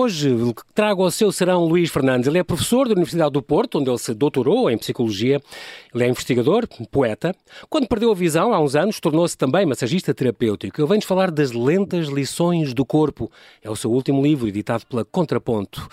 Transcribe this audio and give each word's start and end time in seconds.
Hoje 0.00 0.34
trago 0.74 1.04
ao 1.04 1.10
seu 1.10 1.30
serão 1.30 1.66
Luís 1.66 1.90
Fernandes. 1.90 2.26
Ele 2.26 2.38
é 2.38 2.42
professor 2.42 2.88
da 2.88 2.94
Universidade 2.94 3.32
do 3.32 3.42
Porto, 3.42 3.78
onde 3.78 3.90
ele 3.90 3.98
se 3.98 4.14
doutorou 4.14 4.70
em 4.70 4.78
Psicologia. 4.78 5.42
Ele 5.94 6.04
é 6.04 6.08
investigador, 6.08 6.66
poeta. 6.90 7.36
Quando 7.68 7.86
perdeu 7.86 8.10
a 8.10 8.14
visão, 8.14 8.54
há 8.54 8.58
uns 8.58 8.74
anos, 8.74 8.98
tornou-se 8.98 9.36
também 9.36 9.66
massagista 9.66 10.14
terapêutico. 10.14 10.80
Ele 10.80 10.88
vem-nos 10.88 11.04
falar 11.04 11.30
das 11.30 11.52
lentas 11.52 12.08
lições 12.08 12.72
do 12.72 12.82
corpo. 12.82 13.30
É 13.62 13.68
o 13.68 13.76
seu 13.76 13.90
último 13.92 14.22
livro, 14.22 14.48
editado 14.48 14.86
pela 14.86 15.04
Contraponto. 15.04 15.86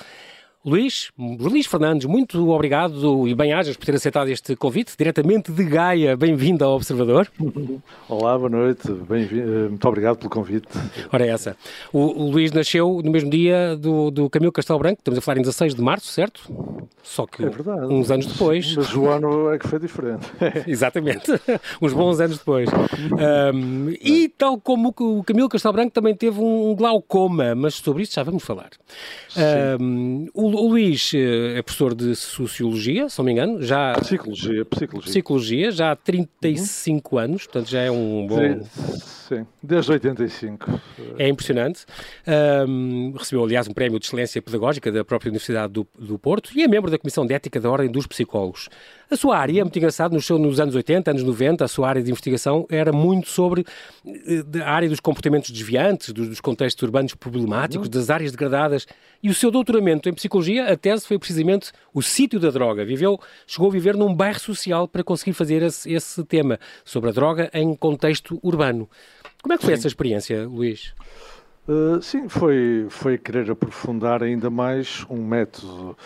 Luís, 0.68 1.14
Luís 1.18 1.66
Fernandes, 1.66 2.06
muito 2.06 2.50
obrigado 2.50 3.26
e 3.26 3.34
bem-ajas 3.34 3.78
por 3.78 3.86
ter 3.86 3.96
aceitado 3.96 4.28
este 4.28 4.54
convite, 4.54 4.96
diretamente 4.98 5.50
de 5.50 5.64
Gaia. 5.64 6.18
Bem-vindo 6.18 6.66
ao 6.66 6.76
Observador. 6.76 7.26
Olá, 8.10 8.38
boa 8.38 8.50
noite. 8.50 8.86
Eh, 8.90 9.70
muito 9.70 9.88
obrigado 9.88 10.18
pelo 10.18 10.30
convite. 10.30 10.68
Ora, 11.10 11.26
é 11.26 11.30
essa. 11.30 11.56
O, 11.94 12.22
o 12.22 12.32
Luís 12.32 12.52
nasceu 12.52 13.02
no 13.02 13.10
mesmo 13.10 13.30
dia 13.30 13.78
do, 13.78 14.12
do 14.12 14.30
Camilo 14.30 14.52
Castelo 14.52 14.78
Branco, 14.78 15.00
estamos 15.00 15.18
a 15.20 15.22
falar 15.22 15.38
em 15.38 15.44
16 15.44 15.74
de 15.74 15.82
março, 15.82 16.08
certo? 16.08 16.42
Só 17.02 17.26
que 17.26 17.46
é 17.46 17.50
verdade, 17.50 17.86
uns 17.86 18.12
anos 18.12 18.26
depois. 18.26 18.76
Mas 18.76 18.94
o 18.94 19.08
ano 19.08 19.54
é 19.54 19.58
que 19.58 19.70
foi 19.70 19.80
diferente. 19.80 20.28
Exatamente, 20.68 21.32
uns 21.82 21.94
bons 21.94 22.20
anos 22.20 22.40
depois. 22.40 22.70
Um, 23.54 23.90
e 24.02 24.28
tal 24.28 24.60
como 24.60 24.94
o 25.00 25.24
Camilo 25.24 25.48
Castelo 25.48 25.76
Branco 25.76 25.92
também 25.92 26.14
teve 26.14 26.42
um 26.42 26.76
glaucoma, 26.76 27.56
mas 27.56 27.76
sobre 27.76 28.04
isso 28.04 28.14
já 28.14 28.24
vamos 28.24 28.44
falar. 28.44 28.72
Um, 29.80 30.28
o, 30.34 30.57
o 30.58 30.70
Luís 30.70 31.12
eh, 31.14 31.58
é 31.58 31.62
professor 31.62 31.94
de 31.94 32.16
Sociologia, 32.16 33.10
se 33.10 33.18
não 33.18 33.26
me 33.26 33.32
engano, 33.32 33.62
já... 33.62 33.94
Psicologia, 33.94 34.66
Psicologia. 34.66 35.12
Psicologia, 35.12 35.72
já 35.72 35.92
há 35.92 35.96
35 35.96 37.16
uhum. 37.16 37.22
anos, 37.22 37.44
portanto 37.44 37.70
já 37.70 37.82
é 37.82 37.92
um 37.92 38.28
bom... 38.28 38.38
Sim, 39.28 39.46
desde 39.62 39.92
85. 39.92 40.82
É 41.20 41.28
impressionante. 41.28 41.86
Um, 42.66 43.12
recebeu, 43.12 43.44
aliás, 43.44 43.68
um 43.68 43.74
prémio 43.74 44.00
de 44.00 44.06
excelência 44.06 44.42
pedagógica 44.42 44.90
da 44.90 45.04
própria 45.04 45.30
Universidade 45.30 45.74
do, 45.74 45.86
do, 46.00 46.18
Porto 46.18 46.52
e 46.56 46.64
é 46.64 46.68
membro 46.68 46.90
da 46.90 46.98
Comissão 46.98 47.26
de 47.26 47.34
Ética 47.34 47.60
da 47.60 47.70
Ordem 47.70 47.92
dos 47.92 48.08
Psicólogos. 48.08 48.70
A 49.12 49.18
sua 49.18 49.38
área, 49.38 49.60
é 49.60 49.64
muito 49.64 49.78
engraçado, 49.78 50.14
nos, 50.14 50.30
nos 50.30 50.62
anos 50.62 50.76
80, 50.76 51.12
anos 51.12 51.24
90, 51.24 51.66
a 51.66 51.68
sua 51.68 51.90
área 51.90 52.02
de 52.02 52.10
investigação 52.10 52.66
era 52.70 52.94
muito 52.94 53.28
sobre 53.28 53.66
eh, 54.06 54.62
a 54.64 54.72
área 54.72 54.88
dos 54.88 55.02
comportamentos 55.02 55.50
desviantes, 55.50 56.14
dos, 56.14 56.30
dos 56.30 56.40
contextos 56.40 56.82
urbanos 56.84 57.14
problemáticos, 57.14 57.88
uhum. 57.88 57.92
das 57.92 58.10
áreas 58.10 58.32
degradadas. 58.32 58.88
E 59.22 59.30
o 59.30 59.34
seu 59.34 59.52
doutoramento 59.52 60.08
em 60.08 60.14
Psicologia, 60.14 60.47
a 60.60 60.76
tese 60.76 61.08
foi 61.08 61.18
precisamente 61.20 61.72
o 61.94 62.02
sítio 62.02 62.40
da 62.40 62.50
droga. 62.50 62.86
Viveu, 62.86 63.20
chegou 63.46 63.70
a 63.70 63.72
viver 63.72 63.96
num 63.96 64.14
bairro 64.14 64.40
social 64.40 64.88
para 64.88 65.04
conseguir 65.04 65.34
fazer 65.34 65.62
esse, 65.62 65.92
esse 65.92 66.24
tema 66.24 66.60
sobre 66.84 67.10
a 67.10 67.14
droga 67.14 67.50
em 67.54 67.76
contexto 67.76 68.40
urbano. 68.44 68.90
Como 69.42 69.54
é 69.54 69.58
que 69.58 69.64
foi 69.64 69.74
sim. 69.74 69.80
essa 69.80 69.88
experiência, 69.88 70.48
Luís? 70.48 70.94
Uh, 71.68 72.02
sim, 72.02 72.30
foi, 72.30 72.88
foi 72.90 73.18
querer 73.18 73.52
aprofundar 73.52 74.24
ainda 74.24 74.50
mais 74.50 75.06
um 75.10 75.18
método 75.18 75.98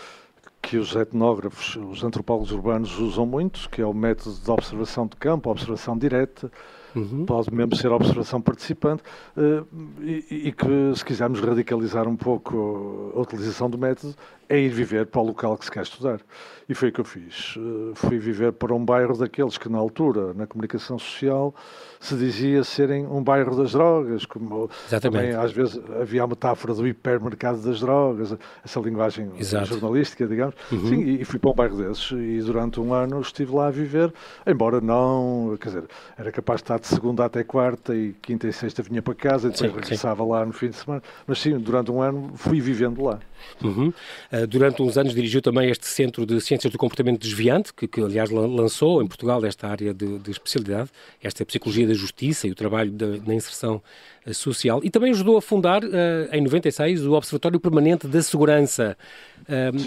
que 0.60 0.76
os 0.76 0.94
etnógrafos, 0.94 1.76
os 1.76 2.04
antropólogos 2.04 2.52
urbanos 2.52 2.98
usam 2.98 3.26
muito, 3.26 3.68
que 3.68 3.82
é 3.82 3.86
o 3.86 3.92
método 3.92 4.36
de 4.36 4.50
observação 4.50 5.06
de 5.06 5.16
campo, 5.16 5.50
observação 5.50 5.98
direta, 5.98 6.50
uhum. 6.94 7.24
pode 7.26 7.52
mesmo 7.54 7.76
ser 7.76 7.88
observação 7.88 8.40
participante, 8.40 9.02
uh, 9.36 9.66
e, 10.00 10.48
e, 10.48 10.52
que, 10.52 10.94
se 10.94 11.04
quisermos 11.04 11.40
radicalizar 11.40 12.08
um 12.08 12.16
pouco 12.16 13.12
a 13.16 13.20
utilização 13.20 13.68
do 13.68 13.78
método, 13.78 14.14
é 14.52 14.58
ir 14.58 14.68
viver 14.68 15.06
para 15.06 15.20
o 15.20 15.24
local 15.24 15.56
que 15.56 15.64
se 15.64 15.70
quer 15.70 15.82
estudar. 15.82 16.20
E 16.68 16.74
foi 16.74 16.90
o 16.90 16.92
que 16.92 17.00
eu 17.00 17.04
fiz. 17.04 17.56
Uh, 17.56 17.92
fui 17.94 18.18
viver 18.18 18.52
para 18.52 18.74
um 18.74 18.84
bairro 18.84 19.16
daqueles 19.16 19.56
que, 19.56 19.68
na 19.68 19.78
altura, 19.78 20.32
na 20.34 20.46
comunicação 20.46 20.98
social, 20.98 21.54
se 21.98 22.16
dizia 22.16 22.62
serem 22.62 23.06
um 23.06 23.22
bairro 23.22 23.56
das 23.56 23.72
drogas, 23.72 24.26
como 24.26 24.70
Exatamente. 24.86 25.22
também 25.22 25.34
às 25.34 25.52
vezes 25.52 25.80
havia 26.00 26.22
a 26.22 26.26
metáfora 26.26 26.74
do 26.74 26.86
hipermercado 26.86 27.62
das 27.62 27.80
drogas, 27.80 28.36
essa 28.64 28.80
linguagem 28.80 29.30
Exato. 29.38 29.66
jornalística, 29.66 30.26
digamos. 30.26 30.54
Uhum. 30.70 30.88
Sim, 30.88 31.00
e, 31.00 31.24
fui 31.24 31.38
para 31.38 31.50
um 31.50 31.54
bairro 31.54 31.76
desses 31.76 32.10
e 32.10 32.40
durante 32.42 32.80
um 32.80 32.92
ano 32.92 33.20
estive 33.20 33.54
lá 33.54 33.68
a 33.68 33.70
viver, 33.70 34.12
embora 34.46 34.80
não, 34.80 35.56
quer 35.60 35.68
dizer, 35.68 35.84
era 36.18 36.30
capaz 36.30 36.58
de 36.58 36.64
estar 36.64 36.78
de 36.78 36.86
segunda 36.86 37.24
até 37.24 37.42
quarta 37.42 37.94
e 37.94 38.12
quinta 38.20 38.46
e 38.48 38.52
sexta 38.52 38.82
vinha 38.82 39.00
para 39.00 39.14
casa 39.14 39.48
e 39.48 39.50
depois 39.50 39.70
sim, 39.70 39.76
regressava 39.76 40.22
sim. 40.22 40.30
lá 40.30 40.44
no 40.44 40.52
fim 40.52 40.68
de 40.68 40.76
semana. 40.76 41.02
Mas 41.26 41.38
sim, 41.38 41.56
durante 41.58 41.90
um 41.90 42.02
ano 42.02 42.32
fui 42.34 42.60
vivendo 42.60 43.02
lá. 43.02 43.18
Uhum. 43.62 43.92
Uh, 44.32 44.41
durante 44.46 44.82
uns 44.82 44.96
anos 44.96 45.14
dirigiu 45.14 45.42
também 45.42 45.70
este 45.70 45.86
Centro 45.86 46.24
de 46.24 46.40
Ciências 46.40 46.72
do 46.72 46.78
Comportamento 46.78 47.20
Desviante, 47.20 47.72
que, 47.72 47.86
que 47.86 48.00
aliás 48.00 48.30
lançou 48.30 49.02
em 49.02 49.06
Portugal 49.06 49.44
esta 49.44 49.68
área 49.68 49.92
de, 49.92 50.18
de 50.18 50.30
especialidade, 50.30 50.90
esta 51.22 51.42
é 51.42 51.44
a 51.44 51.46
Psicologia 51.46 51.86
da 51.86 51.94
Justiça 51.94 52.46
e 52.46 52.50
o 52.50 52.54
trabalho 52.54 52.90
da, 52.90 53.06
na 53.26 53.34
inserção 53.34 53.82
uh, 54.26 54.34
social, 54.34 54.80
e 54.82 54.90
também 54.90 55.12
ajudou 55.12 55.36
a 55.36 55.42
fundar, 55.42 55.84
uh, 55.84 55.88
em 56.32 56.40
96, 56.40 57.06
o 57.06 57.12
Observatório 57.12 57.60
Permanente 57.60 58.06
da 58.06 58.22
Segurança. 58.22 58.96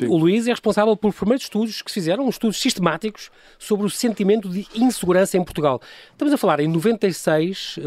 o 0.07 0.17
Luís 0.17 0.47
é 0.47 0.51
responsável 0.51 0.95
por 0.95 1.13
primeiros 1.13 1.45
estudos 1.45 1.81
que 1.81 1.89
se 1.89 1.95
fizeram, 1.95 2.27
estudos 2.29 2.59
sistemáticos 2.59 3.31
sobre 3.57 3.85
o 3.85 3.89
sentimento 3.89 4.49
de 4.49 4.67
insegurança 4.75 5.38
em 5.38 5.44
Portugal. 5.44 5.81
Estamos 6.11 6.33
a 6.33 6.38
falar 6.38 6.59
em 6.59 6.67
96, 6.67 7.79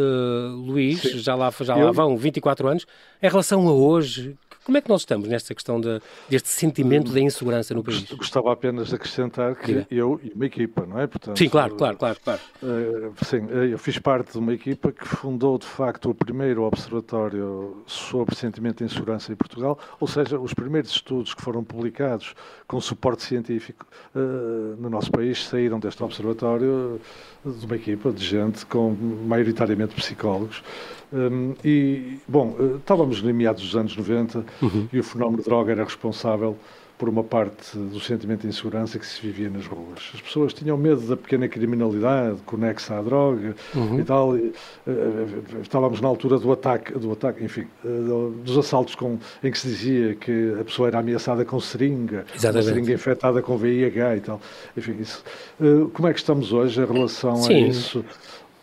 Luís, 0.66 1.00
Sim. 1.00 1.18
já 1.18 1.34
lá, 1.34 1.52
já 1.60 1.76
lá 1.76 1.92
vão 1.92 2.16
24 2.16 2.68
anos, 2.68 2.86
em 3.22 3.28
relação 3.28 3.68
a 3.68 3.72
hoje, 3.72 4.36
como 4.68 4.76
é 4.76 4.82
que 4.82 4.88
nós 4.90 5.00
estamos 5.00 5.26
nesta 5.26 5.54
questão 5.54 5.80
de, 5.80 5.98
deste 6.28 6.50
sentimento 6.50 7.10
de 7.10 7.18
insegurança 7.22 7.72
no 7.72 7.82
país? 7.82 8.02
Gostava 8.12 8.52
apenas 8.52 8.88
de 8.88 8.96
acrescentar 8.96 9.56
que 9.56 9.66
Diga. 9.66 9.86
eu 9.90 10.20
e 10.22 10.30
uma 10.34 10.44
equipa, 10.44 10.84
não 10.84 11.00
é? 11.00 11.06
Portanto, 11.06 11.38
sim, 11.38 11.48
claro, 11.48 11.74
claro, 11.74 11.96
claro. 11.96 12.18
claro. 12.22 12.40
Uh, 12.62 13.24
sim, 13.24 13.46
eh, 13.50 13.72
eu 13.72 13.78
fiz 13.78 13.98
parte 13.98 14.32
de 14.32 14.38
uma 14.38 14.52
equipa 14.52 14.92
que 14.92 15.08
fundou, 15.08 15.56
de 15.56 15.64
facto, 15.64 16.10
o 16.10 16.14
primeiro 16.14 16.64
observatório 16.64 17.82
sobre 17.86 18.34
sentimento 18.34 18.84
de 18.84 18.84
insegurança 18.84 19.32
em 19.32 19.36
Portugal, 19.36 19.78
ou 19.98 20.06
seja, 20.06 20.38
os 20.38 20.52
primeiros 20.52 20.90
estudos 20.90 21.32
que 21.32 21.40
foram 21.40 21.64
publicados 21.64 22.34
com 22.66 22.78
suporte 22.78 23.22
científico 23.22 23.86
uh, 24.14 24.76
no 24.78 24.90
nosso 24.90 25.10
país 25.10 25.46
saíram 25.46 25.80
deste 25.80 26.04
observatório 26.04 27.00
de 27.42 27.64
uma 27.64 27.76
equipa 27.76 28.12
de 28.12 28.22
gente 28.22 28.66
com 28.66 28.94
maioritariamente 29.26 29.94
psicólogos. 29.94 30.62
Um, 31.10 31.54
e, 31.64 32.18
bom, 32.28 32.54
estávamos 32.76 33.22
em 33.24 33.32
meados 33.32 33.62
dos 33.62 33.74
anos 33.74 33.96
90 33.96 34.44
uhum. 34.60 34.88
e 34.92 34.98
o 34.98 35.04
fenómeno 35.04 35.38
de 35.38 35.44
droga 35.44 35.72
era 35.72 35.84
responsável 35.84 36.56
por 36.98 37.08
uma 37.08 37.22
parte 37.22 37.78
do 37.78 38.00
sentimento 38.00 38.40
de 38.40 38.48
insegurança 38.48 38.98
que 38.98 39.06
se 39.06 39.22
vivia 39.22 39.48
nas 39.48 39.64
ruas. 39.66 40.10
As 40.12 40.20
pessoas 40.20 40.52
tinham 40.52 40.76
medo 40.76 41.00
da 41.02 41.16
pequena 41.16 41.46
criminalidade 41.46 42.38
conexa 42.44 42.98
à 42.98 43.02
droga 43.02 43.54
uhum. 43.74 44.00
e 44.00 44.04
tal. 44.04 44.36
E, 44.36 44.52
uh, 44.86 45.62
estávamos 45.62 46.00
na 46.00 46.08
altura 46.08 46.38
do 46.38 46.50
ataque, 46.50 46.92
do 46.98 47.12
ataque 47.12 47.44
enfim, 47.44 47.66
uh, 47.84 48.30
dos 48.44 48.58
assaltos 48.58 48.96
com, 48.96 49.16
em 49.42 49.50
que 49.50 49.58
se 49.58 49.68
dizia 49.68 50.16
que 50.16 50.56
a 50.60 50.64
pessoa 50.64 50.88
era 50.88 50.98
ameaçada 50.98 51.44
com 51.44 51.60
seringa, 51.60 52.26
seringa 52.36 52.92
infectada 52.92 53.40
com 53.40 53.56
VIH 53.56 54.16
e 54.16 54.20
tal. 54.20 54.40
Enfim, 54.76 54.96
isso. 55.00 55.22
Uh, 55.60 55.88
como 55.90 56.08
é 56.08 56.12
que 56.12 56.18
estamos 56.18 56.52
hoje 56.52 56.80
em 56.80 56.84
relação 56.84 57.36
Sim. 57.36 57.54
a 57.54 57.68
isso? 57.68 58.04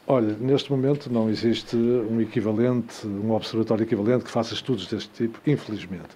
Olha, 0.07 0.37
neste 0.37 0.69
momento 0.69 1.11
não 1.11 1.29
existe 1.31 1.75
um 1.75 2.21
equivalente, 2.21 3.07
um 3.07 3.31
observatório 3.31 3.83
equivalente 3.83 4.23
que 4.23 4.29
faça 4.29 4.53
estudos 4.53 4.85
deste 4.85 5.09
tipo, 5.09 5.39
infelizmente. 5.49 6.09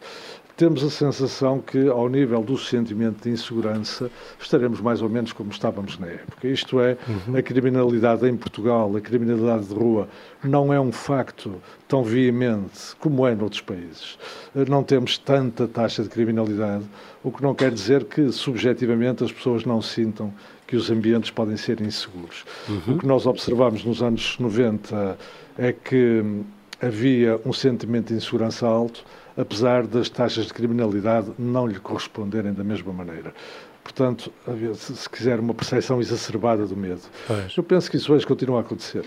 Temos 0.59 0.83
a 0.83 0.89
sensação 0.89 1.61
que, 1.61 1.87
ao 1.87 2.09
nível 2.09 2.43
do 2.43 2.57
sentimento 2.57 3.23
de 3.23 3.29
insegurança, 3.29 4.11
estaremos 4.37 4.81
mais 4.81 5.01
ou 5.01 5.07
menos 5.07 5.31
como 5.31 5.51
estávamos 5.51 5.97
na 5.97 6.07
época. 6.07 6.49
Isto 6.49 6.81
é, 6.81 6.97
uhum. 7.07 7.37
a 7.37 7.41
criminalidade 7.41 8.27
em 8.27 8.35
Portugal, 8.35 8.93
a 8.93 8.99
criminalidade 8.99 9.67
de 9.67 9.73
rua, 9.73 10.09
não 10.43 10.73
é 10.73 10.77
um 10.77 10.91
facto 10.91 11.61
tão 11.87 12.03
veemente 12.03 12.93
como 12.99 13.25
é 13.25 13.33
noutros 13.33 13.61
países. 13.61 14.19
Não 14.67 14.83
temos 14.83 15.17
tanta 15.17 15.65
taxa 15.65 16.03
de 16.03 16.09
criminalidade, 16.09 16.83
o 17.23 17.31
que 17.31 17.41
não 17.41 17.55
quer 17.55 17.71
dizer 17.71 18.03
que, 18.03 18.29
subjetivamente, 18.29 19.23
as 19.23 19.31
pessoas 19.31 19.63
não 19.63 19.81
sintam 19.81 20.33
que 20.67 20.75
os 20.75 20.91
ambientes 20.91 21.31
podem 21.31 21.55
ser 21.55 21.79
inseguros. 21.79 22.43
Uhum. 22.67 22.95
O 22.95 22.97
que 22.97 23.07
nós 23.07 23.25
observamos 23.25 23.85
nos 23.85 24.03
anos 24.03 24.37
90 24.37 25.17
é 25.57 25.71
que 25.71 26.43
havia 26.81 27.39
um 27.45 27.53
sentimento 27.53 28.07
de 28.07 28.15
insegurança 28.15 28.67
alto, 28.67 29.03
apesar 29.37 29.85
das 29.85 30.09
taxas 30.09 30.47
de 30.47 30.53
criminalidade 30.53 31.31
não 31.37 31.67
lhe 31.67 31.79
corresponderem 31.79 32.53
da 32.53 32.63
mesma 32.63 32.93
maneira. 32.93 33.33
Portanto, 33.83 34.31
se 34.75 35.09
quiser, 35.09 35.39
uma 35.39 35.53
percepção 35.53 35.99
exacerbada 35.99 36.65
do 36.65 36.75
medo. 36.75 37.01
Pois. 37.25 37.57
Eu 37.57 37.63
penso 37.63 37.89
que 37.89 37.97
isso 37.97 38.13
hoje 38.13 38.25
continua 38.25 38.59
a 38.59 38.61
acontecer. 38.61 39.05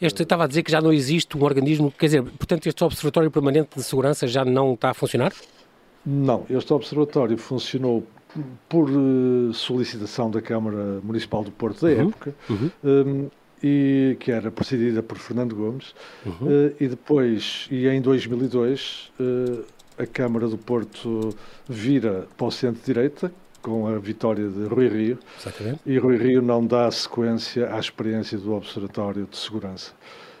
Este 0.00 0.22
estava 0.22 0.44
a 0.44 0.46
dizer 0.46 0.62
que 0.62 0.72
já 0.72 0.80
não 0.80 0.92
existe 0.92 1.36
um 1.36 1.44
organismo, 1.44 1.92
quer 1.96 2.06
dizer, 2.06 2.22
portanto, 2.22 2.66
este 2.66 2.82
Observatório 2.82 3.30
Permanente 3.30 3.76
de 3.76 3.82
Segurança 3.82 4.26
já 4.26 4.44
não 4.44 4.72
está 4.72 4.90
a 4.90 4.94
funcionar? 4.94 5.32
Não, 6.04 6.46
este 6.48 6.72
Observatório 6.72 7.36
funcionou 7.36 8.06
por 8.68 8.88
uh, 8.88 9.52
solicitação 9.52 10.30
da 10.30 10.40
Câmara 10.40 11.00
Municipal 11.02 11.44
do 11.44 11.50
Porto 11.50 11.82
da 11.82 11.92
uhum, 11.92 12.08
época, 12.08 12.34
uhum. 12.48 12.70
Um, 12.82 13.30
e 13.62 14.16
que 14.20 14.32
era 14.32 14.50
presidida 14.50 15.02
por 15.02 15.18
Fernando 15.18 15.54
Gomes, 15.54 15.94
uhum. 16.24 16.46
uh, 16.46 16.74
e 16.80 16.88
depois, 16.88 17.68
e 17.70 17.86
em 17.86 18.00
2002, 18.00 19.12
uh, 19.18 19.64
eh, 19.98 20.02
a 20.02 20.06
Câmara 20.06 20.48
do 20.48 20.56
Porto 20.56 21.36
vira 21.68 22.26
para 22.36 22.46
o 22.46 22.50
centro-direita, 22.50 23.30
com 23.60 23.86
a 23.86 23.98
vitória 23.98 24.48
de 24.48 24.64
Rui 24.64 24.88
Rio, 24.88 25.18
Exatamente. 25.38 25.80
e 25.84 25.98
Rui 25.98 26.16
Rio 26.16 26.40
não 26.40 26.66
dá 26.66 26.90
sequência 26.90 27.74
à 27.74 27.78
experiência 27.78 28.38
do 28.38 28.54
Observatório 28.54 29.28
de 29.30 29.36
Segurança. 29.36 29.92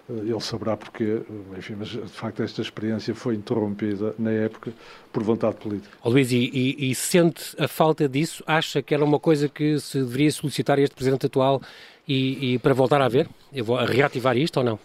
ele 0.08 0.40
saberá 0.40 0.74
porquê, 0.74 1.20
enfim, 1.58 1.74
mas 1.78 1.88
de 1.88 2.00
facto 2.08 2.42
esta 2.42 2.62
experiência 2.62 3.14
foi 3.14 3.34
interrompida 3.34 4.14
na 4.18 4.30
época 4.30 4.72
por 5.12 5.22
vontade 5.22 5.56
política. 5.56 5.94
Oh, 6.02 6.08
Luís, 6.08 6.32
e, 6.32 6.50
e, 6.50 6.90
e, 6.90 6.94
sente 6.94 7.54
a 7.58 7.68
falta 7.68 8.08
disso? 8.08 8.42
Acha 8.46 8.80
que 8.80 8.94
era 8.94 9.04
uma 9.04 9.20
coisa 9.20 9.46
que 9.46 9.78
se 9.78 9.98
deveria 9.98 10.32
solicitar 10.32 10.78
a 10.78 10.82
este 10.82 10.94
Presidente 10.94 11.26
atual 11.26 11.60
e, 12.10 12.54
e 12.54 12.58
para 12.58 12.74
voltar 12.74 13.00
a 13.00 13.08
ver? 13.08 13.28
Eu 13.52 13.64
vou 13.64 13.76
reativar 13.76 14.36
isto 14.36 14.56
ou 14.58 14.64
não? 14.64 14.78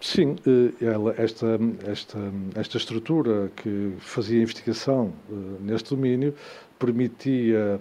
Sim, 0.00 0.34
ela, 0.80 1.14
esta, 1.16 1.58
esta, 1.86 2.18
esta 2.56 2.76
estrutura 2.76 3.52
que 3.54 3.92
fazia 3.98 4.42
investigação 4.42 5.12
neste 5.60 5.94
domínio 5.94 6.34
permitia 6.78 7.78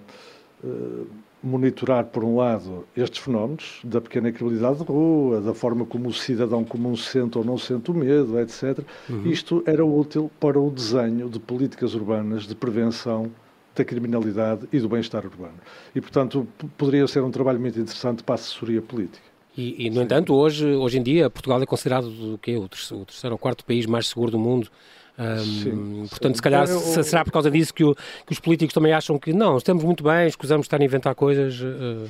monitorar, 1.42 2.06
por 2.06 2.24
um 2.24 2.36
lado, 2.36 2.86
estes 2.96 3.20
fenómenos 3.20 3.80
da 3.84 4.02
pequena 4.02 4.32
criminalidade 4.32 4.80
de 4.80 4.84
rua, 4.84 5.40
da 5.40 5.54
forma 5.54 5.86
como 5.86 6.10
o 6.10 6.14
cidadão 6.14 6.64
comum 6.64 6.96
sente 6.98 7.38
ou 7.38 7.44
não 7.44 7.58
sente 7.58 7.90
o 7.90 7.94
medo, 7.94 8.38
etc. 8.40 8.80
Uhum. 9.10 9.26
Isto 9.26 9.64
era 9.66 9.86
útil 9.86 10.30
para 10.40 10.60
o 10.60 10.70
desenho 10.70 11.30
de 11.30 11.40
políticas 11.40 11.96
urbanas 11.96 12.46
de 12.46 12.54
prevenção 12.54 13.32
da 13.80 13.86
criminalidade 13.86 14.68
e 14.72 14.80
do 14.80 14.88
bem-estar 14.88 15.26
urbano. 15.26 15.60
E, 15.96 16.02
portanto, 16.02 16.48
poderia 16.78 17.08
ser 17.08 17.24
um 17.24 17.32
trabalho 17.32 17.60
muito 17.60 17.80
interessante 17.80 18.24
para 18.24 18.36
a 18.36 18.38
assessoria 18.38 18.82
política. 18.82 19.28
E, 19.58 19.88
e 19.88 19.90
no 19.90 19.98
Sim. 19.98 20.04
entanto, 20.04 20.34
hoje, 20.34 20.66
hoje 20.66 21.00
em 21.00 21.04
dia, 21.04 21.30
Portugal 21.30 21.62
é 21.62 21.66
considerado 21.66 22.06
o, 22.06 22.38
quê? 22.38 22.56
o 22.56 22.68
terceiro 22.68 23.34
ou 23.34 23.38
quarto 23.38 23.66
país 23.66 23.86
mais 23.86 24.08
seguro 24.08 24.32
do 24.32 24.40
mundo 24.40 24.70
um, 25.20 25.44
sim, 25.44 26.08
portanto, 26.10 26.36
se 26.36 26.42
calhar 26.42 26.66
eu, 26.70 27.04
será 27.04 27.26
por 27.26 27.32
causa 27.32 27.52
disso 27.52 27.74
que, 27.74 27.84
o, 27.84 27.94
que, 27.94 28.32
os 28.32 28.40
políticos 28.40 28.74
também 28.74 28.94
acham 28.94 29.20
que 29.20 29.34
não, 29.34 29.58
estamos 29.58 29.84
muito 29.84 30.02
bem, 30.02 30.28
escusamos 30.28 30.64
de 30.64 30.68
estar 30.68 30.80
a 30.80 30.86
inventar 30.86 31.14
coisas. 31.14 31.60
Uh, 31.60 32.10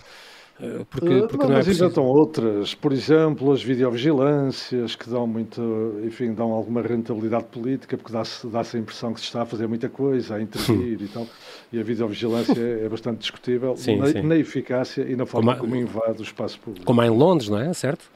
porque, 0.89 1.21
porque 1.21 1.37
não, 1.37 1.47
não, 1.47 1.55
mas 1.55 1.67
é 1.67 1.71
inventam 1.71 2.05
outras, 2.05 2.75
por 2.75 2.91
exemplo, 2.91 3.51
as 3.51 3.63
videovigilâncias 3.63 4.93
que 4.93 5.09
dão 5.09 5.25
muito, 5.25 5.61
enfim, 6.03 6.33
dão 6.33 6.51
alguma 6.51 6.81
rentabilidade 6.81 7.45
política, 7.45 7.97
porque 7.97 8.11
dá-se 8.11 8.45
dá 8.47 8.61
a 8.61 8.77
impressão 8.77 9.13
que 9.13 9.21
se 9.21 9.27
está 9.27 9.43
a 9.43 9.45
fazer 9.45 9.67
muita 9.67 9.87
coisa, 9.87 10.35
a 10.35 10.41
intervir 10.41 11.01
e 11.01 11.07
tal. 11.07 11.25
E 11.71 11.79
a 11.79 11.83
videovigilância 11.83 12.59
é, 12.59 12.85
é 12.85 12.89
bastante 12.89 13.19
discutível 13.19 13.75
sim, 13.77 13.95
na, 13.95 14.21
na, 14.21 14.35
eficácia 14.35 15.03
e 15.03 15.15
na 15.15 15.25
forma 15.25 15.55
como, 15.55 15.69
como 15.69 15.81
invade 15.81 16.19
o 16.19 16.23
espaço 16.23 16.59
público. 16.59 16.85
Como 16.85 16.99
há 16.99 17.07
em 17.07 17.11
Londres, 17.11 17.49
não 17.49 17.59
é? 17.59 17.71
Certo? 17.73 18.09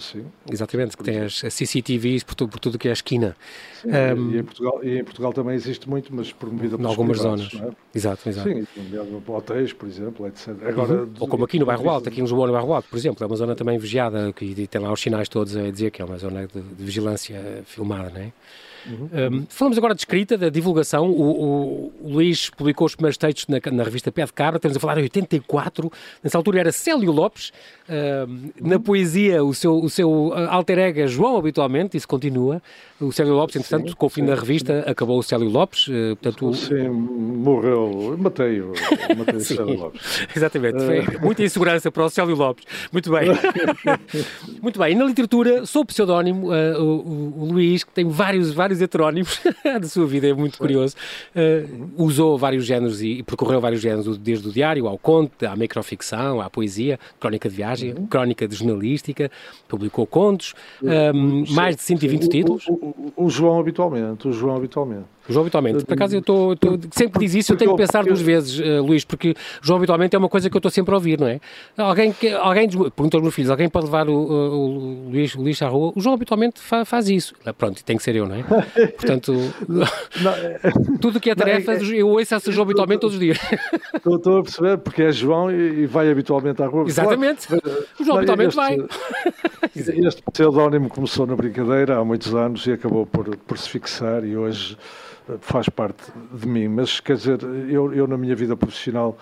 Sim. 0.00 0.26
Exatamente, 0.50 0.96
que 0.96 1.04
tem 1.04 1.20
as 1.20 1.38
CCTVs 1.38 2.22
por, 2.22 2.34
tudo, 2.34 2.50
por 2.50 2.58
tudo 2.58 2.78
que 2.78 2.88
é 2.88 2.90
a 2.90 2.94
esquina. 2.94 3.36
Sim, 3.80 3.88
um, 3.88 4.30
e, 4.30 4.38
em 4.38 4.42
Portugal, 4.42 4.80
e 4.84 4.98
em 4.98 5.04
Portugal 5.04 5.32
também 5.32 5.54
existe 5.54 5.88
muito, 5.88 6.14
mas 6.14 6.32
promovida 6.32 6.76
por 6.76 6.86
algumas 6.86 7.18
zonas. 7.18 7.48
É? 7.54 7.70
Exato, 7.94 8.28
exato. 8.28 8.48
Sim, 8.48 8.66
hotéis, 9.26 9.72
por 9.72 9.88
exemplo, 9.88 10.26
etc. 10.26 10.48
Agora, 10.66 11.02
uhum. 11.02 11.12
Ou 11.20 11.28
como 11.28 11.44
aqui 11.44 11.58
no 11.58 11.66
Bairro 11.66 11.88
Alto, 11.88 12.08
aqui 12.08 12.18
em 12.18 12.22
Lisboa, 12.22 12.46
no 12.46 12.52
Bairro 12.52 12.72
Alto, 12.72 12.88
por 12.88 12.96
exemplo, 12.96 13.22
é 13.22 13.26
uma 13.26 13.36
zona 13.36 13.54
também 13.54 13.78
vigiada, 13.78 14.32
que 14.32 14.66
tem 14.66 14.80
lá 14.80 14.92
os 14.92 15.00
sinais 15.00 15.28
todos 15.28 15.56
a 15.56 15.70
dizer 15.70 15.90
que 15.90 16.02
é 16.02 16.04
uma 16.04 16.18
zona 16.18 16.46
de, 16.46 16.60
de 16.60 16.84
vigilância 16.84 17.62
filmada, 17.64 18.10
não 18.10 18.20
é? 18.20 18.32
Uhum. 18.88 19.40
Um, 19.40 19.46
falamos 19.48 19.78
agora 19.78 19.94
de 19.94 20.00
escrita, 20.00 20.36
da 20.38 20.48
divulgação. 20.48 21.10
O, 21.10 21.22
o, 21.22 21.92
o 22.02 22.12
Luís 22.12 22.50
publicou 22.50 22.86
os 22.86 22.94
primeiros 22.94 23.16
textos 23.16 23.46
na, 23.48 23.58
na, 23.72 23.82
revista 23.82 24.12
Pé 24.12 24.24
de 24.24 24.32
Cabra, 24.32 24.56
estamos 24.56 24.76
a 24.76 24.80
falar 24.80 24.98
em 24.98 25.02
84. 25.02 25.90
Nessa 26.22 26.38
altura 26.38 26.60
era 26.60 26.72
Célio 26.72 27.10
Lopes. 27.10 27.52
Uh, 27.88 28.52
na 28.60 28.78
poesia, 28.78 29.44
o 29.44 29.54
seu, 29.54 29.78
o 29.78 29.88
seu 29.88 30.32
alter 30.50 30.78
ego 30.78 31.00
é 31.00 31.06
João, 31.06 31.36
habitualmente, 31.36 31.96
isso 31.96 32.08
continua. 32.08 32.60
O 33.00 33.12
Célio 33.12 33.34
Lopes, 33.34 33.56
entretanto, 33.56 33.90
sim, 33.90 33.94
com 33.94 34.06
o 34.06 34.08
fim 34.08 34.22
sim, 34.22 34.26
da 34.26 34.34
revista, 34.34 34.82
sim. 34.82 34.90
acabou 34.90 35.18
o 35.18 35.22
Célio 35.22 35.48
Lopes. 35.48 35.86
Uh, 35.88 36.16
portanto, 36.16 36.54
sim, 36.54 36.88
morreu. 36.88 38.16
Matei-o. 38.18 38.72
Matei 39.16 39.36
o 39.36 39.40
Célio 39.44 39.78
Lopes. 39.78 40.26
Exatamente. 40.34 40.78
Foi 40.82 41.00
uh... 41.00 41.20
muita 41.20 41.44
insegurança 41.44 41.90
para 41.90 42.04
o 42.04 42.08
Célio 42.08 42.34
Lopes. 42.34 42.64
Muito 42.90 43.10
bem. 43.10 43.28
Muito 44.62 44.78
bem. 44.78 44.92
E 44.92 44.94
na 44.94 45.04
literatura, 45.04 45.66
sou 45.66 45.84
pseudónimo, 45.84 46.48
uh, 46.50 46.82
o, 46.82 47.42
o, 47.42 47.52
Luís, 47.52 47.84
que 47.84 47.92
tem 47.92 48.08
vários, 48.08 48.52
vários 48.52 48.75
heterónimos 48.80 49.40
da 49.64 49.86
sua 49.88 50.06
vida, 50.06 50.28
é 50.28 50.32
muito 50.32 50.58
curioso. 50.58 50.94
Uh, 51.34 51.90
usou 51.96 52.36
vários 52.38 52.64
géneros 52.64 53.02
e, 53.02 53.18
e, 53.18 53.22
percorreu 53.22 53.60
vários 53.60 53.80
géneros, 53.80 54.18
desde 54.18 54.48
o 54.48 54.52
diário 54.52 54.86
ao 54.86 54.98
conto, 54.98 55.46
à 55.46 55.56
microficção, 55.56 56.40
à 56.40 56.48
poesia, 56.50 56.98
crónica 57.18 57.48
de 57.48 57.56
viagem, 57.56 57.92
uhum. 57.92 58.06
crónica 58.06 58.46
de 58.46 58.54
jornalística, 58.54 59.30
publicou 59.68 60.06
contos, 60.06 60.54
um, 60.82 61.44
mais 61.52 61.76
de 61.76 61.82
120 61.82 62.28
títulos. 62.28 62.66
O, 62.68 62.72
o, 62.72 63.12
o 63.16 63.30
João 63.30 63.60
habitualmente, 63.60 64.28
o 64.28 64.32
João 64.32 64.56
habitualmente. 64.56 65.16
João 65.28 65.42
habitualmente. 65.42 65.84
Por 65.84 65.94
acaso 65.94 66.16
eu 66.16 66.20
estou. 66.20 66.56
Sempre 66.92 67.18
que 67.18 67.26
diz 67.26 67.34
isso, 67.34 67.52
eu 67.52 67.56
tenho 67.56 67.72
que 67.72 67.76
pensar 67.76 68.04
duas 68.04 68.20
vezes, 68.20 68.58
uh, 68.58 68.82
Luís, 68.82 69.04
porque 69.04 69.34
João 69.60 69.78
habitualmente 69.78 70.14
é 70.14 70.18
uma 70.18 70.28
coisa 70.28 70.48
que 70.48 70.56
eu 70.56 70.58
estou 70.58 70.70
sempre 70.70 70.94
a 70.94 70.96
ouvir, 70.96 71.18
não 71.18 71.26
é? 71.26 71.40
Alguém, 71.76 72.12
que, 72.12 72.32
alguém 72.32 72.68
perguntou 72.68 73.18
aos 73.18 73.22
meus 73.22 73.34
filhos, 73.34 73.50
alguém 73.50 73.68
pode 73.68 73.86
levar 73.86 74.08
o, 74.08 74.12
o, 74.12 75.06
o, 75.06 75.10
Luís, 75.10 75.34
o 75.34 75.40
Luís 75.40 75.60
à 75.62 75.68
rua? 75.68 75.92
O 75.94 76.00
João 76.00 76.14
habitualmente 76.14 76.60
fa, 76.60 76.84
faz 76.84 77.08
isso. 77.08 77.34
Pronto, 77.58 77.84
tem 77.84 77.96
que 77.96 78.02
ser 78.02 78.14
eu, 78.14 78.26
não 78.26 78.36
é? 78.36 78.44
Portanto, 78.96 79.34
tudo 81.00 81.20
que 81.20 81.30
é 81.30 81.34
tarefas, 81.34 81.82
eu 81.90 82.08
ouço 82.08 82.34
essa 82.34 82.52
João 82.52 82.64
habitualmente 82.64 83.00
todos 83.00 83.14
os 83.14 83.20
dias. 83.20 83.38
Estou 83.94 84.38
a 84.38 84.42
perceber, 84.42 84.78
porque 84.78 85.02
é 85.02 85.12
João 85.12 85.50
e 85.50 85.86
vai 85.86 86.10
habitualmente 86.10 86.62
à 86.62 86.66
rua. 86.66 86.84
Exatamente. 86.86 87.48
O 88.00 88.04
João 88.04 88.18
habitualmente 88.18 88.48
este, 88.48 88.56
vai. 88.56 88.76
Este 89.74 90.22
pseudónimo 90.32 90.88
começou 90.88 91.26
na 91.26 91.36
brincadeira 91.36 91.98
há 91.98 92.04
muitos 92.04 92.34
anos 92.34 92.66
e 92.66 92.72
acabou 92.72 93.06
por, 93.06 93.36
por 93.36 93.58
se 93.58 93.68
fixar 93.68 94.24
e 94.24 94.36
hoje 94.36 94.76
faz 95.40 95.68
parte 95.68 96.12
de 96.32 96.46
mim, 96.46 96.68
mas 96.68 97.00
quer 97.00 97.16
dizer, 97.16 97.38
eu, 97.68 97.92
eu 97.92 98.06
na 98.06 98.16
minha 98.16 98.36
vida 98.36 98.56
profissional 98.56 99.18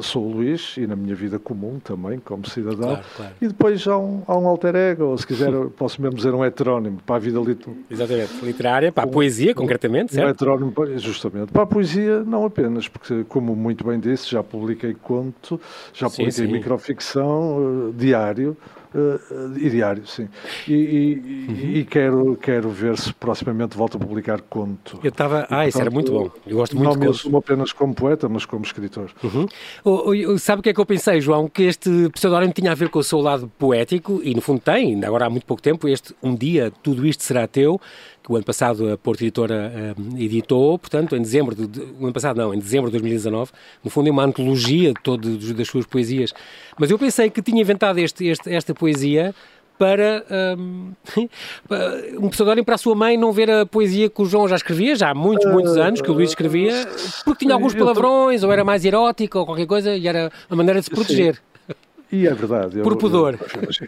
sou 0.00 0.24
o 0.24 0.32
Luís 0.32 0.76
e 0.76 0.86
na 0.86 0.96
minha 0.96 1.14
vida 1.14 1.38
comum 1.38 1.78
também, 1.78 2.18
como 2.18 2.48
cidadão. 2.48 2.88
Claro, 2.88 3.04
claro. 3.16 3.32
E 3.40 3.48
depois 3.48 3.86
há 3.86 3.98
um, 3.98 4.22
há 4.26 4.36
um 4.36 4.46
alter 4.46 4.74
ego, 4.74 5.04
ou 5.04 5.18
se 5.18 5.26
quiser, 5.26 5.50
posso 5.76 6.00
mesmo 6.00 6.16
dizer 6.16 6.34
um 6.34 6.44
heterónimo 6.44 6.98
para 7.04 7.16
a 7.16 7.18
vida 7.18 7.38
literária. 7.38 7.82
Exatamente, 7.90 8.44
literária, 8.44 8.92
para 8.92 9.04
a 9.04 9.06
poesia, 9.06 9.52
um, 9.52 9.54
concretamente, 9.54 10.14
certo? 10.14 10.26
Um 10.26 10.30
heterónimo, 10.30 10.74
justamente. 10.98 11.52
Para 11.52 11.62
a 11.62 11.66
poesia, 11.66 12.22
não 12.24 12.44
apenas, 12.44 12.88
porque, 12.88 13.24
como 13.28 13.54
muito 13.54 13.84
bem 13.84 13.98
disse, 13.98 14.30
já 14.30 14.42
publiquei 14.42 14.94
conto, 14.94 15.60
já 15.92 16.08
publiquei 16.08 16.32
sim, 16.32 16.46
sim. 16.46 16.52
microficção, 16.52 17.88
uh, 17.88 17.94
diário, 17.96 18.56
Uh, 18.92 19.56
e 19.56 19.70
diário, 19.70 20.04
sim. 20.06 20.28
E, 20.66 20.72
e, 20.72 21.46
uhum. 21.48 21.70
e, 21.74 21.84
quero, 21.84 22.36
quero 22.36 22.68
ver 22.70 22.98
se 22.98 23.12
proximamente 23.12 23.76
volto 23.76 23.96
a 23.96 24.00
publicar 24.00 24.40
conto. 24.40 24.98
Eu 25.02 25.10
estava. 25.10 25.46
Ah, 25.48 25.66
isso 25.66 25.80
era 25.80 25.90
muito 25.90 26.10
bom. 26.10 26.30
Eu 26.44 26.56
gosto 26.56 26.76
muito 26.76 26.88
Não 26.88 26.96
me 26.96 27.08
assumo 27.08 27.36
apenas 27.38 27.72
como 27.72 27.94
poeta, 27.94 28.28
mas 28.28 28.44
como 28.44 28.64
escritor. 28.64 29.10
Uhum. 29.22 29.46
O, 29.84 30.32
o, 30.32 30.38
sabe 30.38 30.60
o 30.60 30.62
que 30.62 30.70
é 30.70 30.74
que 30.74 30.80
eu 30.80 30.86
pensei, 30.86 31.20
João? 31.20 31.48
Que 31.48 31.64
este 31.64 32.08
pseudónimo 32.10 32.52
tinha 32.52 32.72
a 32.72 32.74
ver 32.74 32.88
com 32.88 32.98
o 32.98 33.04
seu 33.04 33.20
lado 33.20 33.50
poético, 33.58 34.20
e 34.24 34.34
no 34.34 34.40
fundo 34.40 34.60
tem, 34.60 34.94
ainda 34.94 35.06
agora 35.06 35.26
há 35.26 35.30
muito 35.30 35.46
pouco 35.46 35.62
tempo, 35.62 35.88
este 35.88 36.14
Um 36.20 36.34
Dia 36.34 36.72
Tudo 36.82 37.06
Isto 37.06 37.22
Será 37.22 37.46
Teu, 37.46 37.80
que 38.30 38.34
o 38.34 38.36
ano 38.36 38.44
passado 38.44 38.92
a 38.92 38.96
Porto 38.96 39.22
Editora 39.22 39.72
uh, 39.98 40.16
editou, 40.16 40.78
portanto, 40.78 41.16
em 41.16 41.20
dezembro, 41.20 41.54
de, 41.54 41.66
de, 41.66 41.80
o 41.80 42.04
ano 42.04 42.12
passado 42.12 42.36
não, 42.36 42.54
em 42.54 42.58
dezembro 42.58 42.88
de 42.88 42.92
2019, 42.92 43.50
no 43.82 43.90
fundo 43.90 44.08
é 44.08 44.12
uma 44.12 44.22
antologia 44.22 44.92
de 44.92 45.02
todas 45.02 45.52
das 45.52 45.66
suas 45.66 45.84
poesias. 45.84 46.32
Mas 46.78 46.90
eu 46.90 46.98
pensei 46.98 47.28
que 47.28 47.42
tinha 47.42 47.60
inventado 47.60 47.98
este, 47.98 48.26
este, 48.26 48.54
esta 48.54 48.72
poesia 48.72 49.34
para 49.76 50.24
um, 50.56 50.92
um 52.20 52.28
pseudónimo 52.28 52.64
para 52.64 52.74
a 52.76 52.78
sua 52.78 52.94
mãe 52.94 53.16
não 53.16 53.32
ver 53.32 53.50
a 53.50 53.66
poesia 53.66 54.08
que 54.08 54.22
o 54.22 54.26
João 54.26 54.46
já 54.46 54.56
escrevia, 54.56 54.94
já 54.94 55.10
há 55.10 55.14
muitos, 55.14 55.50
muitos 55.50 55.76
anos 55.76 56.00
que 56.00 56.10
o 56.10 56.14
Luís 56.14 56.30
escrevia, 56.30 56.86
porque 57.24 57.44
tinha 57.44 57.54
alguns 57.54 57.74
palavrões, 57.74 58.44
ou 58.44 58.52
era 58.52 58.62
mais 58.62 58.84
erótico, 58.84 59.38
ou 59.40 59.46
qualquer 59.46 59.66
coisa, 59.66 59.96
e 59.96 60.06
era 60.06 60.30
a 60.48 60.54
maneira 60.54 60.80
de 60.80 60.84
se 60.84 60.90
proteger. 60.90 61.40
E 62.12 62.26
é 62.26 62.34
verdade. 62.34 62.80
Por 62.80 62.96
pudor. 62.96 63.38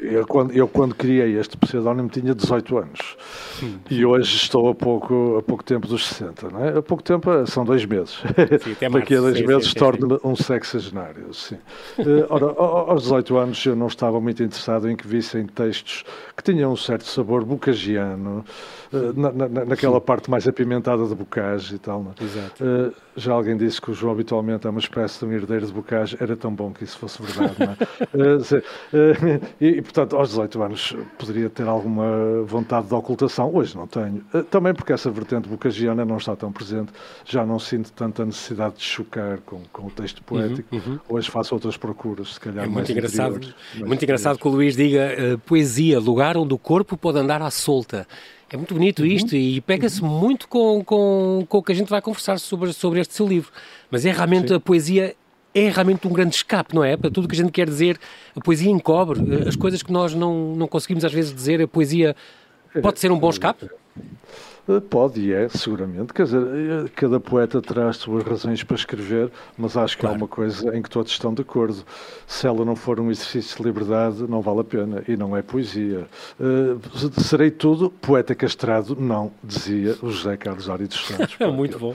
Eu, 0.00 0.10
eu, 0.10 0.26
quando, 0.26 0.52
eu, 0.52 0.68
quando 0.68 0.94
criei 0.94 1.36
este 1.38 1.56
pseudónimo, 1.56 2.08
tinha 2.08 2.34
18 2.34 2.78
anos. 2.78 3.16
Hum. 3.62 3.78
E 3.90 4.04
hoje 4.04 4.36
estou 4.36 4.68
a 4.68 4.74
pouco, 4.74 5.36
a 5.38 5.42
pouco 5.42 5.64
tempo 5.64 5.88
dos 5.88 6.06
60, 6.06 6.50
não 6.50 6.64
é? 6.64 6.78
A 6.78 6.82
pouco 6.82 7.02
tempo 7.02 7.30
eh, 7.32 7.46
são 7.46 7.64
dois 7.64 7.84
meses. 7.84 8.20
Sim, 8.62 8.76
Daqui 8.92 9.16
a 9.16 9.20
dois 9.20 9.38
sim, 9.38 9.46
meses 9.46 9.74
torno-me 9.74 10.18
um 10.22 10.36
sexagenário, 10.36 11.34
sim. 11.34 11.58
Eh, 11.98 12.26
ora, 12.28 12.46
aos 12.46 13.02
18 13.02 13.36
anos 13.36 13.66
eu 13.66 13.74
não 13.74 13.88
estava 13.88 14.20
muito 14.20 14.42
interessado 14.42 14.88
em 14.88 14.94
que 14.94 15.06
vissem 15.06 15.46
textos 15.46 16.04
que 16.36 16.44
tinham 16.44 16.72
um 16.72 16.76
certo 16.76 17.04
sabor 17.04 17.44
bucagiano, 17.44 18.44
na, 19.14 19.32
na, 19.32 19.64
naquela 19.64 20.00
parte 20.00 20.30
mais 20.30 20.46
apimentada 20.46 21.06
de 21.06 21.14
Bocage 21.14 21.74
e 21.74 21.78
tal. 21.78 22.02
Não? 22.02 22.14
É? 22.20 22.24
Exato. 22.24 22.64
Uh, 22.64 22.94
já 23.16 23.32
alguém 23.32 23.56
disse 23.56 23.80
que 23.80 23.90
o 23.90 23.94
João 23.94 24.12
habitualmente 24.12 24.66
é 24.66 24.70
uma 24.70 24.80
espécie 24.80 25.18
de 25.18 25.24
um 25.24 25.32
herdeiro 25.32 25.66
de 25.66 25.72
Bocage, 25.72 26.16
era 26.20 26.36
tão 26.36 26.52
bom 26.54 26.72
que 26.72 26.84
isso 26.84 26.98
fosse 26.98 27.22
verdade, 27.22 27.54
não 27.58 27.72
é? 27.72 28.36
uh, 28.36 28.40
uh, 28.40 29.48
e, 29.60 29.66
e, 29.66 29.82
portanto, 29.82 30.16
aos 30.16 30.30
18 30.30 30.62
anos 30.62 30.96
poderia 31.18 31.48
ter 31.48 31.66
alguma 31.66 32.42
vontade 32.44 32.86
de 32.86 32.94
ocultação, 32.94 33.54
hoje 33.54 33.76
não 33.76 33.86
tenho. 33.86 34.22
também 34.50 34.74
porque 34.74 34.92
essa 34.92 35.10
vertente 35.10 35.48
bocagiana 35.48 36.04
não 36.04 36.16
está 36.16 36.36
tão 36.36 36.52
presente, 36.52 36.92
já 37.24 37.44
não 37.44 37.58
sinto 37.58 37.92
tanta 37.92 38.24
necessidade 38.24 38.76
de 38.76 38.82
chocar 38.82 39.38
com, 39.40 39.60
com 39.72 39.86
o 39.86 39.90
texto 39.90 40.18
uhum, 40.18 40.24
poético, 40.24 40.76
uhum, 40.76 40.82
uhum. 40.86 40.98
hoje 41.08 41.30
faço 41.30 41.54
outras 41.54 41.76
procuras, 41.76 42.34
se 42.34 42.40
calhar 42.40 42.64
é 42.64 42.68
muito 42.68 42.90
engraçado, 42.90 43.40
Muito 43.78 44.02
engraçado 44.02 44.38
que 44.38 44.46
o 44.46 44.50
Luís 44.50 44.76
diga 44.76 45.38
poesia, 45.46 45.98
lugar 45.98 46.36
onde 46.36 46.52
o 46.54 46.58
corpo 46.58 46.96
pode 46.96 47.18
andar 47.18 47.42
à 47.42 47.50
solta. 47.50 48.06
É 48.52 48.56
muito 48.56 48.74
bonito 48.74 49.00
uhum. 49.00 49.08
isto 49.08 49.34
e 49.34 49.60
pega-se 49.62 50.02
uhum. 50.02 50.08
muito 50.08 50.46
com, 50.46 50.84
com, 50.84 51.46
com 51.48 51.58
o 51.58 51.62
que 51.62 51.72
a 51.72 51.74
gente 51.74 51.88
vai 51.88 52.02
conversar 52.02 52.38
sobre, 52.38 52.72
sobre 52.74 53.00
este 53.00 53.14
seu 53.14 53.26
livro. 53.26 53.50
Mas 53.90 54.04
é 54.04 54.12
realmente 54.12 54.48
Sim. 54.48 54.54
a 54.56 54.60
poesia 54.60 55.16
é 55.54 55.70
realmente 55.70 56.06
um 56.06 56.12
grande 56.12 56.34
escape, 56.34 56.74
não 56.74 56.84
é? 56.84 56.96
Para 56.96 57.10
tudo 57.10 57.24
o 57.24 57.28
que 57.28 57.34
a 57.34 57.38
gente 57.38 57.50
quer 57.50 57.66
dizer, 57.66 57.98
a 58.36 58.40
poesia 58.40 58.70
encobre, 58.70 59.20
as 59.46 59.56
coisas 59.56 59.82
que 59.82 59.92
nós 59.92 60.14
não, 60.14 60.54
não 60.54 60.66
conseguimos 60.66 61.04
às 61.04 61.12
vezes 61.12 61.34
dizer, 61.34 61.60
a 61.62 61.68
poesia 61.68 62.14
pode 62.82 63.00
ser 63.00 63.10
um 63.10 63.18
bom 63.18 63.30
escape? 63.30 63.68
Pode 64.88 65.20
e 65.20 65.32
é, 65.32 65.48
seguramente. 65.48 66.12
Quer 66.14 66.22
dizer, 66.22 66.40
eh, 66.40 66.90
cada 66.94 67.18
poeta 67.18 67.60
traz 67.60 67.96
suas 67.96 68.22
razões 68.22 68.62
para 68.62 68.76
escrever, 68.76 69.28
mas 69.58 69.76
acho 69.76 69.96
que 69.96 70.02
claro. 70.02 70.14
há 70.14 70.18
uma 70.18 70.28
coisa 70.28 70.76
em 70.76 70.80
que 70.80 70.88
todos 70.88 71.10
estão 71.10 71.34
de 71.34 71.42
acordo. 71.42 71.84
Se 72.28 72.46
ela 72.46 72.64
não 72.64 72.76
for 72.76 73.00
um 73.00 73.10
exercício 73.10 73.56
de 73.56 73.64
liberdade, 73.64 74.22
não 74.28 74.40
vale 74.40 74.60
a 74.60 74.64
pena 74.64 75.02
e 75.08 75.16
não 75.16 75.36
é 75.36 75.42
poesia. 75.42 76.06
Uh, 76.38 77.20
serei 77.20 77.50
tudo 77.50 77.90
poeta 77.90 78.36
castrado, 78.36 78.96
não, 78.98 79.32
dizia 79.42 79.96
o 80.00 80.10
José 80.10 80.36
Carlos 80.36 80.70
Ari 80.70 80.86
dos 80.86 81.06
Santos. 81.06 81.36
Muito 81.52 81.80
bom. 81.80 81.94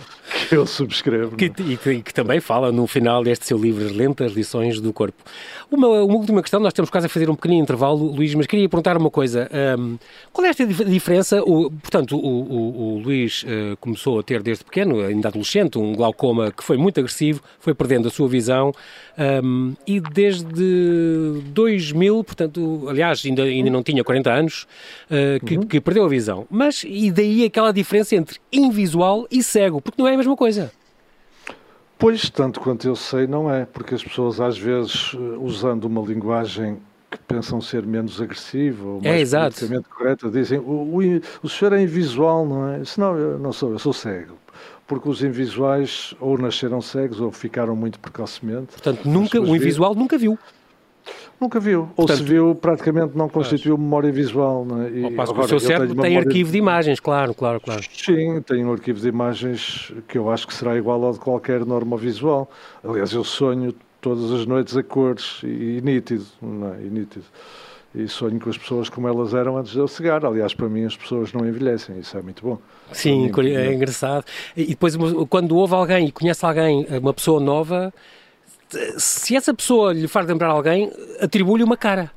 Que 0.49 0.57
eu 0.57 0.65
subscrevo. 0.65 1.37
Que, 1.37 1.45
e 1.45 1.77
que, 1.77 2.01
que, 2.01 2.13
também 2.13 2.41
fala 2.41 2.69
no 2.69 2.85
final 2.85 3.23
deste 3.23 3.45
seu 3.45 3.57
livro, 3.57 3.85
As 3.85 3.93
Lentas 3.93 4.33
Lições 4.33 4.81
do 4.81 4.91
Corpo. 4.91 5.23
Uma, 5.71 5.87
uma, 5.87 6.15
última 6.15 6.41
questão, 6.41 6.59
nós 6.59 6.73
temos 6.73 6.89
quase 6.89 7.05
a 7.05 7.09
fazer 7.09 7.29
um 7.29 7.35
pequenino 7.35 7.63
intervalo, 7.63 8.11
Luís, 8.11 8.35
mas 8.35 8.45
queria 8.45 8.67
perguntar 8.67 8.97
uma 8.97 9.09
coisa. 9.09 9.49
Um, 9.79 9.97
qual 10.33 10.45
é 10.45 10.49
esta 10.49 10.65
diferença? 10.65 11.41
O, 11.43 11.71
portanto, 11.71 12.17
o 12.17 12.56
o, 12.57 12.95
o 12.95 12.99
Luís 12.99 13.43
uh, 13.43 13.77
começou 13.77 14.19
a 14.19 14.23
ter 14.23 14.41
desde 14.41 14.63
pequeno, 14.63 15.01
ainda 15.01 15.27
adolescente, 15.27 15.77
um 15.77 15.93
glaucoma 15.93 16.51
que 16.51 16.63
foi 16.63 16.77
muito 16.77 16.99
agressivo, 16.99 17.41
foi 17.59 17.73
perdendo 17.73 18.07
a 18.07 18.11
sua 18.11 18.27
visão 18.27 18.71
um, 19.43 19.73
e 19.85 19.99
desde 19.99 21.41
2000, 21.47 22.23
portanto, 22.23 22.85
aliás, 22.89 23.23
ainda, 23.25 23.43
ainda 23.43 23.69
não 23.69 23.83
tinha 23.83 24.03
40 24.03 24.31
anos, 24.31 24.67
uh, 25.09 25.45
que, 25.45 25.57
uhum. 25.57 25.63
que 25.63 25.79
perdeu 25.79 26.05
a 26.05 26.09
visão. 26.09 26.45
Mas, 26.49 26.83
e 26.87 27.11
daí 27.11 27.45
aquela 27.45 27.71
diferença 27.71 28.15
entre 28.15 28.39
invisual 28.51 29.27
e 29.31 29.41
cego, 29.43 29.81
porque 29.81 30.01
não 30.01 30.07
é 30.07 30.13
a 30.13 30.17
mesma 30.17 30.35
coisa. 30.35 30.71
Pois, 31.97 32.29
tanto 32.29 32.59
quanto 32.59 32.87
eu 32.87 32.95
sei, 32.95 33.25
não 33.25 33.51
é, 33.51 33.65
porque 33.65 33.95
as 33.95 34.03
pessoas 34.03 34.39
às 34.39 34.57
vezes, 34.57 35.15
eh, 35.15 35.37
usando 35.39 35.85
uma 35.85 36.01
linguagem 36.01 36.77
que 37.09 37.17
pensam 37.19 37.61
ser 37.61 37.85
menos 37.85 38.21
agressivo 38.21 38.95
ou 38.95 39.01
mais 39.01 39.33
é, 39.33 39.39
politicamente 39.39 39.89
correta, 39.89 40.29
dizem 40.29 40.59
o, 40.59 40.63
o, 40.63 40.99
o 41.41 41.49
senhor 41.49 41.73
é 41.73 41.81
invisual, 41.81 42.45
não 42.45 42.69
é? 42.69 42.83
Se 42.83 42.99
não, 42.99 43.17
eu 43.17 43.39
não 43.39 43.53
sou, 43.53 43.71
eu 43.71 43.79
sou 43.79 43.93
cego. 43.93 44.35
Porque 44.85 45.09
os 45.09 45.21
invisuais 45.21 46.13
ou 46.19 46.37
nasceram 46.37 46.81
cegos 46.81 47.19
ou 47.19 47.31
ficaram 47.31 47.75
muito 47.75 47.99
precocemente. 47.99 48.73
Portanto, 48.73 49.05
nunca, 49.05 49.39
o 49.39 49.55
invisual 49.55 49.91
viram. 49.91 50.03
nunca 50.03 50.17
viu. 50.17 50.39
Nunca 51.39 51.59
viu. 51.59 51.89
Portanto, 51.95 52.09
ou 52.09 52.17
se 52.17 52.23
viu, 52.23 52.55
praticamente 52.55 53.15
não 53.15 53.29
constituiu 53.29 53.77
memória 53.77 54.11
visual. 54.11 54.65
Não 54.65 54.81
é? 54.81 54.89
e, 54.89 55.05
agora, 55.05 55.41
o 55.41 55.47
seu 55.47 55.59
cérebro 55.59 55.89
tem 55.89 56.11
memória... 56.11 56.19
arquivo 56.19 56.51
de 56.51 56.57
imagens, 56.57 56.99
claro, 56.99 57.33
claro, 57.33 57.59
claro. 57.61 57.81
Sim, 57.93 58.41
tem 58.41 58.65
um 58.65 58.71
arquivo 58.71 58.99
de 58.99 59.07
imagens 59.07 59.93
que 60.07 60.17
eu 60.17 60.29
acho 60.31 60.47
que 60.47 60.53
será 60.53 60.75
igual 60.75 61.03
ao 61.03 61.13
de 61.13 61.19
qualquer 61.19 61.65
norma 61.65 61.95
visual. 61.95 62.49
Aliás, 62.83 63.11
eu 63.11 63.23
sonho 63.23 63.75
todas 64.01 64.31
as 64.31 64.45
noites 64.45 64.75
a 64.75 64.83
cores 64.83 65.41
e, 65.43 65.77
e 65.77 65.81
nítido, 65.81 66.25
não 66.41 66.73
é? 66.73 66.81
E 66.81 66.89
nítido. 66.89 67.25
E 67.95 68.07
sonho 68.07 68.39
com 68.39 68.49
as 68.49 68.57
pessoas 68.57 68.89
como 68.89 69.07
elas 69.07 69.33
eram 69.33 69.57
antes 69.57 69.71
de 69.71 69.79
eu 69.79 69.87
chegar. 69.87 70.23
Aliás, 70.25 70.53
para 70.53 70.67
mim 70.69 70.85
as 70.85 70.95
pessoas 70.95 71.33
não 71.33 71.47
envelhecem, 71.47 71.99
isso 71.99 72.17
é 72.17 72.21
muito 72.21 72.43
bom. 72.43 72.59
Sim, 72.91 73.31
mim, 73.31 73.51
é 73.51 73.73
engraçado. 73.73 74.23
E 74.55 74.65
depois, 74.65 74.95
quando 75.29 75.55
ouve 75.55 75.73
alguém 75.73 76.07
e 76.07 76.11
conhece 76.11 76.45
alguém, 76.45 76.85
uma 77.01 77.13
pessoa 77.13 77.39
nova, 77.39 77.93
se 78.97 79.35
essa 79.35 79.53
pessoa 79.53 79.93
lhe 79.93 80.07
faz 80.07 80.27
lembrar 80.27 80.49
alguém, 80.49 80.91
atribui-lhe 81.19 81.63
uma 81.63 81.77
cara 81.77 82.11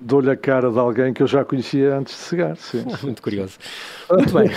dou-lhe 0.00 0.30
a 0.30 0.36
cara 0.36 0.70
de 0.70 0.78
alguém 0.78 1.12
que 1.12 1.22
eu 1.22 1.26
já 1.26 1.44
conhecia 1.44 1.96
antes 1.96 2.16
de 2.16 2.24
chegar, 2.28 2.56
sim. 2.56 2.84
Muito 3.02 3.22
curioso. 3.22 3.58
Muito 4.10 4.32
bem. 4.32 4.48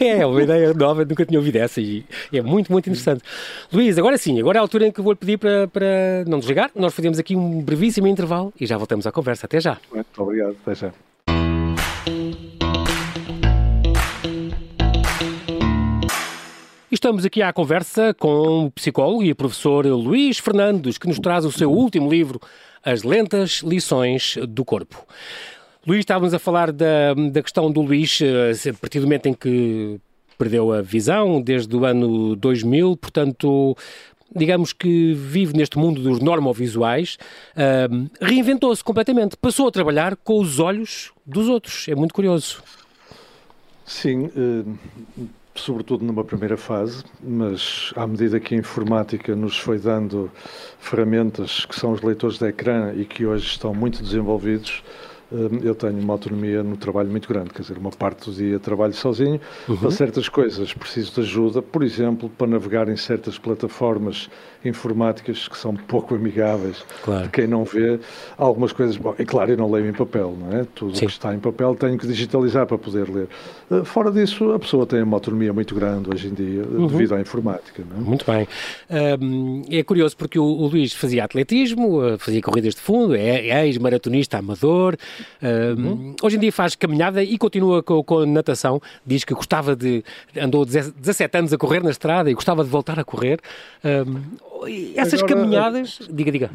é 0.00 0.26
uma 0.26 0.42
ideia 0.42 0.72
nova, 0.74 1.04
nunca 1.04 1.24
tinha 1.24 1.38
ouvido 1.38 1.56
essa 1.56 1.80
e 1.80 2.04
é 2.32 2.40
muito, 2.40 2.70
muito 2.70 2.88
interessante. 2.88 3.22
Luís, 3.72 3.98
agora 3.98 4.16
sim, 4.16 4.38
agora 4.40 4.58
é 4.58 4.60
a 4.60 4.62
altura 4.62 4.86
em 4.86 4.92
que 4.92 5.00
vou-lhe 5.00 5.18
pedir 5.18 5.38
para, 5.38 5.68
para 5.68 6.24
não 6.26 6.38
desligar. 6.38 6.70
Nós 6.74 6.94
fazemos 6.94 7.18
aqui 7.18 7.34
um 7.36 7.62
brevíssimo 7.62 8.06
intervalo 8.06 8.52
e 8.60 8.66
já 8.66 8.76
voltamos 8.76 9.06
à 9.06 9.12
conversa. 9.12 9.46
Até 9.46 9.60
já. 9.60 9.78
Muito 9.92 10.22
obrigado. 10.22 10.56
Até 10.62 10.74
já. 10.74 10.92
Estamos 16.90 17.22
aqui 17.26 17.42
à 17.42 17.52
conversa 17.52 18.14
com 18.14 18.64
o 18.64 18.70
psicólogo 18.70 19.22
e 19.22 19.34
professor 19.34 19.84
Luís 19.84 20.38
Fernandes, 20.38 20.96
que 20.96 21.06
nos 21.06 21.18
traz 21.18 21.44
o 21.44 21.52
seu 21.52 21.70
último 21.70 22.10
livro, 22.10 22.40
as 22.82 23.02
lentas 23.02 23.60
lições 23.62 24.38
do 24.48 24.64
corpo. 24.64 25.04
Luís, 25.86 26.00
estávamos 26.00 26.32
a 26.32 26.38
falar 26.38 26.72
da, 26.72 27.12
da 27.30 27.42
questão 27.42 27.70
do 27.70 27.82
Luís, 27.82 28.18
eh, 28.22 28.70
a 28.70 28.72
partir 28.72 29.00
do 29.00 29.02
momento 29.02 29.26
em 29.26 29.34
que 29.34 30.00
perdeu 30.38 30.72
a 30.72 30.80
visão, 30.80 31.42
desde 31.42 31.76
o 31.76 31.84
ano 31.84 32.34
2000, 32.34 32.96
portanto, 32.96 33.76
digamos 34.34 34.72
que 34.72 35.12
vive 35.12 35.54
neste 35.54 35.76
mundo 35.76 36.00
dos 36.00 36.20
normovisuais, 36.20 37.18
uh, 37.54 38.08
reinventou-se 38.18 38.82
completamente, 38.82 39.36
passou 39.36 39.68
a 39.68 39.70
trabalhar 39.70 40.16
com 40.16 40.40
os 40.40 40.58
olhos 40.58 41.12
dos 41.26 41.50
outros. 41.50 41.86
É 41.86 41.94
muito 41.94 42.14
curioso. 42.14 42.62
Sim, 43.84 44.26
uh, 44.26 44.78
sobretudo 45.60 46.04
numa 46.04 46.24
primeira 46.24 46.56
fase, 46.56 47.04
mas 47.22 47.92
à 47.96 48.06
medida 48.06 48.40
que 48.40 48.54
a 48.54 48.58
informática 48.58 49.34
nos 49.34 49.58
foi 49.58 49.78
dando 49.78 50.30
ferramentas 50.78 51.64
que 51.64 51.78
são 51.78 51.92
os 51.92 52.02
leitores 52.02 52.38
de 52.38 52.46
ecrã 52.46 52.92
e 52.94 53.04
que 53.04 53.26
hoje 53.26 53.46
estão 53.46 53.74
muito 53.74 54.02
desenvolvidos, 54.02 54.82
eu 55.30 55.74
tenho 55.74 55.98
uma 55.98 56.14
autonomia 56.14 56.62
no 56.62 56.76
trabalho 56.76 57.10
muito 57.10 57.28
grande, 57.28 57.50
quer 57.50 57.62
dizer, 57.62 57.76
uma 57.76 57.90
parte 57.90 58.30
do 58.30 58.34
dia 58.34 58.58
trabalho 58.58 58.94
sozinho, 58.94 59.40
uhum. 59.68 59.76
para 59.76 59.90
certas 59.90 60.28
coisas 60.28 60.72
preciso 60.72 61.12
de 61.14 61.20
ajuda, 61.20 61.60
por 61.60 61.82
exemplo, 61.82 62.30
para 62.30 62.46
navegar 62.46 62.88
em 62.88 62.96
certas 62.96 63.38
plataformas 63.38 64.30
informáticas 64.64 65.46
que 65.46 65.56
são 65.56 65.74
pouco 65.74 66.14
amigáveis 66.14 66.84
claro. 67.02 67.24
de 67.24 67.28
quem 67.30 67.46
não 67.46 67.64
vê, 67.64 67.98
algumas 68.36 68.72
coisas, 68.72 68.96
bom, 68.96 69.14
é 69.18 69.24
claro, 69.24 69.52
eu 69.52 69.56
não 69.56 69.70
leio 69.70 69.88
em 69.88 69.92
papel, 69.92 70.36
não 70.38 70.58
é? 70.58 70.66
Tudo 70.74 70.96
o 70.96 70.98
que 70.98 71.04
está 71.04 71.34
em 71.34 71.38
papel 71.38 71.74
tenho 71.76 71.96
que 71.96 72.06
digitalizar 72.06 72.66
para 72.66 72.78
poder 72.78 73.08
ler. 73.08 73.28
Uh, 73.70 73.84
fora 73.84 74.10
disso, 74.10 74.52
a 74.52 74.58
pessoa 74.58 74.86
tem 74.86 75.02
uma 75.02 75.16
autonomia 75.16 75.52
muito 75.52 75.74
grande 75.74 76.08
hoje 76.10 76.28
em 76.28 76.34
dia, 76.34 76.62
uhum. 76.62 76.86
devido 76.86 77.14
à 77.14 77.20
informática, 77.20 77.84
não 77.88 77.98
é? 77.98 78.00
Muito 78.00 78.24
bem. 78.24 78.48
Um, 79.20 79.62
é 79.70 79.82
curioso 79.82 80.16
porque 80.16 80.38
o, 80.38 80.44
o 80.44 80.66
Luís 80.66 80.92
fazia 80.92 81.24
atletismo, 81.24 82.02
uh, 82.02 82.18
fazia 82.18 82.42
corridas 82.42 82.74
de 82.74 82.80
fundo, 82.80 83.14
é, 83.14 83.48
é 83.48 83.66
ex-maratonista 83.66 84.38
amador, 84.38 84.96
uhum. 85.42 86.14
Hoje 86.22 86.36
em 86.36 86.40
dia 86.40 86.52
faz 86.52 86.74
caminhada 86.74 87.22
e 87.22 87.36
continua 87.38 87.82
com, 87.82 88.02
com, 88.02 88.18
a 88.18 88.26
natação. 88.26 88.80
Diz 89.06 89.24
que 89.24 89.34
gostava 89.34 89.74
de. 89.74 90.04
andou 90.40 90.64
17 90.64 91.38
anos 91.38 91.52
a 91.52 91.58
correr 91.58 91.82
na 91.82 91.90
estrada 91.90 92.30
e 92.30 92.34
gostava 92.34 92.64
de 92.64 92.70
voltar 92.70 92.98
a 92.98 93.04
correr. 93.04 93.40
essas 94.96 95.22
Agora, 95.22 95.34
caminhadas. 95.34 96.00
Diga, 96.10 96.32
diga. 96.32 96.50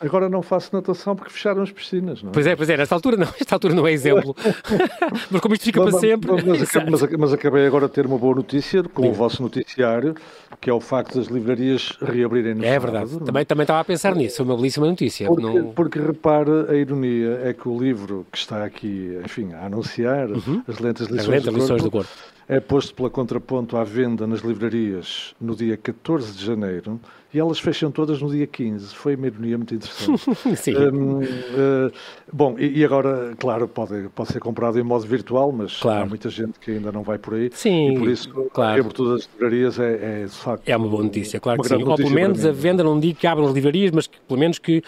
Agora 0.00 0.30
não 0.30 0.40
faço 0.40 0.74
natação 0.74 1.14
porque 1.14 1.30
fecharam 1.30 1.62
as 1.62 1.70
piscinas, 1.70 2.22
não 2.22 2.30
é? 2.30 2.32
Pois 2.32 2.46
é, 2.46 2.56
pois 2.56 2.70
é, 2.70 2.76
nesta 2.76 2.94
altura 2.94 3.18
não, 3.18 3.28
esta 3.38 3.54
altura 3.54 3.74
não 3.74 3.86
é 3.86 3.92
exemplo. 3.92 4.34
mas 5.30 5.40
como 5.42 5.54
isto 5.54 5.64
fica 5.64 5.80
mas, 5.80 5.90
para 5.90 6.00
sempre. 6.00 6.30
Mas, 6.32 6.42
mas, 6.88 7.10
mas, 7.18 7.32
acabei 7.34 7.66
agora 7.66 7.86
de 7.86 7.92
ter 7.92 8.06
uma 8.06 8.16
boa 8.16 8.34
notícia 8.34 8.82
com 8.82 9.08
o 9.08 9.12
vosso 9.12 9.42
noticiário, 9.42 10.14
que 10.58 10.70
é 10.70 10.72
o 10.72 10.80
facto 10.80 11.18
das 11.18 11.26
livrarias 11.26 11.98
reabrirem 12.00 12.54
no 12.54 12.64
É 12.64 12.78
verdade, 12.78 13.18
também, 13.20 13.44
também 13.44 13.64
estava 13.64 13.80
a 13.80 13.84
pensar 13.84 14.14
nisso, 14.14 14.38
foi 14.38 14.46
uma 14.46 14.56
belíssima 14.56 14.86
notícia. 14.86 15.26
Porque, 15.26 15.42
não... 15.42 15.72
porque 15.72 15.98
repare, 15.98 16.50
a 16.68 16.74
ironia 16.74 17.42
é 17.44 17.52
que 17.52 17.68
o 17.68 17.78
livro 17.78 18.26
que 18.32 18.38
está 18.38 18.64
aqui, 18.64 19.20
enfim, 19.22 19.52
a 19.52 19.66
anunciar, 19.66 20.30
uhum. 20.30 20.62
As 20.66 20.78
Lentas 20.78 21.08
Lições, 21.08 21.20
as 21.20 21.28
lentas 21.28 21.52
do, 21.52 21.60
lições 21.60 21.82
corpo, 21.82 21.84
do 21.84 21.90
Corpo, 21.90 22.10
é 22.48 22.58
posto 22.58 22.94
pela 22.94 23.10
Contraponto 23.10 23.76
à 23.76 23.84
venda 23.84 24.26
nas 24.26 24.40
livrarias 24.40 25.34
no 25.40 25.54
dia 25.54 25.76
14 25.76 26.32
de 26.32 26.44
janeiro 26.44 27.00
e 27.32 27.38
elas 27.38 27.60
fecham 27.60 27.90
todas 27.90 28.20
no 28.20 28.28
dia 28.28 28.46
15. 28.46 28.94
Foi 28.94 29.14
uma 29.14 29.28
ironia 29.28 29.56
muito 29.56 29.74
interessante. 29.74 30.20
Sim. 30.56 30.76
Um, 30.76 31.20
uh, 31.20 31.92
bom, 32.32 32.56
e, 32.58 32.80
e, 32.80 32.84
agora, 32.84 33.34
claro, 33.38 33.68
pode, 33.68 34.08
pode 34.14 34.32
ser 34.32 34.40
comprado 34.40 34.78
em 34.80 34.82
modo 34.82 35.06
virtual, 35.06 35.52
mas 35.52 35.76
claro. 35.76 36.02
há 36.02 36.06
muita 36.06 36.28
gente 36.28 36.58
que 36.58 36.72
ainda 36.72 36.90
não 36.90 37.02
vai 37.02 37.18
por 37.18 37.34
aí. 37.34 37.50
Sim, 37.52 37.92
e 37.92 37.98
por 37.98 38.08
isso 38.08 38.28
claro. 38.52 38.76
a 38.76 38.80
abertura 38.80 39.14
das 39.14 39.28
livrarias 39.32 39.78
é, 39.78 40.22
é, 40.22 40.24
de 40.24 40.30
facto. 40.30 40.68
É 40.68 40.76
uma 40.76 40.88
boa 40.88 41.04
notícia, 41.04 41.38
claro 41.38 41.62
que 41.62 41.68
sim. 41.68 41.82
Ou 41.82 41.96
pelo 41.96 42.10
menos 42.10 42.44
a 42.44 42.50
venda, 42.50 42.82
não 42.82 42.98
digo 42.98 43.18
que 43.18 43.26
abram 43.26 43.46
as 43.46 43.52
livrarias, 43.52 43.92
mas 43.92 44.08
que, 44.08 44.18
pelo 44.26 44.40
menos 44.40 44.58
que 44.58 44.82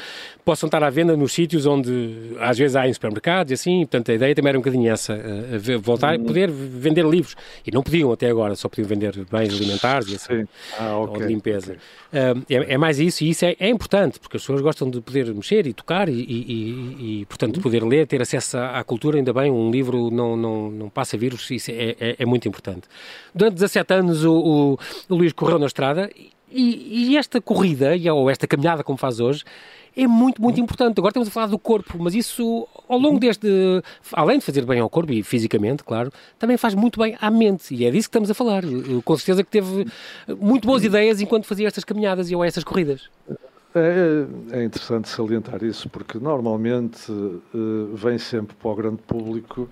possam 0.44 0.66
estar 0.66 0.82
à 0.82 0.90
venda 0.90 1.16
nos 1.16 1.32
sítios 1.32 1.64
onde 1.64 2.36
às 2.40 2.58
vezes 2.58 2.74
há 2.74 2.88
em 2.88 2.92
supermercados 2.92 3.52
e 3.52 3.54
assim. 3.54 3.80
Portanto, 3.80 4.10
a 4.10 4.14
ideia 4.14 4.34
também 4.34 4.48
era 4.48 4.58
um 4.58 4.62
bocadinho 4.62 4.90
essa, 4.90 5.14
a 5.14 5.78
voltar 5.78 6.14
a 6.14 6.16
hum. 6.16 6.24
poder 6.24 6.50
vender 6.50 7.04
livros. 7.04 7.36
E 7.64 7.70
não 7.70 7.84
podiam 7.84 8.10
até 8.10 8.28
agora, 8.28 8.56
só 8.56 8.68
podiam 8.68 8.88
vender 8.88 9.24
bens 9.30 9.54
alimentares 9.54 10.08
e 10.08 10.16
assim, 10.16 10.44
ah, 10.78 10.96
okay, 10.98 11.14
ou 11.14 11.18
de 11.20 11.32
limpeza. 11.32 11.76
Okay. 12.10 12.31
Uh, 12.31 12.31
é, 12.48 12.74
é, 12.74 12.78
mais 12.78 12.98
isso, 12.98 13.24
e 13.24 13.30
isso 13.30 13.44
é, 13.44 13.56
é, 13.58 13.68
importante, 13.68 14.18
porque 14.18 14.36
as 14.36 14.42
pessoas 14.42 14.60
gostam 14.60 14.90
de 14.90 15.00
poder 15.00 15.32
mexer 15.34 15.66
e 15.66 15.72
tocar 15.72 16.08
e, 16.08 16.12
e, 16.12 17.20
e, 17.20 17.26
portanto, 17.26 17.54
de 17.54 17.60
poder 17.60 17.82
ler, 17.84 18.06
ter 18.06 18.20
acesso 18.20 18.58
à, 18.58 18.78
à, 18.78 18.84
cultura, 18.84 19.18
ainda 19.18 19.32
bem, 19.32 19.50
um 19.50 19.70
livro 19.70 20.10
não, 20.10 20.36
não, 20.36 20.70
não 20.70 20.88
passa 20.88 21.16
vírus, 21.16 21.50
isso 21.50 21.70
é, 21.70 21.96
é, 22.00 22.16
é 22.18 22.26
muito 22.26 22.48
importante. 22.48 22.88
Durante 23.34 23.54
17 23.54 23.94
anos 23.94 24.24
o, 24.24 24.32
o, 24.32 24.78
o 25.08 25.14
Luís 25.14 25.32
correu 25.32 25.58
na 25.58 25.66
estrada 25.66 26.10
e, 26.50 27.12
e, 27.12 27.16
esta 27.16 27.40
corrida, 27.40 27.92
ou 28.12 28.28
esta 28.28 28.46
caminhada 28.46 28.84
como 28.84 28.98
faz 28.98 29.20
hoje, 29.20 29.44
é 29.96 30.06
muito, 30.06 30.40
muito 30.40 30.60
importante. 30.60 30.98
Agora 30.98 31.10
estamos 31.10 31.28
a 31.28 31.30
falar 31.30 31.46
do 31.46 31.58
corpo, 31.58 31.96
mas 32.00 32.14
isso, 32.14 32.66
ao 32.88 32.98
longo 32.98 33.18
deste, 33.18 33.46
além 34.12 34.38
de 34.38 34.44
fazer 34.44 34.64
bem 34.64 34.80
ao 34.80 34.88
corpo 34.88 35.12
e 35.12 35.22
fisicamente, 35.22 35.84
claro, 35.84 36.12
também 36.38 36.56
faz 36.56 36.74
muito 36.74 37.00
bem 37.00 37.16
à 37.20 37.30
mente. 37.30 37.74
E 37.74 37.84
é 37.84 37.90
disso 37.90 38.08
que 38.08 38.10
estamos 38.10 38.30
a 38.30 38.34
falar. 38.34 38.62
Com 39.04 39.16
certeza 39.16 39.44
que 39.44 39.50
teve 39.50 39.86
muito 40.40 40.66
boas 40.66 40.84
ideias 40.84 41.20
enquanto 41.20 41.46
fazia 41.46 41.66
estas 41.66 41.84
caminhadas 41.84 42.30
e 42.30 42.34
ou 42.34 42.44
essas 42.44 42.64
corridas. 42.64 43.08
É, 43.74 44.26
é, 44.58 44.64
interessante 44.64 45.08
salientar 45.08 45.64
isso, 45.64 45.88
porque 45.88 46.18
normalmente 46.18 47.10
uh, 47.10 47.94
vem 47.94 48.18
sempre 48.18 48.54
para 48.54 48.70
o 48.70 48.74
grande 48.74 49.02
público 49.02 49.68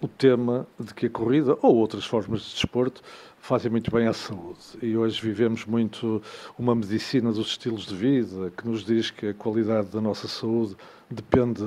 o 0.00 0.08
tema 0.08 0.66
de 0.78 0.92
que 0.92 1.06
a 1.06 1.10
corrida 1.10 1.56
ou 1.62 1.76
outras 1.76 2.04
formas 2.04 2.42
de 2.42 2.52
desporto 2.52 3.00
fazem 3.44 3.70
muito 3.70 3.90
bem 3.90 4.06
à 4.06 4.12
saúde. 4.14 4.58
E 4.80 4.96
hoje 4.96 5.20
vivemos 5.20 5.66
muito 5.66 6.22
uma 6.58 6.74
medicina 6.74 7.30
dos 7.30 7.48
estilos 7.48 7.84
de 7.84 7.94
vida 7.94 8.50
que 8.56 8.66
nos 8.66 8.82
diz 8.82 9.10
que 9.10 9.28
a 9.28 9.34
qualidade 9.34 9.88
da 9.88 10.00
nossa 10.00 10.26
saúde 10.26 10.74
depende 11.10 11.62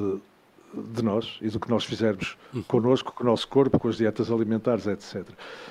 de 0.74 1.04
nós 1.04 1.38
e 1.40 1.50
do 1.50 1.60
que 1.60 1.70
nós 1.70 1.86
fizermos 1.86 2.36
uhum. 2.52 2.64
connosco, 2.64 3.14
com 3.14 3.24
o 3.24 3.28
nosso 3.28 3.48
corpo, 3.48 3.78
com 3.78 3.90
as 3.90 3.98
dietas 3.98 4.32
alimentares, 4.32 4.88
etc. 4.88 5.24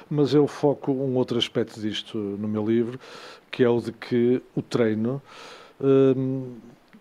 Mas 0.08 0.32
eu 0.32 0.46
foco 0.46 0.92
um 0.92 1.16
outro 1.16 1.38
aspecto 1.38 1.80
disto 1.80 2.16
no 2.16 2.46
meu 2.46 2.64
livro, 2.64 3.00
que 3.50 3.64
é 3.64 3.68
o 3.68 3.80
de 3.80 3.90
que 3.90 4.40
o 4.54 4.62
treino. 4.62 5.20
Hum, 5.80 6.54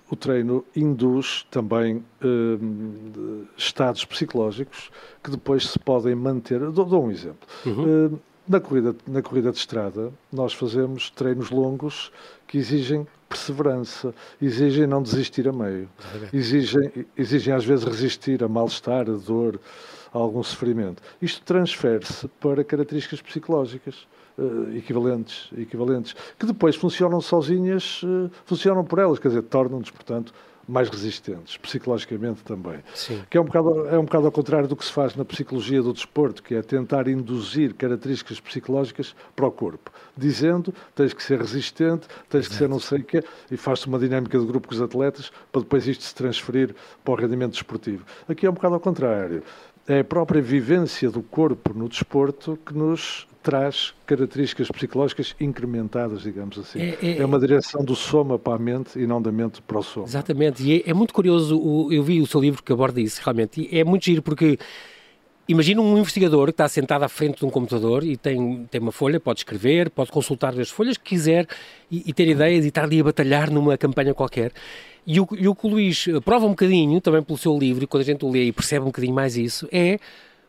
o 0.09 0.15
treino 0.15 0.65
induz 0.75 1.45
também 1.51 2.03
hum, 2.24 3.45
estados 3.55 4.03
psicológicos 4.03 4.91
que 5.24 5.29
depois 5.29 5.67
se 5.67 5.77
podem 5.77 6.15
manter. 6.15 6.59
Dou, 6.71 6.85
dou 6.85 7.05
um 7.05 7.12
exemplo. 7.12 7.47
Uhum. 7.65 7.85
Hum, 8.13 8.19
na 8.47 8.59
corrida, 8.59 8.95
na 9.07 9.21
corrida 9.21 9.51
de 9.51 9.57
estrada, 9.57 10.11
nós 10.31 10.53
fazemos 10.53 11.09
treinos 11.09 11.49
longos 11.49 12.11
que 12.47 12.57
exigem 12.57 13.07
perseverança, 13.27 14.13
exigem 14.41 14.85
não 14.87 15.01
desistir 15.01 15.47
a 15.47 15.51
meio, 15.51 15.89
exigem, 16.31 17.05
exigem 17.17 17.53
às 17.53 17.65
vezes 17.65 17.83
resistir 17.83 18.43
a 18.43 18.47
mal-estar, 18.47 19.09
a 19.09 19.13
dor, 19.13 19.59
a 20.13 20.17
algum 20.17 20.43
sofrimento. 20.43 21.01
Isto 21.21 21.43
transfere-se 21.43 22.27
para 22.39 22.63
características 22.63 23.21
psicológicas. 23.21 24.07
Uh, 24.37 24.75
equivalentes, 24.75 25.49
equivalentes, 25.57 26.13
que 26.37 26.45
depois 26.45 26.75
funcionam 26.75 27.21
sozinhas, 27.21 28.03
uh, 28.03 28.29
funcionam 28.43 28.83
por 28.83 28.99
elas, 28.99 29.17
quer 29.17 29.29
dizer, 29.29 29.43
tornam-nos, 29.43 29.89
portanto, 29.89 30.33
mais 30.67 30.89
resistentes, 30.89 31.57
psicologicamente 31.57 32.43
também. 32.43 32.79
Sim. 32.93 33.22
Que 33.29 33.38
é 33.38 33.41
um, 33.41 33.45
bocado, 33.45 33.88
é 33.88 34.00
um 34.00 34.05
bocado 34.05 34.25
ao 34.25 34.31
contrário 34.31 34.67
do 34.67 34.75
que 34.75 34.86
se 34.86 34.91
faz 34.91 35.15
na 35.15 35.24
psicologia 35.24 35.81
do 35.81 35.93
desporto, 35.93 36.41
que 36.41 36.55
é 36.55 36.62
tentar 36.62 37.07
induzir 37.07 37.74
características 37.75 38.39
psicológicas 38.39 39.15
para 39.36 39.45
o 39.45 39.51
corpo, 39.51 39.91
dizendo 40.17 40.74
tens 40.95 41.13
que 41.13 41.24
ser 41.24 41.39
resistente, 41.39 42.07
tens 42.29 42.45
Exato. 42.45 42.50
que 42.50 42.55
ser 42.55 42.69
não 42.69 42.79
sei 42.79 43.00
o 43.00 43.03
quê, 43.03 43.24
e 43.51 43.57
faz-se 43.57 43.88
uma 43.88 44.00
dinâmica 44.00 44.39
de 44.39 44.45
grupo 44.45 44.67
com 44.67 44.74
os 44.74 44.81
atletas 44.81 45.31
para 45.51 45.62
depois 45.62 45.88
isto 45.88 46.03
se 46.03 46.15
transferir 46.15 46.75
para 47.03 47.13
o 47.13 47.15
rendimento 47.15 47.51
desportivo. 47.51 48.05
Aqui 48.27 48.45
é 48.45 48.50
um 48.50 48.53
bocado 48.53 48.74
ao 48.74 48.79
contrário. 48.79 49.43
É 49.87 49.99
a 49.99 50.03
própria 50.03 50.41
vivência 50.41 51.09
do 51.09 51.21
corpo 51.21 51.73
no 51.73 51.87
desporto 51.87 52.57
que 52.65 52.73
nos 52.73 53.27
traz 53.43 53.93
características 54.07 54.69
psicológicas 54.69 55.35
incrementadas, 55.39 56.23
digamos 56.23 56.57
assim. 56.57 56.79
É, 56.79 56.97
é, 57.01 57.17
é, 57.19 57.25
uma 57.25 57.39
direção 57.39 57.85
do 57.85 57.95
soma 57.95 58.39
para 58.39 58.55
a 58.55 58.59
mente 58.59 58.97
e 58.97 59.05
não 59.05 59.21
da 59.21 59.31
mente 59.31 59.61
para 59.61 59.77
o 59.77 59.83
soma. 59.83 60.07
Exatamente, 60.07 60.63
e 60.63 60.81
é, 60.81 60.89
é 60.89 60.93
muito 60.93 61.13
curioso, 61.13 61.55
o, 61.59 61.93
eu 61.93 62.01
vi 62.01 62.19
o 62.19 62.25
seu 62.25 62.41
livro 62.41 62.63
que 62.63 62.73
aborda 62.73 62.99
isso 62.99 63.21
realmente, 63.23 63.69
e 63.71 63.79
é 63.79 63.83
muito 63.83 64.05
giro 64.05 64.23
porque 64.23 64.57
Imagina 65.47 65.79
um 65.79 65.95
investigador 65.95 66.47
que 66.47 66.53
está 66.53 66.67
sentado 66.67 67.03
à 67.03 67.07
frente 67.07 67.37
de 67.37 67.45
um 67.45 67.51
computador 67.51 68.03
e 68.03 68.17
tem, 68.17 68.65
tem 68.65 68.81
uma 68.81 68.91
folha, 68.91 69.19
pode 69.19 69.41
escrever, 69.41 69.91
pode 69.91 70.11
consultar 70.11 70.59
as 70.59 70.71
folhas 70.71 70.97
que 70.97 71.03
quiser 71.03 71.45
e, 71.89 72.03
e 72.07 72.13
ter 72.13 72.27
ideias 72.27 72.65
e 72.65 72.69
estar 72.69 72.83
ali 72.83 72.99
a 72.99 73.03
batalhar 73.03 73.51
numa 73.51 73.77
campanha 73.77 74.11
qualquer. 74.15 74.51
E 75.07 75.19
o, 75.19 75.27
e 75.38 75.47
o 75.47 75.53
que 75.53 75.67
o 75.67 75.69
Luís 75.69 76.07
prova 76.24 76.45
um 76.45 76.50
bocadinho, 76.50 77.00
também 77.00 77.21
pelo 77.21 77.38
seu 77.38 77.57
livro, 77.57 77.83
e 77.83 77.88
quando 77.88 78.01
a 78.01 78.05
gente 78.05 78.25
o 78.25 78.31
lê 78.31 78.45
e 78.45 78.51
percebe 78.51 78.83
um 78.83 78.88
bocadinho 78.88 79.13
mais 79.13 79.38
isso, 79.38 79.67
é 79.71 80.00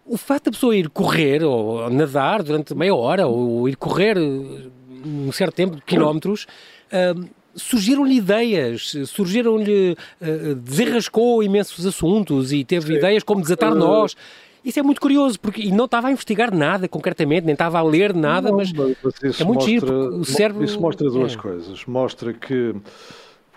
o 0.07 0.17
facto 0.17 0.47
da 0.47 0.51
pessoa 0.53 0.75
ir 0.75 0.89
correr 0.89 1.43
ou 1.43 1.91
nadar 1.91 2.43
durante 2.43 2.75
meia 2.75 2.95
hora 2.95 3.27
ou 3.27 3.69
ir 3.69 3.77
correr 3.77 4.17
eh, 4.17 4.69
um 5.05 5.31
certo 5.33 5.55
tempo, 5.55 5.83
quilómetros, 5.85 6.47
uh, 6.93 7.29
surgiram-lhe 7.55 8.17
ideias, 8.17 8.93
surgiram-lhe, 9.07 9.97
uh, 10.21 10.55
desenrascou 10.55 11.43
imensos 11.43 11.85
assuntos 11.85 12.53
e 12.53 12.65
teve 12.65 12.87
Sim. 12.87 12.95
ideias 12.95 13.23
como 13.23 13.41
desatar 13.41 13.73
uh, 13.73 13.77
nós. 13.77 14.17
Isso 14.65 14.81
é 14.81 14.83
muito 14.83 15.01
curioso, 15.01 15.39
porque 15.39 15.63
e 15.63 15.71
não 15.71 15.85
estava 15.85 16.09
a 16.09 16.11
investigar 16.11 16.53
nada 16.53 16.89
concretamente, 16.89 17.45
nem 17.45 17.53
estava 17.53 17.79
a 17.79 17.83
ler 17.83 18.15
nada, 18.15 18.51
não, 18.51 18.57
mas, 18.57 18.73
mas 18.73 19.41
é 19.41 19.45
muito 19.45 19.59
mostra, 19.59 19.71
giro, 19.71 20.17
o 20.19 20.25
cérebro... 20.25 20.65
Isso 20.65 20.81
mostra 20.81 21.09
duas 21.09 21.35
é. 21.35 21.37
coisas. 21.37 21.85
Mostra 21.85 22.33
que 22.33 22.75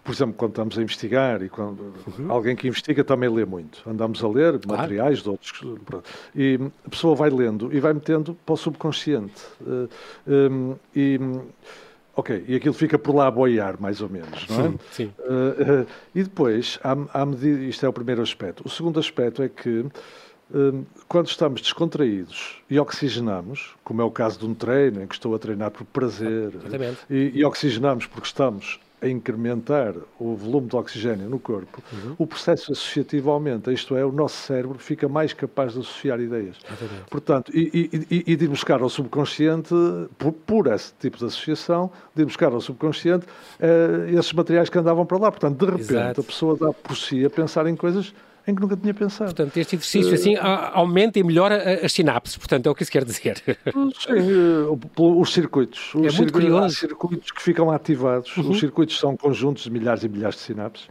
por 0.04 0.14
exemplo, 0.14 0.34
quando 0.36 0.52
estamos 0.52 0.78
a 0.78 0.82
investigar 0.82 1.42
e 1.44 1.50
quando 1.50 1.94
uhum. 2.18 2.32
alguém 2.32 2.56
que 2.56 2.68
investiga 2.68 3.04
também 3.04 3.30
lê 3.30 3.46
muito. 3.46 3.88
Andamos 3.88 4.24
a 4.24 4.28
ler 4.28 4.60
claro. 4.60 4.82
materiais 4.82 5.22
de 5.22 5.30
outros. 5.30 5.62
E 6.36 6.60
a 6.86 6.90
pessoa 6.90 7.16
vai 7.16 7.30
lendo 7.30 7.74
e 7.74 7.80
vai 7.80 7.94
metendo 7.94 8.36
para 8.46 8.54
o 8.54 8.58
subconsciente. 8.58 9.42
Eh, 9.66 10.50
um, 10.52 10.76
e. 10.96 11.20
Ok, 12.16 12.44
e 12.50 12.56
aquilo 12.56 12.74
fica 12.74 13.00
por 13.00 13.16
lá 13.16 13.28
a 13.28 13.32
boiar, 13.32 13.80
mais 13.80 14.02
ou 14.02 14.10
menos, 14.10 14.46
não 14.50 14.60
é? 14.60 14.70
Sim. 14.70 14.80
sim. 14.92 15.14
Uh, 15.20 15.84
uh, 15.84 15.88
e 16.14 16.22
depois, 16.22 16.78
à, 16.84 17.22
à 17.22 17.26
medida, 17.26 17.62
isto 17.62 17.86
é 17.86 17.88
o 17.88 17.94
primeiro 17.94 18.22
aspecto. 18.22 18.62
O 18.66 18.70
segundo 18.70 19.00
aspecto 19.00 19.42
é 19.42 19.48
que 19.48 19.86
quando 21.08 21.28
estamos 21.28 21.62
descontraídos 21.62 22.62
e 22.70 22.80
oxigenamos, 22.80 23.76
como 23.84 24.02
é 24.02 24.04
o 24.04 24.10
caso 24.10 24.40
de 24.40 24.46
um 24.46 24.54
treino 24.54 25.04
em 25.04 25.08
que 25.08 25.14
estou 25.14 25.36
a 25.36 25.40
treinar 25.40 25.70
por 25.70 25.86
prazer, 25.86 26.52
e, 27.10 27.32
e, 27.36 27.46
oxigenamos 27.46 28.08
porque 28.08 28.28
estamos 28.28 28.80
a 29.02 29.08
incrementar 29.08 29.94
o 30.20 30.36
volume 30.36 30.68
de 30.68 30.76
oxigênio 30.76 31.30
no 31.30 31.40
corpo, 31.40 31.82
uhum. 31.92 32.16
o 32.18 32.28
processo 32.28 32.72
associativo 32.72 33.32
aumenta, 33.32 33.72
isto 33.72 33.96
é, 33.96 34.06
o 34.06 34.12
nosso 34.12 34.38
cérebro 34.38 34.78
fica 34.78 35.08
mais 35.08 35.34
capaz 35.34 35.74
de 35.74 35.80
associar 35.80 36.20
ideias. 36.20 36.58
Exatamente. 36.66 37.10
Portanto, 37.10 37.52
e, 37.56 37.90
e, 38.10 38.24
e, 38.28 38.36
de 38.36 38.46
ir 38.46 38.48
buscar 38.48 38.82
ao 38.82 38.90
subconsciente, 38.90 39.74
por, 40.18 40.34
por, 40.34 40.68
esse 40.68 40.94
tipo 41.00 41.18
de 41.18 41.26
associação, 41.26 41.92
de 42.14 42.24
ir 42.24 42.26
buscar 42.26 42.52
ao 42.52 42.62
subconsciente 42.62 43.26
uh, 43.26 44.18
esses 44.18 44.34
materiais 44.34 44.70
que 44.70 44.78
andavam 44.78 45.06
para 45.06 45.18
lá. 45.18 45.32
Portanto, 45.32 45.66
de 45.66 45.72
repente, 45.72 45.94
Exato. 45.94 46.22
a 46.22 46.24
pessoa 46.24 46.58
dá 46.58 46.74
por 46.74 46.98
si 46.98 47.26
a 47.26 47.30
pensar 47.30 47.68
em 47.68 47.76
coisas 47.76 48.14
em 48.50 48.56
que 48.56 48.62
nunca 48.62 48.76
tinha 48.76 48.94
pensado. 48.94 49.34
Portanto, 49.34 49.58
este 49.58 49.76
exercício 49.76 50.14
assim 50.14 50.36
aumenta 50.36 51.20
e 51.20 51.24
melhora 51.24 51.86
as 51.86 51.92
sinapses, 51.92 52.38
portanto, 52.38 52.68
é 52.68 52.70
o 52.70 52.76
que 52.76 52.84
isso 52.84 52.92
quer 52.92 53.06
dizer. 53.06 53.38
Sim, 53.38 53.52
eh, 54.10 54.78
os 54.98 55.34
circuitos. 55.34 55.94
Os 55.96 56.14
é 56.14 56.18
muito 56.18 56.34
curioso. 56.34 56.66
Há 56.66 56.70
circuitos 56.70 57.32
que 57.32 57.42
ficam 57.42 57.72
ativados, 57.72 58.36
uhum. 58.38 58.50
os 58.50 58.60
circuitos 58.60 59.00
são 59.00 59.16
conjuntos 59.16 59.64
de 59.64 59.72
milhares 59.72 60.04
e 60.04 60.10
milhares 60.10 60.36
de 60.36 60.42
sinapses, 60.42 60.88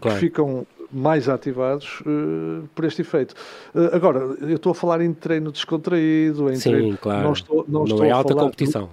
claro. 0.00 0.18
que 0.18 0.20
ficam 0.20 0.66
mais 0.92 1.28
ativados 1.28 2.00
uh, 2.00 2.68
por 2.74 2.84
este 2.84 3.02
efeito. 3.02 3.34
Uh, 3.74 3.94
agora, 3.94 4.18
eu 4.40 4.56
estou 4.56 4.72
a 4.72 4.74
falar 4.74 5.00
em 5.00 5.12
treino 5.12 5.52
descontraído, 5.52 6.50
em 6.50 6.56
Sim, 6.56 6.70
treino... 6.70 6.98
claro. 6.98 7.22
Não, 7.22 7.32
estou, 7.32 7.64
não, 7.68 7.80
não 7.80 7.84
estou 7.84 8.04
é 8.04 8.10
alta 8.10 8.34
competição. 8.34 8.90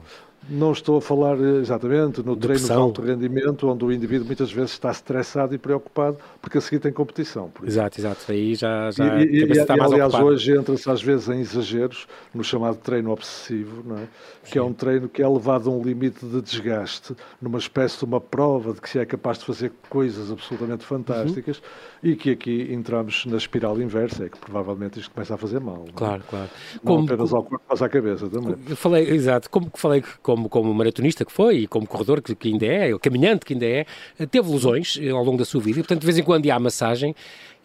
Não 0.49 0.71
estou 0.71 0.97
a 0.97 1.01
falar 1.01 1.38
exatamente 1.39 2.23
no 2.23 2.36
treino 2.36 2.65
de 2.65 2.71
alto 2.71 3.01
rendimento, 3.01 3.67
onde 3.67 3.83
o 3.83 3.91
indivíduo 3.91 4.25
muitas 4.25 4.51
vezes 4.51 4.71
está 4.71 4.91
estressado 4.91 5.53
e 5.53 5.57
preocupado 5.57 6.17
porque 6.41 6.57
a 6.57 6.62
seguir 6.62 6.79
tem 6.79 6.91
competição. 6.91 7.51
Exato, 7.63 7.99
exato. 7.99 8.31
Aí 8.31 8.55
já, 8.55 8.89
já 8.91 9.19
e, 9.19 9.25
e, 9.25 9.51
está 9.51 9.75
e, 9.75 9.79
aliás, 9.79 10.13
ocupado. 10.13 10.25
hoje 10.25 10.57
entra-se 10.57 10.89
às 10.89 11.01
vezes 11.01 11.27
em 11.27 11.39
exageros 11.39 12.07
no 12.33 12.43
chamado 12.43 12.77
treino 12.77 13.12
obsessivo, 13.12 13.83
é? 13.95 14.07
que 14.49 14.57
é 14.57 14.63
um 14.63 14.73
treino 14.73 15.10
que 15.10 15.21
é 15.21 15.27
levado 15.27 15.69
a 15.69 15.73
um 15.73 15.81
limite 15.81 16.25
de 16.25 16.41
desgaste, 16.41 17.15
numa 17.41 17.57
espécie 17.57 17.99
de 17.99 18.05
uma 18.05 18.21
prova 18.21 18.73
de 18.73 18.81
que 18.81 18.89
se 18.89 18.99
é 18.99 19.05
capaz 19.05 19.39
de 19.39 19.45
fazer 19.45 19.71
coisas 19.89 20.31
absolutamente 20.31 20.86
fantásticas 20.86 21.57
uhum. 21.57 22.12
e 22.12 22.15
que 22.15 22.31
aqui 22.31 22.67
entramos 22.71 23.25
na 23.25 23.38
espiral 23.38 23.79
inversa, 23.81 24.25
é 24.25 24.29
que 24.29 24.38
provavelmente 24.38 24.99
isto 24.99 25.12
começa 25.12 25.36
a 25.36 25.38
fazer 25.38 25.60
mal. 25.60 25.86
Claro, 25.93 26.19
não? 26.19 26.29
claro. 26.29 26.49
Não 26.75 26.81
como, 26.83 27.05
apenas 27.05 27.33
ao 27.33 27.43
corpo, 27.43 27.65
mas 27.69 27.81
à 27.81 27.89
cabeça 27.89 28.29
também. 28.29 28.55
Eu 28.69 28.75
falei, 28.75 29.10
exato, 29.10 29.49
como 29.49 29.69
falei 29.75 30.03
como 30.21 30.37
como, 30.38 30.50
como 30.50 30.73
maratonista 30.73 31.26
que 31.26 31.32
foi 31.32 31.62
e 31.62 31.67
como 31.67 31.88
corredor 31.88 32.21
que, 32.21 32.36
que 32.36 32.50
ainda 32.50 32.65
é, 32.65 32.97
caminhante 33.00 33.45
que 33.45 33.54
ainda 33.54 33.65
é, 33.65 33.86
teve 34.30 34.50
lesões 34.50 34.97
eh, 35.02 35.10
ao 35.10 35.23
longo 35.23 35.38
da 35.38 35.45
sua 35.45 35.60
vida 35.60 35.80
e, 35.80 35.82
portanto, 35.82 36.02
de 36.02 36.06
vez 36.06 36.17
em 36.17 36.23
quando 36.23 36.47
à 36.50 36.60
massagem 36.60 37.15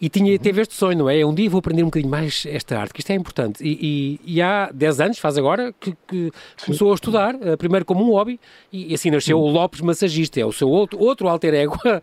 e 0.02 0.08
tinha, 0.08 0.36
teve 0.36 0.60
este 0.60 0.74
sonho, 0.74 0.98
não 0.98 1.08
é? 1.08 1.24
Um 1.24 1.32
dia 1.32 1.48
vou 1.48 1.60
aprender 1.60 1.84
um 1.84 1.86
bocadinho 1.86 2.10
mais 2.10 2.44
esta 2.48 2.76
arte, 2.76 2.92
que 2.92 2.98
isto 2.98 3.10
é 3.10 3.14
importante. 3.14 3.62
E, 3.62 4.18
e, 4.26 4.34
e 4.38 4.42
há 4.42 4.68
10 4.74 5.00
anos, 5.00 5.18
faz 5.20 5.38
agora, 5.38 5.72
que, 5.78 5.96
que 6.08 6.32
começou 6.66 6.90
a 6.90 6.94
estudar, 6.96 7.36
eh, 7.40 7.56
primeiro 7.56 7.84
como 7.84 8.02
um 8.02 8.10
hobby, 8.10 8.40
e, 8.72 8.92
assim 8.92 9.12
nasceu 9.12 9.38
o 9.38 9.48
Lopes 9.48 9.80
Massagista, 9.80 10.40
é 10.40 10.44
o 10.44 10.50
seu 10.50 10.68
outro, 10.68 10.98
outro 10.98 11.28
alter 11.28 11.54
ego. 11.54 11.78
Ah, 11.86 12.00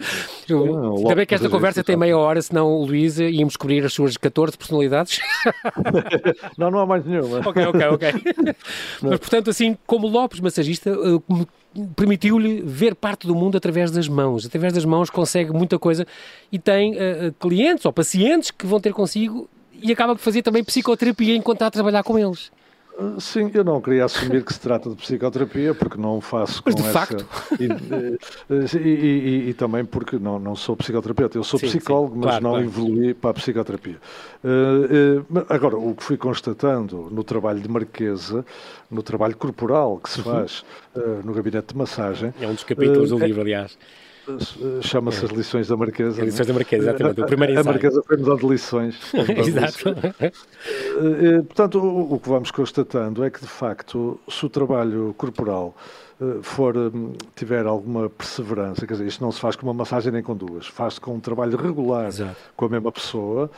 Também 1.10 1.26
que 1.26 1.36
esta 1.36 1.50
conversa 1.50 1.84
tem 1.84 1.98
meia 1.98 2.18
hora, 2.18 2.42
senão, 2.42 2.84
Luísa, 2.84 3.26
íamos 3.26 3.52
descobrir 3.52 3.84
as 3.84 3.92
suas 3.92 4.16
14 4.16 4.58
personalidades. 4.58 5.20
não, 6.58 6.72
não 6.72 6.80
há 6.80 6.86
mais 6.86 7.04
nenhuma. 7.06 7.40
ok, 7.40 7.66
ok, 7.66 7.88
ok. 7.88 8.14
Mas, 9.04 9.20
portanto, 9.20 9.50
assim, 9.50 9.78
como 9.86 10.08
Lopes 10.08 10.40
Massagista, 10.40 10.90
eh, 10.90 11.46
permitiu-lhe 11.96 12.62
ver 12.62 12.96
parte 12.96 13.28
do 13.28 13.36
mundo 13.36 13.58
através 13.58 13.92
das 13.92 14.08
mãos. 14.08 14.46
Através 14.46 14.74
das 14.74 14.86
mãos 14.86 15.10
consegue 15.10 15.52
muita 15.52 15.78
coisa 15.78 16.06
e 16.52 16.58
tem 16.58 16.94
uh, 16.94 17.32
clientes 17.40 17.86
ou 17.86 17.94
pacientes 17.94 18.52
que 18.52 18.66
vão 18.66 18.80
ter 18.80 18.94
consigo 18.94 19.50
e 19.82 19.92
acaba 19.92 20.16
por 20.16 20.22
fazer 20.22 20.42
também 20.42 20.64
psicoterapia 20.64 21.36
enquanto 21.36 21.58
está 21.58 21.68
a 21.68 21.72
trabalhar 21.72 22.04
com 22.04 22.18
eles. 22.18 22.52
Sim, 23.20 23.50
eu 23.54 23.64
não 23.64 23.80
queria 23.80 24.06
assumir 24.06 24.44
que 24.44 24.54
se 24.54 24.60
trata 24.60 24.90
de 24.90 24.96
psicoterapia, 24.96 25.74
porque 25.74 26.00
não 26.00 26.20
faço 26.20 26.62
Mas 26.66 26.76
com 26.76 26.82
de 26.82 26.88
essa... 26.88 27.00
facto. 27.00 27.26
E, 27.60 28.78
e, 28.78 28.90
e, 28.90 29.50
e, 29.50 29.54
também 29.54 29.86
porque 29.86 30.18
não, 30.18 30.38
não 30.38 30.56
sou 30.56 30.76
psicoterapeuta. 30.76 31.38
Eu 31.38 31.44
sou 31.44 31.60
sim, 31.60 31.68
psicólogo, 31.68 32.14
sim. 32.14 32.20
mas 32.20 32.30
claro, 32.30 32.44
não 32.44 32.52
claro. 32.52 32.66
evolui 32.66 33.14
para 33.14 33.32
a 33.32 33.34
psicoterapia. 33.34 33.98
Uh, 34.44 35.22
uh, 35.22 35.46
agora, 35.50 35.78
o 35.78 35.96
que 35.96 36.04
fui 36.04 36.18
constatando 36.18 37.08
no 37.12 37.24
trabalho 37.24 37.60
de 37.60 37.70
Marquesa, 37.70 38.46
no 38.92 39.02
trabalho 39.02 39.36
corporal 39.38 39.98
que 39.98 40.10
se 40.10 40.20
uhum. 40.20 40.26
faz 40.26 40.64
uh, 40.96 41.22
no 41.24 41.34
gabinete 41.34 41.74
de 41.74 41.78
massagem... 41.78 42.34
É 42.40 42.48
um 42.48 42.54
dos 42.54 42.64
capítulos 42.64 43.10
do 43.10 43.20
livro, 43.20 43.42
aliás 43.42 43.78
Chama-se 44.82 45.26
as 45.26 45.32
lições 45.32 45.68
da 45.68 45.78
Marquesa. 45.78 46.22
As 46.22 46.28
lições 46.28 46.48
da 46.48 46.54
Marquesa, 46.54 46.90
exatamente. 46.90 47.22
O 47.22 47.26
primeiro 47.26 47.54
ensaio. 47.54 47.68
A 47.68 47.72
Marquesa 47.72 48.04
foi-nos 48.06 48.28
de 48.40 48.48
lições. 48.48 49.14
Exato. 49.14 49.96
Portanto, 51.48 51.80
o, 51.80 52.14
o 52.14 52.20
que 52.20 52.30
vamos 52.30 52.52
constatando 52.52 53.24
é 53.24 53.30
que, 53.30 53.42
de 53.42 53.48
facto, 53.48 54.20
se 54.28 54.46
o 54.46 54.50
trabalho 54.50 55.14
corporal 55.18 55.76
for, 56.42 56.76
tiver 57.36 57.66
alguma 57.66 58.10
perseverança, 58.10 58.86
quer 58.86 58.94
dizer, 58.94 59.08
isto 59.08 59.24
não 59.24 59.32
se 59.32 59.40
faz 59.40 59.56
com 59.56 59.66
uma 59.66 59.74
massagem 59.74 60.12
nem 60.12 60.22
com 60.22 60.36
duas, 60.36 60.68
faz-se 60.68 61.00
com 61.00 61.16
um 61.16 61.20
trabalho 61.20 61.58
regular 61.58 62.08
Exato. 62.08 62.36
com 62.58 62.66
a 62.66 62.70
mesma 62.70 62.92
pessoa, 62.92 63.50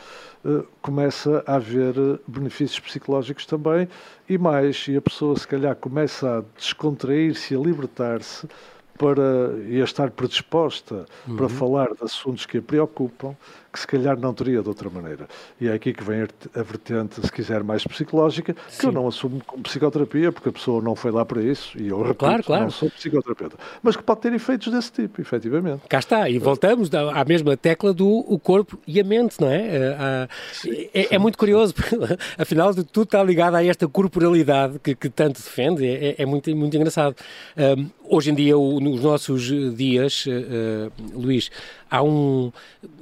começa 0.80 1.42
a 1.44 1.56
haver 1.56 1.94
benefícios 2.26 2.78
psicológicos 2.78 3.46
também 3.46 3.88
e 4.28 4.38
mais, 4.38 4.86
e 4.88 4.96
a 4.96 5.02
pessoa 5.02 5.36
se 5.36 5.46
calhar 5.46 5.74
começa 5.74 6.38
a 6.38 6.42
descontrair-se, 6.56 7.54
a 7.54 7.58
libertar-se 7.58 8.46
para, 9.02 9.58
e 9.68 9.80
a 9.80 9.84
estar 9.84 10.12
predisposta 10.12 11.06
uhum. 11.26 11.36
para 11.36 11.48
falar 11.48 11.88
de 11.88 12.04
assuntos 12.04 12.46
que 12.46 12.58
a 12.58 12.62
preocupam, 12.62 13.34
que 13.72 13.80
se 13.80 13.86
calhar 13.86 14.18
não 14.18 14.34
teria 14.34 14.60
de 14.62 14.68
outra 14.68 14.90
maneira. 14.90 15.26
E 15.60 15.68
é 15.68 15.72
aqui 15.72 15.94
que 15.94 16.04
vem 16.04 16.22
a 16.22 16.62
vertente, 16.62 17.20
se 17.20 17.32
quiser, 17.32 17.64
mais 17.64 17.84
psicológica, 17.84 18.54
Sim. 18.68 18.80
que 18.80 18.86
eu 18.86 18.92
não 18.92 19.08
assumo 19.08 19.42
como 19.46 19.62
psicoterapia, 19.62 20.30
porque 20.30 20.50
a 20.50 20.52
pessoa 20.52 20.82
não 20.82 20.94
foi 20.94 21.10
lá 21.10 21.24
para 21.24 21.42
isso, 21.42 21.78
e 21.78 21.88
eu 21.88 21.98
repito, 21.98 22.18
claro, 22.18 22.42
claro. 22.42 22.64
não 22.64 22.70
sou 22.70 22.90
psicoterapeuta. 22.90 23.56
Mas 23.82 23.96
que 23.96 24.02
pode 24.02 24.20
ter 24.20 24.32
efeitos 24.34 24.70
desse 24.70 24.92
tipo, 24.92 25.20
efetivamente. 25.20 25.82
Cá 25.88 25.98
está, 25.98 26.28
e 26.28 26.38
voltamos 26.38 26.90
à 26.92 27.24
mesma 27.24 27.56
tecla 27.56 27.94
do 27.94 28.08
o 28.08 28.38
corpo 28.38 28.78
e 28.86 29.00
a 29.00 29.04
mente, 29.04 29.40
não 29.40 29.48
é? 29.48 29.62
Eh, 29.66 30.28
é, 30.92 31.14
é, 31.14 31.18
muito 31.18 31.38
curioso, 31.38 31.74
porque, 31.74 31.96
afinal 32.36 32.74
de 32.74 32.84
tudo 32.84 33.04
está 33.04 33.22
ligado 33.22 33.54
a 33.54 33.64
esta 33.64 33.88
corporalidade 33.88 34.78
que, 34.78 34.94
que 34.94 35.08
tanto 35.08 35.36
defende, 35.36 35.86
é, 35.86 36.16
é, 36.18 36.26
muito, 36.26 36.54
muito 36.54 36.76
engraçado. 36.76 37.16
Um, 37.56 37.88
hoje 38.16 38.30
em 38.30 38.34
dia, 38.34 38.58
o, 38.58 38.80
nos 38.80 39.00
nossos 39.02 39.42
dias, 39.74 40.26
uh, 40.26 40.92
Luís, 41.14 41.50
há 41.92 42.02
um. 42.02 42.50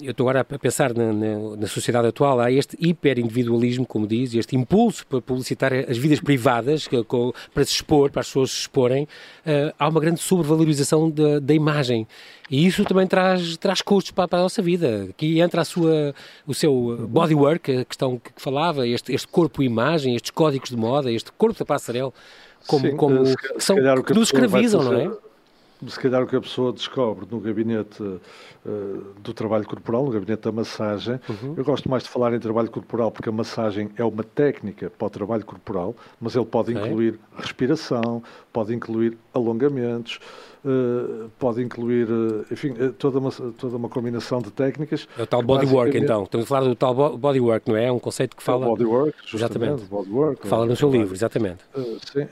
Eu 0.02 0.10
estou 0.10 0.28
agora 0.28 0.40
a 0.40 0.58
pensar 0.58 0.92
na, 0.92 1.12
na, 1.12 1.56
na 1.56 1.66
sociedade 1.68 2.08
atual, 2.08 2.40
há 2.40 2.50
este 2.50 2.76
hiperindividualismo, 2.80 3.86
como 3.86 4.06
diz, 4.06 4.34
este 4.34 4.56
impulso 4.56 5.06
para 5.06 5.20
publicitar 5.20 5.72
as 5.72 5.96
vidas 5.96 6.18
privadas, 6.18 6.88
que, 6.88 7.02
com, 7.04 7.32
para 7.54 7.64
se 7.64 7.74
expor, 7.74 8.10
para 8.10 8.20
as 8.20 8.26
pessoas 8.26 8.50
se 8.50 8.60
exporem. 8.62 9.04
Uh, 9.04 9.72
há 9.78 9.88
uma 9.88 10.00
grande 10.00 10.20
sobrevalorização 10.20 11.08
da, 11.08 11.38
da 11.38 11.54
imagem. 11.54 12.06
E 12.50 12.66
isso 12.66 12.84
também 12.84 13.06
traz, 13.06 13.56
traz 13.56 13.80
custos 13.80 14.10
para, 14.10 14.26
para, 14.26 14.40
a 14.40 14.42
nossa 14.42 14.60
vida. 14.60 15.06
Aqui 15.10 15.38
entra 15.40 15.60
a 15.60 15.64
sua, 15.64 16.12
o 16.44 16.52
seu 16.52 17.06
bodywork, 17.08 17.76
a 17.76 17.84
questão 17.84 18.18
que, 18.18 18.32
que 18.32 18.42
falava, 18.42 18.88
este, 18.88 19.14
este 19.14 19.28
corpo-imagem, 19.28 20.16
estes 20.16 20.32
códigos 20.32 20.70
de 20.70 20.76
moda, 20.76 21.12
este 21.12 21.30
corpo 21.30 21.56
da 21.56 21.64
passarela, 21.64 22.12
como, 22.66 22.90
Sim, 22.90 22.96
como 22.96 23.24
se, 23.24 23.36
são, 23.58 23.76
que, 23.76 24.02
que 24.02 24.14
nos 24.14 24.28
escravizam, 24.28 24.82
não 24.82 24.94
é? 24.94 25.29
Se 25.86 25.98
calhar 25.98 26.22
o 26.22 26.26
que 26.26 26.36
a 26.36 26.40
pessoa 26.40 26.72
descobre 26.72 27.26
no 27.30 27.40
gabinete 27.40 28.02
uh, 28.02 28.20
do 29.20 29.32
trabalho 29.32 29.64
corporal, 29.66 30.04
no 30.04 30.10
gabinete 30.10 30.42
da 30.42 30.52
massagem, 30.52 31.20
uhum. 31.28 31.54
eu 31.56 31.64
gosto 31.64 31.88
mais 31.88 32.02
de 32.02 32.08
falar 32.08 32.34
em 32.34 32.38
trabalho 32.38 32.70
corporal 32.70 33.10
porque 33.10 33.28
a 33.28 33.32
massagem 33.32 33.90
é 33.96 34.04
uma 34.04 34.22
técnica 34.22 34.90
para 34.90 35.06
o 35.06 35.10
trabalho 35.10 35.44
corporal, 35.44 35.94
mas 36.20 36.36
ele 36.36 36.44
pode 36.44 36.72
incluir 36.72 37.18
respiração, 37.36 38.22
pode 38.52 38.74
incluir 38.74 39.16
alongamentos, 39.32 40.18
uh, 40.64 41.30
pode 41.38 41.62
incluir, 41.62 42.10
uh, 42.10 42.44
enfim, 42.50 42.70
uh, 42.70 42.92
toda, 42.92 43.18
uma, 43.18 43.30
toda 43.30 43.76
uma 43.76 43.88
combinação 43.88 44.40
de 44.40 44.50
técnicas. 44.50 45.08
É 45.18 45.22
o 45.22 45.26
tal 45.26 45.42
bodywork, 45.42 45.96
então. 45.96 46.24
Estamos 46.24 46.46
a 46.46 46.48
falar 46.48 46.68
do 46.68 46.74
tal 46.74 47.16
bodywork, 47.16 47.68
não 47.68 47.76
é? 47.76 47.86
É 47.86 47.92
um 47.92 47.98
conceito 47.98 48.36
que 48.36 48.42
fala... 48.42 48.64
É 48.64 48.68
o 48.68 48.70
bodywork, 48.70 49.14
exatamente. 49.34 49.84
Bodywork, 49.84 50.42
que 50.42 50.48
fala 50.48 50.66
no 50.66 50.76
seu 50.76 50.90
livro, 50.90 51.14
exatamente. 51.14 51.62
sim. 52.12 52.26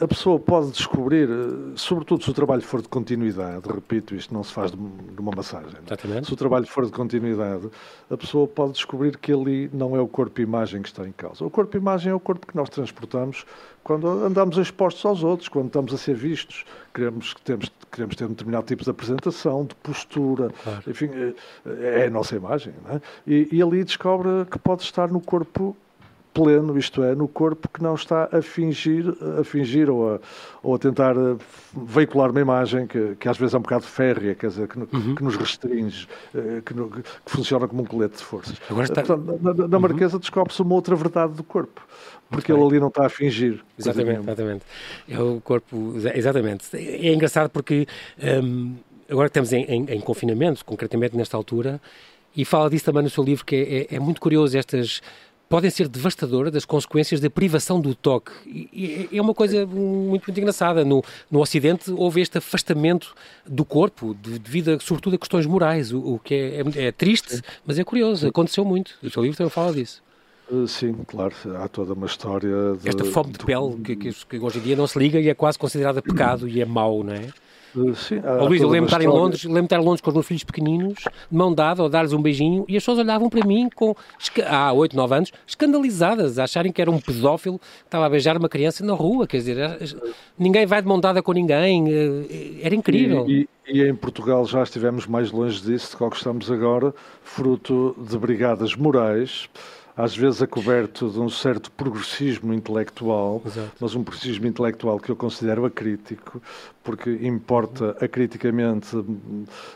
A, 0.00 0.08
pessoa 0.08 0.38
pode 0.38 0.70
descobrir, 0.70 1.28
sobretudo 1.74 2.22
se 2.22 2.30
o 2.30 2.34
trabalho 2.34 2.62
for 2.62 2.82
de 2.82 2.88
continuidade, 2.88 3.62
repito, 3.66 4.14
isto 4.14 4.32
não 4.32 4.42
se 4.42 4.52
faz 4.52 4.70
de, 4.70 4.78
uma 5.18 5.32
massagem. 5.34 5.70
É? 5.74 5.86
Exatamente. 5.86 6.26
Se 6.26 6.32
o 6.32 6.36
trabalho 6.36 6.66
for 6.66 6.84
de 6.86 6.92
continuidade, 6.92 7.68
a 8.10 8.16
pessoa 8.16 8.46
pode 8.46 8.72
descobrir 8.72 9.16
que 9.16 9.32
ali 9.32 9.70
não 9.72 9.96
é 9.96 10.00
o 10.00 10.08
corpo-imagem 10.08 10.82
que 10.82 10.88
está 10.88 11.06
em 11.06 11.12
causa. 11.12 11.44
O 11.44 11.50
corpo-imagem 11.50 12.12
é 12.12 12.14
o 12.14 12.20
corpo 12.20 12.46
que 12.46 12.56
nós 12.56 12.68
transportamos 12.68 13.44
quando 13.86 14.08
andamos 14.08 14.58
expostos 14.58 15.04
aos 15.04 15.22
outros, 15.22 15.48
quando 15.48 15.68
estamos 15.68 15.94
a 15.94 15.96
ser 15.96 16.16
vistos, 16.16 16.64
queremos, 16.92 17.34
temos, 17.44 17.70
queremos 17.92 18.16
ter 18.16 18.24
um 18.24 18.30
determinado 18.30 18.66
tipo 18.66 18.82
de 18.82 18.90
apresentação, 18.90 19.64
de 19.64 19.76
postura, 19.76 20.50
claro. 20.64 20.82
enfim, 20.90 21.08
é, 21.64 22.00
é 22.00 22.06
a 22.06 22.10
nossa 22.10 22.34
imagem. 22.34 22.74
É? 22.90 23.00
E, 23.24 23.48
e 23.52 23.62
ali 23.62 23.84
descobre 23.84 24.44
que 24.50 24.58
pode 24.58 24.82
estar 24.82 25.06
no 25.06 25.20
corpo 25.20 25.76
pleno, 26.36 26.78
isto 26.78 27.02
é, 27.02 27.14
no 27.14 27.26
corpo 27.26 27.66
que 27.66 27.82
não 27.82 27.94
está 27.94 28.28
a 28.30 28.42
fingir, 28.42 29.06
a 29.40 29.42
fingir 29.42 29.88
ou 29.88 30.16
a, 30.16 30.20
ou 30.62 30.74
a 30.74 30.78
tentar 30.78 31.16
eh, 31.16 31.36
veicular 31.74 32.30
uma 32.30 32.40
imagem 32.40 32.86
que, 32.86 33.16
que 33.18 33.26
às 33.26 33.38
vezes 33.38 33.54
é 33.54 33.58
um 33.58 33.62
bocado 33.62 33.84
férrea, 33.84 34.34
quer 34.34 34.48
dizer, 34.48 34.68
que, 34.68 34.78
uhum. 34.78 35.14
que 35.14 35.24
nos 35.24 35.34
restringe, 35.34 36.06
eh, 36.34 36.60
que, 36.62 36.74
que, 36.74 37.02
funciona 37.24 37.66
como 37.66 37.80
um 37.80 37.86
colete 37.86 38.18
de 38.18 38.22
forças. 38.22 38.60
Agora 38.68 38.84
está... 38.84 39.02
Portanto, 39.02 39.40
na, 39.40 39.54
na 39.54 39.76
uhum. 39.76 39.80
Marquesa 39.80 40.18
descobre-se 40.18 40.60
uma 40.60 40.74
outra 40.74 40.94
verdade 40.94 41.32
do 41.32 41.42
corpo 41.42 41.80
porque 42.28 42.52
ele 42.52 42.60
ali 42.60 42.80
não 42.80 42.88
está 42.88 43.06
a 43.06 43.08
fingir. 43.08 43.64
Exatamente, 43.78 44.20
exatamente. 44.20 44.64
É 45.08 45.20
o 45.20 45.40
corpo, 45.40 45.94
exatamente. 46.12 46.64
É 46.76 47.14
engraçado 47.14 47.48
porque 47.50 47.86
um, 48.42 48.74
agora 49.08 49.28
que 49.28 49.38
estamos 49.38 49.52
em, 49.52 49.62
em, 49.64 49.94
em, 49.94 50.00
confinamento, 50.00 50.64
concretamente 50.64 51.16
nesta 51.16 51.36
altura, 51.36 51.80
e 52.36 52.44
fala 52.44 52.68
disso 52.68 52.84
também 52.84 53.02
no 53.02 53.10
seu 53.10 53.24
livro, 53.24 53.44
que 53.44 53.54
é, 53.56 53.94
é, 53.94 53.96
é 53.96 54.00
muito 54.00 54.20
curioso 54.20 54.58
estas 54.58 55.00
podem 55.48 55.70
ser 55.70 55.88
devastadoras 55.88 56.52
das 56.52 56.64
consequências 56.64 57.20
da 57.20 57.30
privação 57.30 57.80
do 57.80 57.94
toque. 57.94 58.32
E, 58.46 59.08
é 59.12 59.20
uma 59.20 59.34
coisa 59.34 59.66
muito, 59.66 60.24
muito 60.26 60.40
engraçada. 60.40 60.84
No, 60.84 61.02
no 61.30 61.40
Ocidente 61.40 61.90
houve 61.90 62.20
este 62.20 62.38
afastamento 62.38 63.14
do 63.46 63.64
corpo 63.64 64.14
devido, 64.14 64.72
a, 64.72 64.80
sobretudo, 64.80 65.16
a 65.16 65.18
questões 65.18 65.46
morais, 65.46 65.92
o, 65.92 66.14
o 66.14 66.18
que 66.18 66.34
é, 66.34 66.60
é, 66.60 66.86
é 66.86 66.92
triste, 66.92 67.42
mas 67.64 67.78
é 67.78 67.84
curioso. 67.84 68.28
Aconteceu 68.28 68.64
muito. 68.64 68.94
O 69.02 69.10
seu 69.10 69.22
livro 69.22 69.36
também 69.36 69.50
fala 69.50 69.72
disso. 69.72 70.02
Eh, 70.50 70.66
sim, 70.66 70.94
claro, 71.06 71.34
há 71.56 71.68
toda 71.68 71.92
uma 71.92 72.06
história. 72.06 72.74
De, 72.80 72.88
Esta 72.88 73.04
fome 73.04 73.32
de, 73.32 73.38
de 73.38 73.44
pele 73.44 73.76
que, 73.84 73.96
que, 73.96 74.38
hoje 74.38 74.58
em 74.58 74.62
dia 74.62 74.76
não 74.76 74.86
se 74.86 74.98
liga 74.98 75.20
e 75.20 75.28
é 75.28 75.34
quase 75.34 75.58
considerada 75.58 76.00
pecado 76.00 76.48
e 76.48 76.60
é 76.60 76.64
mau, 76.64 77.02
não 77.02 77.12
é? 77.12 77.28
Sim, 77.94 78.22
oh, 78.24 78.46
Luís, 78.46 78.62
eu 78.62 78.68
lembro 78.68 78.88
de 78.88 78.94
estar 78.94 79.04
em 79.04 79.08
Londres, 79.08 79.44
lembro 79.44 79.64
estar 79.64 79.80
em 79.80 79.84
Londres 79.84 80.00
com 80.00 80.10
os 80.10 80.14
meus 80.14 80.26
filhos 80.26 80.44
pequeninos, 80.44 80.98
de 81.30 81.36
mão 81.36 81.52
dada, 81.52 81.82
ou 81.82 81.88
dar-lhes 81.88 82.12
um 82.12 82.22
beijinho, 82.22 82.64
e 82.68 82.76
as 82.76 82.82
pessoas 82.82 82.98
olhavam 82.98 83.28
para 83.28 83.46
mim 83.46 83.68
com, 83.74 83.94
há 84.46 84.72
8, 84.72 84.96
9 84.96 85.14
anos, 85.14 85.32
escandalizadas, 85.46 86.38
a 86.38 86.44
acharem 86.44 86.72
que 86.72 86.80
era 86.80 86.90
um 86.90 86.98
pedófilo 86.98 87.58
que 87.58 87.66
estava 87.84 88.06
a 88.06 88.08
beijar 88.08 88.36
uma 88.36 88.48
criança 88.48 88.84
na 88.84 88.94
rua, 88.94 89.26
quer 89.26 89.38
dizer, 89.38 89.78
ninguém 90.38 90.64
vai 90.64 90.80
de 90.80 90.88
mão 90.88 90.98
dada 90.98 91.22
com 91.22 91.32
ninguém, 91.32 91.84
eh, 91.88 92.60
era 92.62 92.74
incrível. 92.74 93.28
E, 93.28 93.48
e, 93.68 93.78
e 93.78 93.88
em 93.88 93.94
Portugal 93.94 94.46
já 94.46 94.62
estivemos 94.62 95.06
mais 95.06 95.30
longe 95.30 95.60
disso 95.60 95.96
do 95.98 96.10
que 96.10 96.16
estamos 96.16 96.50
agora, 96.50 96.94
fruto 97.22 97.94
de 97.98 98.16
brigadas 98.16 98.74
morais, 98.74 99.48
às 99.96 100.14
vezes 100.14 100.42
a 100.42 100.46
coberto 100.46 101.08
de 101.08 101.18
um 101.18 101.30
certo 101.30 101.70
progressismo 101.70 102.52
intelectual, 102.52 103.42
Exato. 103.46 103.72
mas 103.80 103.94
um 103.94 104.04
progressismo 104.04 104.46
intelectual 104.46 105.00
que 105.00 105.10
eu 105.10 105.16
considero 105.16 105.64
acrítico, 105.64 106.42
porque 106.84 107.10
importa 107.22 107.96
acriticamente, 108.00 108.88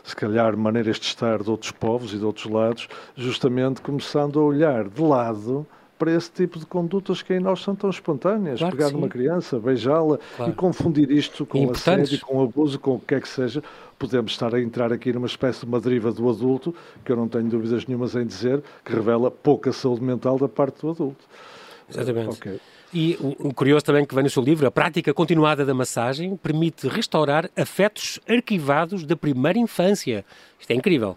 se 0.03 0.15
calhar, 0.15 0.55
maneiras 0.55 0.97
de 0.97 1.07
estar 1.07 1.41
de 1.41 1.49
outros 1.49 1.71
povos 1.71 2.13
e 2.13 2.17
de 2.17 2.25
outros 2.25 2.45
lados, 2.45 2.87
justamente 3.15 3.81
começando 3.81 4.39
a 4.39 4.43
olhar 4.43 4.87
de 4.87 5.01
lado 5.01 5.65
para 6.01 6.11
esse 6.13 6.31
tipo 6.31 6.57
de 6.57 6.65
condutas 6.65 7.21
que 7.21 7.31
em 7.31 7.39
nós 7.39 7.61
são 7.61 7.75
tão 7.75 7.87
espontâneas. 7.87 8.57
Claro 8.57 8.75
Pegar 8.75 8.89
numa 8.89 9.07
criança, 9.07 9.59
beijá-la 9.59 10.17
claro. 10.35 10.51
e 10.51 10.55
confundir 10.55 11.11
isto 11.11 11.45
com 11.45 11.69
assédio, 11.69 12.19
com 12.21 12.41
abuso, 12.41 12.79
com 12.79 12.95
o 12.95 12.99
que 12.99 13.05
quer 13.05 13.21
que 13.21 13.29
seja. 13.29 13.61
Podemos 13.99 14.31
estar 14.31 14.55
a 14.55 14.59
entrar 14.59 14.91
aqui 14.91 15.13
numa 15.13 15.27
espécie 15.27 15.59
de 15.59 15.67
uma 15.67 15.79
deriva 15.79 16.11
do 16.11 16.27
adulto, 16.27 16.73
que 17.05 17.11
eu 17.11 17.15
não 17.15 17.27
tenho 17.27 17.47
dúvidas 17.47 17.85
nenhumas 17.85 18.15
em 18.15 18.25
dizer, 18.25 18.63
que 18.83 18.91
revela 18.91 19.29
pouca 19.29 19.71
saúde 19.71 20.03
mental 20.03 20.39
da 20.39 20.49
parte 20.49 20.81
do 20.81 20.89
adulto. 20.89 21.23
Exatamente. 21.87 22.29
Okay. 22.29 22.59
E 22.91 23.19
um 23.39 23.51
curioso 23.51 23.85
também 23.85 24.03
que 24.03 24.15
vem 24.15 24.23
no 24.23 24.29
seu 24.31 24.41
livro, 24.41 24.65
a 24.65 24.71
prática 24.71 25.13
continuada 25.13 25.63
da 25.63 25.73
massagem 25.75 26.35
permite 26.35 26.87
restaurar 26.87 27.47
afetos 27.55 28.19
arquivados 28.27 29.05
da 29.05 29.15
primeira 29.15 29.59
infância. 29.59 30.25
Isto 30.59 30.71
é 30.71 30.73
incrível. 30.73 31.15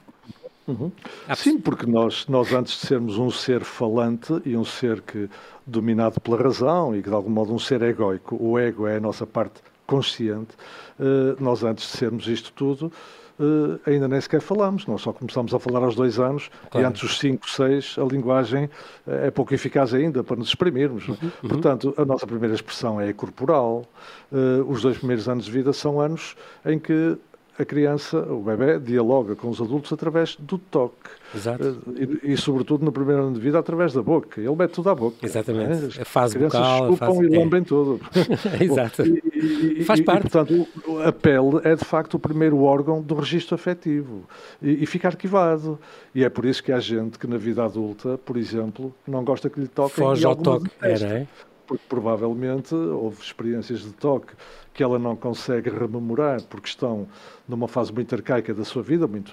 Uhum. 0.66 0.90
Sim, 1.36 1.58
porque 1.58 1.86
nós, 1.86 2.26
nós 2.26 2.52
antes 2.52 2.80
de 2.80 2.86
sermos 2.86 3.18
um 3.18 3.30
ser 3.30 3.62
falante 3.62 4.40
e 4.46 4.56
um 4.56 4.64
ser 4.64 5.02
que 5.02 5.28
dominado 5.66 6.20
pela 6.20 6.42
razão 6.42 6.96
e 6.96 7.02
que 7.02 7.08
de 7.08 7.14
algum 7.14 7.30
modo 7.30 7.52
um 7.52 7.58
ser 7.58 7.82
egoico, 7.82 8.36
o 8.40 8.58
ego 8.58 8.86
é 8.86 8.96
a 8.96 9.00
nossa 9.00 9.26
parte 9.26 9.60
consciente, 9.86 10.54
uh, 10.98 11.42
nós 11.42 11.62
antes 11.62 11.90
de 11.90 11.98
sermos 11.98 12.26
isto 12.26 12.50
tudo, 12.52 12.90
uh, 13.38 13.78
ainda 13.86 14.08
nem 14.08 14.18
sequer 14.18 14.40
falamos, 14.40 14.86
nós 14.86 15.02
só 15.02 15.12
começamos 15.12 15.52
a 15.52 15.58
falar 15.58 15.82
aos 15.82 15.94
dois 15.94 16.18
anos 16.18 16.50
claro. 16.70 16.86
e 16.86 16.88
antes 16.88 17.02
dos 17.02 17.18
cinco, 17.18 17.48
seis, 17.50 17.96
a 17.98 18.04
linguagem 18.04 18.70
é 19.06 19.30
pouco 19.30 19.52
eficaz 19.52 19.92
ainda 19.92 20.24
para 20.24 20.36
nos 20.36 20.48
exprimirmos. 20.48 21.06
Uhum, 21.08 21.16
uhum. 21.42 21.48
Portanto, 21.50 21.94
a 21.98 22.04
nossa 22.06 22.26
primeira 22.26 22.54
expressão 22.54 22.98
é 22.98 23.12
corporal, 23.12 23.84
uh, 24.32 24.64
os 24.66 24.80
dois 24.80 24.96
primeiros 24.96 25.28
anos 25.28 25.44
de 25.44 25.50
vida 25.50 25.74
são 25.74 26.00
anos 26.00 26.34
em 26.64 26.78
que 26.78 27.18
a 27.58 27.64
criança, 27.64 28.18
o 28.18 28.42
bebê, 28.42 28.78
dialoga 28.80 29.36
com 29.36 29.48
os 29.48 29.60
adultos 29.60 29.92
através 29.92 30.34
do 30.36 30.58
toque. 30.58 31.10
Exato. 31.34 31.78
E, 31.96 32.32
e, 32.32 32.36
sobretudo, 32.36 32.84
no 32.84 32.90
primeiro 32.90 33.22
ano 33.22 33.34
de 33.34 33.40
vida, 33.40 33.58
através 33.58 33.92
da 33.92 34.02
boca. 34.02 34.40
Ele 34.40 34.54
mete 34.54 34.72
tudo 34.72 34.90
à 34.90 34.94
boca. 34.94 35.16
Exatamente. 35.22 35.98
É? 35.98 36.02
A 36.02 36.04
fase 36.04 36.36
As 36.36 36.42
bucal. 36.42 36.92
A 36.92 36.96
fase... 36.96 37.24
e 37.24 37.28
lambem 37.28 37.60
é. 37.62 37.64
tudo. 37.64 38.00
Exato. 38.60 39.02
E, 39.06 39.80
e, 39.80 39.84
Faz 39.84 40.00
parte. 40.00 40.26
E, 40.26 40.30
portanto, 40.30 40.68
a 41.04 41.12
pele 41.12 41.60
é, 41.62 41.76
de 41.76 41.84
facto, 41.84 42.14
o 42.14 42.18
primeiro 42.18 42.60
órgão 42.62 43.00
do 43.00 43.14
registro 43.14 43.54
afetivo. 43.54 44.24
E, 44.60 44.84
fica 44.86 45.08
arquivado. 45.08 45.78
E 46.14 46.24
é 46.24 46.28
por 46.28 46.44
isso 46.44 46.62
que 46.62 46.72
há 46.72 46.80
gente 46.80 47.18
que, 47.18 47.26
na 47.26 47.36
vida 47.36 47.64
adulta, 47.64 48.18
por 48.18 48.36
exemplo, 48.36 48.92
não 49.06 49.24
gosta 49.24 49.48
que 49.48 49.60
lhe 49.60 49.68
toquem. 49.68 50.04
Foge 50.04 50.26
ao 50.26 50.34
toque. 50.34 50.70
Era, 50.80 51.06
é? 51.06 51.26
Porque 51.66 51.84
provavelmente 51.88 52.74
houve 52.74 53.22
experiências 53.22 53.80
de 53.80 53.92
toque 53.92 54.34
que 54.72 54.82
ela 54.82 54.98
não 54.98 55.16
consegue 55.16 55.70
rememorar 55.70 56.42
porque 56.42 56.68
estão 56.68 57.08
numa 57.48 57.68
fase 57.68 57.92
muito 57.92 58.14
arcaica 58.14 58.52
da 58.52 58.64
sua 58.64 58.82
vida, 58.82 59.06
muito, 59.06 59.32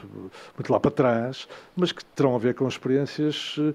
muito 0.55 0.71
lá 0.71 0.79
para 0.79 0.91
trás, 0.91 1.47
mas 1.75 1.91
que 1.91 2.05
terão 2.05 2.35
a 2.35 2.37
ver 2.37 2.53
com 2.53 2.67
experiências 2.67 3.55
eh, 3.59 3.73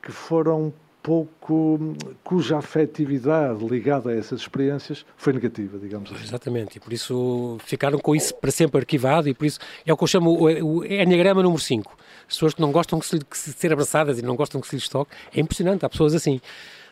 que 0.00 0.12
foram 0.12 0.72
pouco, 1.02 1.96
cuja 2.22 2.58
afetividade 2.58 3.64
ligada 3.64 4.10
a 4.10 4.14
essas 4.14 4.40
experiências 4.42 5.06
foi 5.16 5.32
negativa, 5.32 5.78
digamos 5.78 6.12
assim. 6.12 6.22
Exatamente, 6.22 6.76
e 6.76 6.80
por 6.80 6.92
isso 6.92 7.56
ficaram 7.64 7.98
com 7.98 8.14
isso 8.14 8.34
para 8.34 8.50
sempre 8.50 8.78
arquivado, 8.78 9.28
e 9.28 9.34
por 9.34 9.46
isso 9.46 9.58
é 9.86 9.92
o 9.92 9.96
que 9.96 10.04
eu 10.04 10.08
chamo 10.08 10.30
o, 10.30 10.44
o 10.44 10.84
Enneagrama 10.84 11.42
número 11.42 11.62
5. 11.62 11.96
As 12.28 12.34
pessoas 12.34 12.54
que 12.54 12.60
não 12.60 12.70
gostam 12.70 12.98
de 12.98 13.06
ser 13.38 13.72
abraçadas 13.72 14.18
e 14.18 14.22
não 14.22 14.36
gostam 14.36 14.60
que 14.60 14.68
se 14.68 14.76
lhes 14.76 14.88
toque, 14.88 15.12
é 15.34 15.40
impressionante, 15.40 15.84
há 15.84 15.88
pessoas 15.88 16.14
assim. 16.14 16.40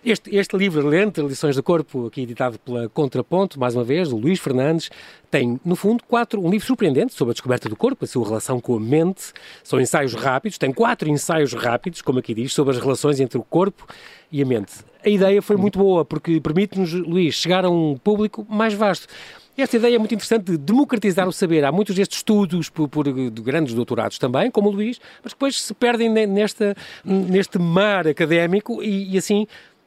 Este, 0.05 0.37
este 0.37 0.57
livro, 0.57 0.87
Lente, 0.87 1.21
Lições 1.21 1.57
do 1.57 1.63
Corpo, 1.63 2.07
aqui 2.07 2.23
editado 2.23 2.59
pela 2.59 2.89
Contraponto, 2.89 3.59
mais 3.59 3.75
uma 3.75 3.83
vez, 3.83 4.11
do 4.11 4.17
Luís 4.17 4.39
Fernandes, 4.39 4.91
tem, 5.31 5.61
no 5.65 5.75
fundo, 5.75 6.05
quatro, 6.05 6.41
um 6.41 6.49
livro 6.49 6.67
surpreendente 6.67 7.13
sobre 7.15 7.33
a 7.33 7.35
descoberta 7.35 7.69
do 7.69 7.75
corpo, 7.75 8.05
a 8.05 8.09
sua 8.09 8.25
relação 8.25 8.61
com 8.61 8.77
a 8.77 8.81
mente. 8.81 9.33
São 9.65 9.81
ensaios 9.81 10.15
rápidos, 10.15 10.59
tem 10.59 10.73
quatro 10.73 11.09
ensaios 11.09 11.53
rápidos, 11.53 12.03
como 12.03 12.21
aqui 12.21 12.35
diz, 12.35 12.53
sobre 12.53 12.75
as 12.75 12.81
relações 12.81 13.19
entre 13.19 13.39
o 13.39 13.43
corpo 13.43 13.87
e 14.31 14.43
a 14.43 14.47
mente. 14.47 14.75
A 15.05 15.09
ideia 15.09 15.43
foi 15.43 15.57
muito 15.57 15.79
boa, 15.79 16.05
porque 16.05 16.41
permite-nos, 16.41 16.93
Luís, 16.93 17.35
chegar 17.35 17.65
a 17.65 17.71
um 17.71 17.97
público 17.97 18.47
mais 18.49 18.75
vasto. 18.75 19.09
Esta 19.57 19.77
ideia 19.77 19.97
é 19.97 19.99
muito 19.99 20.15
interessante 20.15 20.53
de 20.53 20.59
democratizar 20.59 21.27
o 21.27 21.33
saber. 21.33 21.65
Há 21.65 21.73
muitos 21.73 21.95
destes 21.95 22.19
estudos 22.19 22.69
por, 22.69 22.89
por 22.89 23.11
de 23.11 23.43
grandes 23.43 23.73
doutorados 23.73 24.19
também, 24.19 24.51
como 24.51 24.69
o 24.69 24.73
Luís, 24.73 25.01
mas 25.25 25.33
depois 25.33 25.61
se 25.61 25.73
perdem 25.73 26.11
nesta, 26.11 26.77
neste 27.03 27.59
mar 27.59 28.07
académico 28.07 28.83
e, 28.83 29.15
e 29.15 29.19
assim 29.19 29.47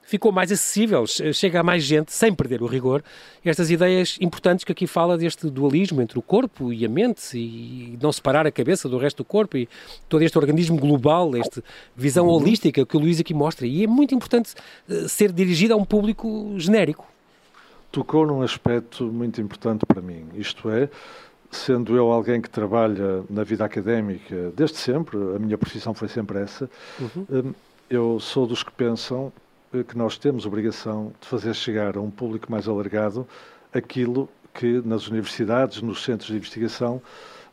ficou 0.10 0.32
mais 0.32 0.52
acessível, 0.52 1.06
chega 1.06 1.60
a 1.60 1.64
mais 1.64 1.84
gente, 1.84 2.12
sem 2.12 2.34
perder 2.34 2.64
o 2.64 2.66
rigor, 2.66 3.04
estas 3.46 3.70
ideias 3.70 4.18
importantes 4.20 4.66
que 4.66 4.72
aqui 4.72 4.88
fala 4.88 5.16
deste 5.16 5.48
dualismo 5.52 6.02
entre 6.02 6.18
o 6.18 6.22
corpo 6.22 6.74
e 6.74 6.84
a 6.84 6.90
mente 6.90 7.38
e 7.38 7.96
não 8.02 8.12
separar 8.12 8.48
a 8.48 8.52
cabeça 8.52 8.90
do 8.90 8.98
resto 8.98 9.18
do 9.18 9.26
corpo 9.26 9.56
e 9.56 9.70
todo 10.08 10.24
este 10.24 10.36
organismo 10.36 10.80
global, 10.80 11.36
esta 11.36 11.64
visão 11.96 12.26
uhum. 12.26 12.34
holística 12.34 12.84
que 12.84 12.98
o 12.98 13.00
Luís 13.00 13.20
aqui 13.20 13.36
mostra. 13.36 13.68
E 13.68 13.84
é 13.84 13.88
muito 13.88 14.16
importante 14.16 14.56
eh, 14.90 15.08
ser 15.08 15.32
dirigido 15.32 15.76
a 15.76 15.78
um 15.78 15.86
público 15.86 16.56
genérico. 16.58 17.06
Tocou 17.92 18.26
num 18.26 18.42
aspecto 18.42 19.04
muito 19.04 19.40
importante 19.40 19.86
para 19.86 20.02
mim, 20.02 20.26
isto 20.34 20.72
é, 20.72 20.90
sendo 21.52 21.96
eu 21.96 22.12
alguém 22.12 22.42
que 22.42 22.50
trabalha 22.50 23.24
na 23.30 23.44
vida 23.44 23.64
académica 23.64 24.52
desde 24.56 24.78
sempre, 24.78 25.18
a 25.36 25.40
minha 25.40 25.58
profissão 25.58 25.94
foi 25.94 26.08
sempre 26.08 26.40
essa, 26.40 26.70
uhum. 27.00 27.26
Hum, 27.30 27.54
eu 27.90 28.20
sou 28.20 28.46
dos 28.46 28.64
que 28.64 28.72
pensam 28.72 29.32
eh, 29.36 29.49
que 29.88 29.98
nós 29.98 30.18
temos 30.18 30.46
obrigação 30.46 31.14
de 31.20 31.28
fazer 31.28 31.54
chegar 31.54 31.96
a 31.96 32.02
um 32.02 32.10
público 32.10 32.52
mais 32.52 32.68
alargado 32.68 33.28
aquilo 33.74 34.30
que 34.54 34.82
nas 34.84 35.08
universidades, 35.08 35.82
nos 35.82 36.04
centros 36.04 36.30
de 36.30 36.38
investigação, 36.38 37.02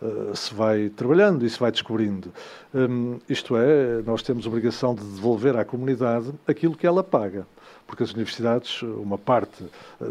uh, 0.01 0.35
se 0.35 0.55
vai 0.55 0.89
trabalhando 0.89 1.45
e 1.45 1.51
se 1.51 1.59
vai 1.59 1.71
descobrindo. 1.71 2.33
Um, 2.75 3.19
isto 3.29 3.57
é, 3.57 4.03
nós 4.03 4.23
temos 4.23 4.47
obrigação 4.47 4.95
de 4.95 5.05
devolver 5.05 5.57
à 5.57 5.65
comunidade 5.65 6.33
aquilo 6.47 6.77
que 6.77 6.87
ela 6.87 7.05
paga 7.05 7.47
porque 7.87 8.03
as 8.03 8.13
universidades, 8.13 8.83
uma 8.83 9.17
parte 9.17 9.65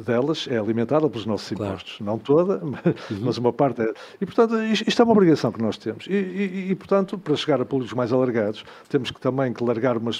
delas 0.05 0.47
é 0.49 0.57
alimentada 0.57 1.09
pelos 1.09 1.25
nossos 1.25 1.51
impostos. 1.51 1.97
Claro. 1.97 2.11
Não 2.11 2.17
toda, 2.17 2.61
mas, 3.21 3.37
uhum. 3.37 3.43
uma 3.43 3.53
parte 3.53 3.81
é. 3.81 3.93
E, 4.21 4.25
portanto, 4.25 4.55
isto 4.63 5.01
é 5.01 5.05
uma 5.05 5.11
obrigação 5.11 5.51
que 5.51 5.61
nós 5.61 5.77
temos. 5.77 6.07
E, 6.07 6.13
e, 6.13 6.71
e, 6.71 6.75
portanto, 6.75 7.17
para 7.17 7.35
chegar 7.35 7.61
a 7.61 7.65
públicos 7.65 7.93
mais 7.93 8.13
alargados, 8.13 8.63
temos 8.89 9.11
que 9.11 9.19
também 9.19 9.53
que 9.53 9.63
largar 9.63 9.97
uma, 9.97 10.11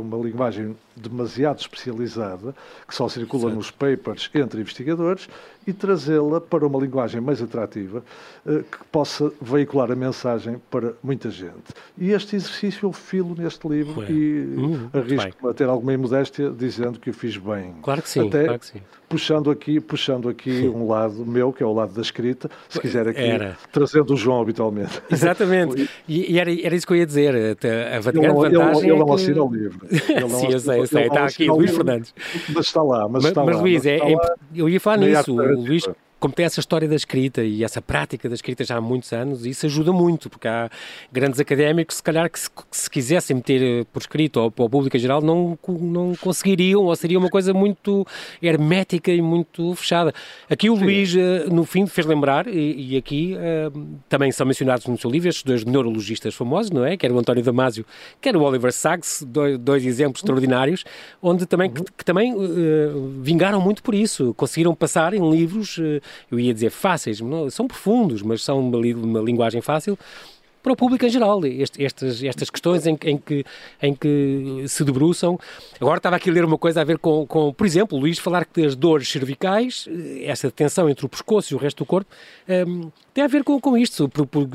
uma 0.00 0.18
linguagem 0.18 0.76
demasiado 0.94 1.60
especializada, 1.60 2.54
que 2.86 2.94
só 2.94 3.08
circula 3.08 3.44
Exato. 3.44 3.56
nos 3.56 3.70
papers 3.70 4.30
entre 4.34 4.60
investigadores, 4.60 5.28
e 5.68 5.72
trazê-la 5.74 6.40
para 6.40 6.66
uma 6.66 6.80
linguagem 6.80 7.20
mais 7.20 7.42
atrativa, 7.42 8.02
eh, 8.46 8.62
que 8.70 8.84
possa 8.90 9.30
veicular 9.38 9.92
a 9.92 9.94
mensagem 9.94 10.58
para 10.70 10.94
muita 11.02 11.30
gente. 11.30 11.74
E 11.98 12.10
este 12.10 12.36
exercício 12.36 12.86
eu 12.86 12.92
filo 12.92 13.34
neste 13.36 13.68
livro 13.68 14.00
Ué. 14.00 14.10
e 14.10 14.54
hum, 14.56 14.88
arrisco-me 14.94 15.50
a 15.50 15.52
ter 15.52 15.68
alguma 15.68 15.92
imodéstia 15.92 16.48
dizendo 16.48 16.98
que 16.98 17.10
o 17.10 17.12
fiz 17.12 17.36
bem. 17.36 17.74
Claro 17.82 18.00
que 18.00 18.08
sim, 18.08 18.26
Até 18.28 18.44
claro 18.44 18.58
que 18.60 18.66
sim. 18.66 18.80
Puxando 19.08 19.50
aqui, 19.50 19.80
puxando 19.80 20.28
aqui 20.28 20.68
um 20.68 20.86
lado 20.86 21.24
meu, 21.24 21.52
que 21.52 21.62
é 21.62 21.66
o 21.66 21.72
lado 21.72 21.94
da 21.94 22.02
escrita, 22.02 22.50
se 22.68 22.80
quiser 22.80 23.08
aqui, 23.08 23.20
era. 23.20 23.56
trazendo 23.72 24.12
o 24.12 24.16
João 24.16 24.42
habitualmente. 24.42 25.02
Exatamente, 25.10 25.88
e, 26.06 26.32
e 26.32 26.38
era, 26.38 26.50
era 26.50 26.74
isso 26.74 26.86
que 26.86 26.92
eu 26.92 26.96
ia 26.96 27.06
dizer, 27.06 27.34
a 27.34 28.10
grande 28.10 28.28
vantagem 28.28 28.82
ele, 28.82 28.92
ele 28.92 28.92
é 28.92 28.98
não 28.98 29.12
assina 29.12 29.42
o 29.42 29.52
livro. 29.52 29.86
Ele 29.90 30.30
sim, 30.30 30.52
eu 30.52 30.60
sei, 30.60 30.80
eu 30.80 30.86
sei, 30.86 31.06
está 31.06 31.24
aqui, 31.24 31.46
Luís 31.48 31.70
Fernandes. 31.70 32.14
Mas 32.48 32.66
está 32.66 32.82
lá, 32.82 33.02
mas, 33.08 33.22
mas 33.22 33.24
está 33.26 33.44
mas, 33.44 33.56
lá. 33.56 33.62
Luís, 33.62 33.86
é, 33.86 33.96
é, 33.96 34.16
eu 34.54 34.68
ia 34.68 34.80
falar 34.80 34.98
nisso, 34.98 35.32
o 35.32 35.60
Luís 35.60 35.84
como 36.18 36.34
tem 36.34 36.44
essa 36.44 36.60
história 36.60 36.88
da 36.88 36.96
escrita 36.96 37.42
e 37.42 37.62
essa 37.62 37.80
prática 37.80 38.28
da 38.28 38.34
escrita 38.34 38.64
já 38.64 38.76
há 38.76 38.80
muitos 38.80 39.12
anos, 39.12 39.46
isso 39.46 39.66
ajuda 39.66 39.92
muito, 39.92 40.28
porque 40.28 40.48
há 40.48 40.68
grandes 41.12 41.38
académicos, 41.38 41.96
se 41.96 42.02
calhar, 42.02 42.28
que 42.28 42.38
se, 42.38 42.50
que 42.50 42.62
se 42.72 42.90
quisessem 42.90 43.36
meter 43.36 43.62
eh, 43.62 43.86
por 43.92 44.00
escrito 44.00 44.40
ou 44.40 44.50
para 44.50 44.64
o 44.64 44.70
público 44.70 44.96
em 44.96 45.00
geral, 45.00 45.22
não, 45.22 45.58
não 45.68 46.14
conseguiriam, 46.16 46.82
ou 46.82 46.96
seria 46.96 47.18
uma 47.18 47.28
coisa 47.28 47.54
muito 47.54 48.06
hermética 48.42 49.12
e 49.12 49.22
muito 49.22 49.74
fechada. 49.76 50.12
Aqui 50.50 50.68
o 50.68 50.76
Sim. 50.76 50.84
Luís, 50.84 51.16
eh, 51.16 51.44
no 51.50 51.64
fim, 51.64 51.86
fez 51.86 52.06
lembrar, 52.06 52.48
e, 52.48 52.94
e 52.94 52.96
aqui 52.96 53.36
uh, 53.36 53.86
também 54.08 54.32
são 54.32 54.46
mencionados 54.46 54.86
no 54.86 54.98
seu 54.98 55.10
livro 55.10 55.28
estes 55.28 55.44
dois 55.44 55.64
neurologistas 55.64 56.34
famosos, 56.34 56.70
não 56.70 56.84
é? 56.84 56.96
Quer 56.96 57.12
o 57.12 57.18
António 57.18 57.42
Damasio, 57.42 57.86
quer 58.20 58.36
o 58.36 58.42
Oliver 58.42 58.72
Sacks, 58.72 59.24
dois, 59.26 59.58
dois 59.58 59.84
exemplos 59.84 60.20
extraordinários, 60.20 60.84
onde 61.22 61.46
também, 61.46 61.68
uhum. 61.68 61.74
que, 61.74 61.92
que, 61.98 62.04
também 62.04 62.34
uh, 62.34 63.20
vingaram 63.20 63.60
muito 63.60 63.82
por 63.82 63.94
isso, 63.94 64.34
conseguiram 64.34 64.74
passar 64.74 65.14
em 65.14 65.30
livros. 65.30 65.78
Uh, 65.78 66.00
eu 66.30 66.38
ia 66.38 66.52
dizer 66.54 66.70
fáceis, 66.70 67.20
não, 67.20 67.48
são 67.50 67.66
profundos, 67.66 68.22
mas 68.22 68.42
são 68.42 68.60
uma, 68.60 68.78
uma 68.78 69.20
linguagem 69.20 69.60
fácil 69.60 69.98
para 70.62 70.72
o 70.72 70.76
público 70.76 71.06
em 71.06 71.08
geral, 71.08 71.44
este, 71.46 71.84
estas, 71.84 72.22
estas 72.22 72.50
questões 72.50 72.86
em, 72.86 72.98
em, 73.04 73.16
que, 73.16 73.44
em 73.82 73.94
que 73.94 74.64
se 74.66 74.84
debruçam. 74.84 75.38
Agora 75.80 75.98
estava 75.98 76.16
aqui 76.16 76.28
a 76.28 76.32
ler 76.32 76.44
uma 76.44 76.58
coisa 76.58 76.80
a 76.80 76.84
ver 76.84 76.98
com, 76.98 77.26
com 77.26 77.52
por 77.52 77.66
exemplo, 77.66 77.96
o 77.96 78.00
Luís 78.00 78.18
falar 78.18 78.44
que 78.44 78.64
as 78.64 78.74
dores 78.74 79.08
cervicais, 79.08 79.88
essa 80.22 80.50
tensão 80.50 80.88
entre 80.88 81.06
o 81.06 81.08
pescoço 81.08 81.52
e 81.52 81.56
o 81.56 81.58
resto 81.58 81.78
do 81.78 81.86
corpo, 81.86 82.10
um, 82.66 82.90
tem 83.14 83.24
a 83.24 83.28
ver 83.28 83.44
com, 83.44 83.60
com 83.60 83.76
isto, 83.76 84.08
por, 84.08 84.26
por, 84.26 84.46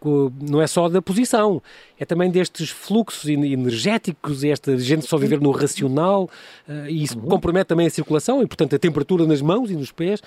com, 0.00 0.32
não 0.40 0.60
é 0.60 0.66
só 0.66 0.88
da 0.88 1.00
posição, 1.00 1.62
é 1.98 2.04
também 2.04 2.30
destes 2.30 2.70
fluxos 2.70 3.28
energéticos, 3.28 4.42
esta 4.44 4.76
gente 4.78 5.06
só 5.06 5.16
viver 5.16 5.40
no 5.40 5.50
racional, 5.50 6.28
uh, 6.68 6.88
e 6.88 7.02
isso 7.04 7.18
uhum. 7.18 7.28
compromete 7.28 7.68
também 7.68 7.86
a 7.86 7.90
circulação 7.90 8.42
e, 8.42 8.46
portanto, 8.46 8.74
a 8.74 8.78
temperatura 8.78 9.26
nas 9.26 9.40
mãos 9.40 9.70
e 9.70 9.74
nos 9.74 9.92
pés. 9.92 10.22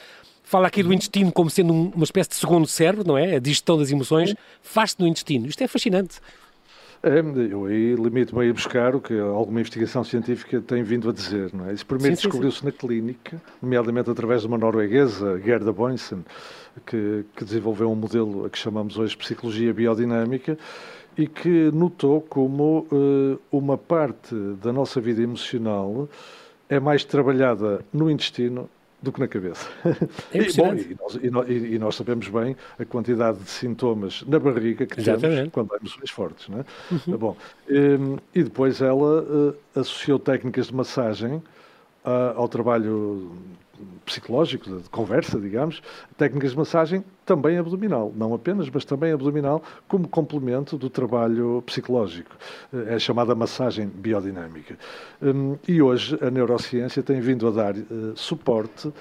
Fala 0.54 0.68
aqui 0.68 0.84
do 0.84 0.94
intestino 0.94 1.32
como 1.32 1.50
sendo 1.50 1.74
uma 1.74 2.04
espécie 2.04 2.30
de 2.30 2.36
segundo 2.36 2.68
cérebro, 2.68 3.04
não 3.08 3.18
é? 3.18 3.38
A 3.38 3.40
digestão 3.40 3.76
das 3.76 3.90
emoções 3.90 4.36
faz-se 4.62 5.00
no 5.00 5.08
intestino. 5.08 5.48
Isto 5.48 5.64
é 5.64 5.68
fascinante. 5.68 6.20
É, 7.02 7.22
eu 7.50 7.66
aí 7.66 7.96
limito-me 7.96 8.44
a 8.44 8.46
ir 8.46 8.54
buscar 8.54 8.96
o 8.96 9.02
que 9.02 9.18
alguma 9.20 9.62
investigação 9.62 10.04
científica 10.04 10.62
tem 10.62 10.84
vindo 10.84 11.10
a 11.10 11.12
dizer. 11.12 11.52
Não 11.52 11.68
é? 11.68 11.74
Isso 11.74 11.84
primeiro 11.88 12.16
descobriu-se 12.16 12.64
na 12.64 12.72
clínica, 12.72 13.42
nomeadamente 13.60 14.12
através 14.12 14.42
de 14.42 14.48
uma 14.48 14.60
norueguesa, 14.60 15.42
Gerda 15.44 15.74
Boysen, 15.74 16.24
que, 16.86 17.26
que, 17.36 17.44
desenvolveu 17.44 17.92
um 17.92 17.96
modelo 17.96 18.46
a 18.46 18.50
que 18.52 18.60
chamamos 18.60 18.96
hoje 18.96 19.18
psicologia 19.18 19.74
biodinâmica 19.74 20.56
e 21.18 21.26
que 21.26 21.72
notou 21.74 22.22
como 22.22 22.86
uh, 22.92 23.40
uma 23.52 23.76
parte 23.76 24.36
da 24.62 24.72
nossa 24.72 25.02
vida 25.02 25.20
emocional 25.24 26.08
é 26.70 26.80
mais 26.80 27.04
trabalhada 27.04 27.84
no 27.92 28.08
intestino 28.08 28.70
do 29.04 29.12
que 29.12 29.20
na 29.20 29.28
cabeça. 29.28 29.68
É 30.34 30.40
e, 30.40 30.54
bom, 30.54 30.74
e, 30.74 31.30
nós, 31.30 31.48
e, 31.50 31.78
nós, 31.78 31.96
sabemos 31.96 32.30
bem 32.30 32.56
a 32.80 32.86
quantidade 32.86 33.38
de 33.38 33.50
sintomas 33.50 34.24
na 34.26 34.40
barriga 34.40 34.86
que 34.86 35.02
Exatamente. 35.02 35.36
temos 35.36 35.52
quando 35.52 35.74
há 35.74 35.78
emoções 35.78 36.10
fortes. 36.10 36.48
Não 36.48 36.60
é? 36.60 36.66
Uhum. 36.90 37.18
Bom, 37.18 37.38
e, 37.68 38.40
e, 38.40 38.44
depois 38.44 38.82
ela 38.82 39.22
uh, 39.22 39.56
associou 39.76 40.18
técnicas 40.18 40.68
de 40.68 40.76
massagem 40.76 41.36
uh, 41.36 41.44
ao 42.36 42.48
trabalho 42.48 43.34
psicológico, 44.06 44.70
de 44.70 44.90
conversa, 44.90 45.40
digamos, 45.40 45.82
técnicas 46.18 46.52
de 46.52 46.58
massagem 46.58 47.04
também 47.26 47.58
abdominal, 47.58 48.14
não 48.16 48.34
apenas, 48.34 48.70
mas 48.70 48.86
também 48.86 49.12
abdominal, 49.12 49.64
como 49.88 50.08
complemento 50.08 50.78
do 50.78 50.90
trabalho 50.90 51.64
psicológico. 51.66 52.36
É 52.88 53.00
chamada 53.00 53.34
massagem 53.34 53.88
biodinâmica. 53.88 54.78
Hum, 55.22 55.58
e 55.68 55.82
hoje 55.82 56.18
a 56.22 56.30
neurociência 56.30 57.02
tem 57.02 57.20
vindo 57.20 57.48
a 57.48 57.52
dar 57.52 57.76
eh, 57.76 57.84
suporte 58.16 58.92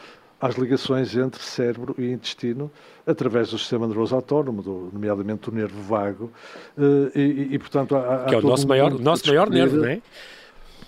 às 0.40 0.56
ligações 0.56 1.14
entre 1.16 1.40
cérebro 1.42 1.94
e 1.96 2.10
intestino 2.10 2.70
através 3.06 3.50
do 3.50 3.58
sistema 3.58 3.86
nervoso 3.86 4.14
autónomo, 4.14 4.60
do, 4.60 4.90
nomeadamente 4.92 5.48
do 5.48 5.56
nervo 5.56 5.80
vago. 5.82 6.32
E, 7.14 7.20
e, 7.20 7.54
e 7.54 7.58
portanto, 7.58 7.94
há, 7.94 8.24
que 8.24 8.34
é 8.34 8.38
o 8.38 8.42
nosso 8.42 8.66
maior, 8.66 8.98
nosso 8.98 9.26
maior 9.28 9.48
nervo, 9.48 9.76
não 9.76 9.86
é? 9.86 10.02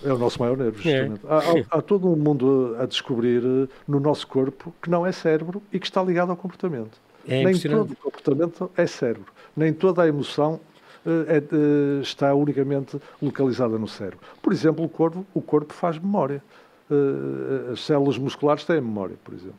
É 0.05 0.13
o 0.13 0.17
nosso 0.17 0.39
maior 0.39 0.55
nervo, 0.57 0.79
é. 0.79 0.81
justamente. 0.83 1.25
É. 1.25 1.29
Há, 1.29 1.37
há, 1.37 1.79
há, 1.79 1.81
todo 1.81 2.07
um 2.07 2.15
mundo 2.15 2.75
a 2.79 2.85
descobrir 2.85 3.41
no 3.87 3.99
nosso 3.99 4.27
corpo 4.27 4.73
que 4.81 4.89
não 4.89 5.05
é 5.05 5.11
cérebro 5.11 5.61
e 5.73 5.79
que 5.79 5.85
está 5.85 6.03
ligado 6.03 6.29
ao 6.29 6.37
comportamento. 6.37 6.97
É 7.27 7.43
Nem 7.43 7.59
todo 7.59 7.91
o 7.91 7.95
comportamento 7.95 8.71
é 8.77 8.85
cérebro. 8.85 9.33
Nem 9.57 9.73
toda 9.73 10.03
a 10.03 10.07
emoção 10.07 10.59
é, 11.05 11.37
é, 11.37 12.01
está 12.01 12.33
unicamente 12.35 12.99
localizada 13.21 13.77
no 13.79 13.87
cérebro. 13.87 14.19
Por 14.41 14.53
exemplo, 14.53 14.85
o 14.85 14.89
corpo, 14.89 15.25
o 15.33 15.41
corpo 15.41 15.73
faz 15.73 15.97
memória. 15.97 16.43
Eh, 16.89 17.71
as 17.73 17.83
células 17.83 18.15
musculares 18.17 18.63
têm 18.63 18.75
memória, 18.75 19.15
por 19.23 19.33
exemplo. 19.33 19.57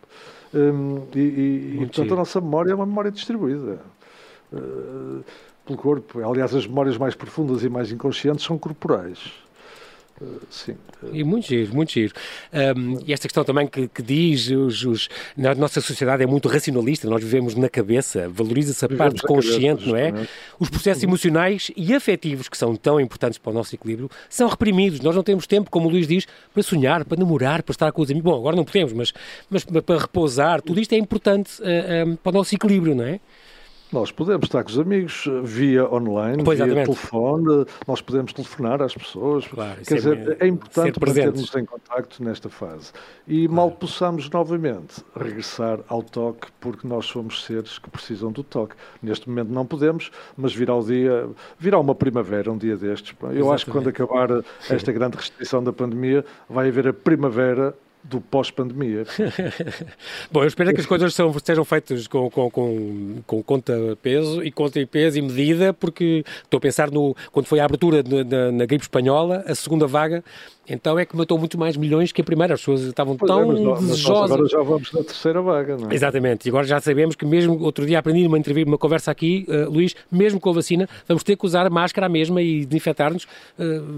Hum, 0.55 1.07
e, 1.13 1.19
e, 1.19 1.75
e 1.75 1.79
portanto, 1.79 2.15
a 2.15 2.17
nossa 2.17 2.41
memória 2.41 2.71
é 2.71 2.75
uma 2.75 2.87
memória 2.87 3.11
distribuída 3.11 3.81
pelo 5.65 5.77
corpo. 5.77 6.21
Aliás, 6.25 6.55
as 6.55 6.67
memórias 6.67 6.97
mais 6.97 7.17
profundas 7.17 7.65
e 7.65 7.69
mais 7.69 7.91
inconscientes 7.91 8.45
são 8.45 8.57
corporais. 8.57 9.33
Sim. 10.51 10.77
E 11.13 11.23
muito 11.23 11.47
giro, 11.47 11.75
muito 11.75 11.93
giro. 11.93 12.15
Um, 12.77 12.99
e 13.07 13.13
esta 13.13 13.29
questão 13.29 13.45
também 13.45 13.67
que, 13.67 13.87
que 13.87 14.03
diz, 14.03 14.49
os, 14.49 14.85
os, 14.85 15.09
na 15.37 15.55
nossa 15.55 15.81
sociedade 15.81 16.23
é 16.23 16.27
muito 16.27 16.49
racionalista, 16.49 17.09
nós 17.09 17.23
vivemos 17.23 17.55
na 17.55 17.69
cabeça, 17.69 18.29
valoriza-se 18.29 18.85
a 18.85 18.89
parte 18.89 19.21
consciente, 19.23 19.85
cabeça, 19.85 20.13
não 20.13 20.21
é? 20.23 20.29
Os 20.59 20.71
processos 20.71 21.03
emocionais 21.03 21.71
e 21.77 21.95
afetivos, 21.95 22.49
que 22.49 22.57
são 22.57 22.75
tão 22.75 22.99
importantes 22.99 23.39
para 23.39 23.51
o 23.51 23.55
nosso 23.55 23.75
equilíbrio, 23.75 24.11
são 24.29 24.49
reprimidos. 24.49 25.01
Nós 25.01 25.15
não 25.15 25.23
temos 25.23 25.47
tempo, 25.47 25.71
como 25.71 25.87
o 25.87 25.91
Luís 25.91 26.09
diz, 26.09 26.27
para 26.53 26.63
sonhar, 26.63 27.05
para 27.05 27.19
namorar, 27.19 27.63
para 27.63 27.73
estar 27.73 27.93
com 27.93 28.01
os 28.01 28.11
amigos. 28.11 28.31
Bom, 28.31 28.39
agora 28.39 28.57
não 28.57 28.65
podemos, 28.65 28.93
mas, 28.93 29.13
mas 29.51 29.65
para 29.65 30.01
repousar, 30.01 30.63
tudo 30.63 30.81
isto 30.81 30.95
é 30.95 30.99
importante 30.99 31.61
uh, 31.61 32.09
um, 32.09 32.17
para 32.17 32.31
o 32.31 32.33
nosso 32.33 32.55
equilíbrio, 32.55 32.95
não 32.95 33.05
é? 33.05 33.21
Nós 33.93 34.11
podemos 34.11 34.47
estar 34.47 34.65
com 34.65 34.71
os 34.71 34.79
amigos 34.79 35.27
eh, 35.29 35.41
via 35.45 35.89
online, 35.89 36.43
pois, 36.43 36.59
via 36.59 36.67
exatamente. 36.67 36.87
telefone, 36.87 37.67
nós 37.87 38.01
podemos 38.01 38.33
telefonar 38.33 38.83
às 38.83 38.95
pessoas. 38.95 39.47
Claro, 39.47 39.81
Quer 39.87 39.95
dizer, 39.95 40.37
é, 40.41 40.45
é 40.45 40.49
importante 40.49 40.99
mantermos 41.01 41.55
em 41.55 41.65
contacto 41.65 42.23
nesta 42.25 42.49
fase. 42.49 42.93
E 43.29 43.47
claro. 43.47 43.55
mal 43.55 43.71
possamos 43.71 44.29
novamente 44.29 45.05
regressar 45.15 45.79
ao 45.87 46.03
toque, 46.03 46.49
porque 46.61 46.87
nós 46.87 47.07
somos 47.07 47.45
seres 47.45 47.79
que 47.79 47.89
precisam 47.89 48.33
do 48.33 48.43
toque. 48.43 48.75
Neste 49.01 49.29
momento 49.29 49.53
não 49.53 49.65
podemos, 49.65 50.11
mas 50.37 50.53
virá 50.53 50.75
o 50.75 50.83
dia, 50.83 51.29
virá 51.57 51.79
uma 51.79 51.95
primavera, 51.95 52.51
um 52.51 52.59
dia 52.59 52.77
destes. 52.77 53.15
Eu 53.23 53.29
exatamente. 53.29 53.55
acho 53.55 53.65
que 53.67 53.71
quando 53.71 53.89
acabar 53.89 54.29
esta 54.69 54.91
grande 54.91 55.17
restrição 55.17 55.63
da 55.63 55.73
pandemia, 55.73 56.25
vai 56.51 56.69
haver 56.69 56.89
a 56.89 56.93
primavera 56.93 57.73
do 58.09 58.21
pós-pandemia. 58.21 59.05
Bom, 60.31 60.43
eu 60.43 60.49
espero 60.49 60.73
que 60.73 60.81
as 60.81 60.87
coisas 60.87 61.15
são, 61.15 61.35
sejam 61.45 61.65
feitas 61.65 62.07
com, 62.07 62.31
com, 62.31 62.51
com, 62.51 63.23
com 63.27 63.43
conta 63.43 63.75
peso 64.01 64.43
e 64.43 64.51
conta 64.51 64.85
peso 64.87 65.19
e 65.19 65.23
medida, 65.23 65.73
porque 65.73 66.25
estou 66.43 66.59
a 66.59 66.61
pensar 66.61 66.91
no 66.91 67.17
quando 67.33 67.47
foi 67.47 67.61
a 67.61 67.65
abertura 67.65 68.03
na, 68.03 68.53
na 68.53 68.67
gripe 68.67 68.85
espanhola, 68.85 69.45
a 69.47 69.55
segunda 69.55 69.87
vaga, 69.87 70.23
então 70.69 70.99
é 70.99 71.05
que 71.05 71.17
matou 71.17 71.39
muito 71.39 71.59
mais 71.59 71.77
milhões 71.77 72.13
que 72.13 72.21
a 72.21 72.25
primeira. 72.25 72.55
As 72.55 72.61
pessoas 72.61 72.83
estavam 72.83 73.17
pois 73.17 73.31
tão 73.31 73.53
é, 73.53 73.61
nós, 73.61 73.81
desejosas. 73.81 74.33
agora 74.33 74.49
já 74.49 74.63
vamos 74.63 74.93
na 74.93 75.03
terceira 75.03 75.43
vaga, 75.43 75.77
não 75.77 75.91
é? 75.91 75.95
Exatamente. 75.95 76.47
E 76.47 76.49
agora 76.49 76.67
já 76.67 76.81
sabemos 76.81 77.15
que 77.17 77.25
mesmo, 77.25 77.61
outro 77.63 77.87
dia 77.87 77.99
aprendi 77.99 78.25
numa 78.25 78.39
entrevista, 78.39 78.69
uma 78.69 78.79
conversa 78.79 79.11
aqui, 79.11 79.47
uh, 79.49 79.71
Luís, 79.71 79.95
mesmo 80.11 80.41
com 80.41 80.51
a 80.51 80.53
vacina, 80.55 80.89
vamos 81.07 81.23
ter 81.23 81.37
que 81.37 81.47
usar 81.47 81.67
a 81.67 81.71
máscara 81.71 82.09
mesma 82.09 82.43
e 82.43 82.65
desinfetar-nos 82.65 83.25
uh, 83.25 83.29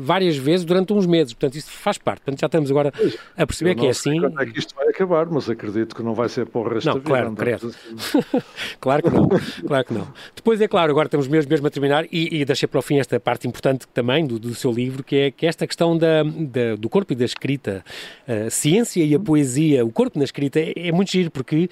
várias 0.00 0.36
vezes 0.36 0.64
durante 0.64 0.92
uns 0.92 1.06
meses. 1.06 1.32
Portanto, 1.32 1.56
isso 1.56 1.70
faz 1.70 1.98
parte. 1.98 2.20
Portanto, 2.20 2.40
já 2.40 2.46
estamos 2.46 2.70
agora 2.70 2.92
a 3.36 3.46
perceber 3.46 3.74
que 3.74 3.86
é 3.86 3.90
assim. 3.90 4.20
Quando 4.20 4.40
é 4.40 4.46
que 4.46 4.58
isto 4.58 4.74
vai 4.74 4.88
acabar, 4.88 5.26
mas 5.26 5.48
acredito 5.48 5.94
que 5.94 6.02
não 6.02 6.14
vai 6.14 6.28
ser 6.28 6.46
para 6.46 6.60
o 6.60 6.68
resto 6.68 6.86
não, 6.86 6.94
da 6.94 7.00
vida. 7.00 7.10
Claro, 7.10 7.32
credo. 7.34 7.68
Assim. 7.68 8.42
claro 8.80 9.02
que 9.02 9.10
não. 9.10 9.28
Claro 9.66 9.84
que 9.84 9.94
não. 9.94 10.08
Depois, 10.34 10.60
é 10.60 10.68
claro, 10.68 10.90
agora 10.90 11.06
estamos 11.06 11.28
mesmo, 11.28 11.50
mesmo 11.50 11.66
a 11.66 11.70
terminar 11.70 12.04
e, 12.10 12.40
e 12.40 12.44
deixei 12.44 12.66
para 12.66 12.78
o 12.78 12.82
fim 12.82 12.98
esta 12.98 13.18
parte 13.18 13.46
importante 13.46 13.86
também 13.92 14.26
do, 14.26 14.38
do 14.38 14.54
seu 14.54 14.70
livro, 14.70 15.02
que 15.02 15.16
é, 15.16 15.30
que 15.30 15.46
é 15.46 15.48
esta 15.48 15.66
questão 15.66 15.96
da, 15.96 16.22
da, 16.22 16.57
do 16.78 16.88
corpo 16.88 17.12
e 17.12 17.16
das 17.16 17.30
escrita, 17.30 17.84
a 18.26 18.50
ciência 18.50 19.04
e 19.04 19.14
a 19.14 19.20
poesia, 19.20 19.84
o 19.84 19.90
corpo 19.90 20.18
na 20.18 20.24
escrita 20.24 20.58
é, 20.58 20.72
é 20.76 20.92
muito 20.92 21.10
giro 21.10 21.30
porque 21.30 21.68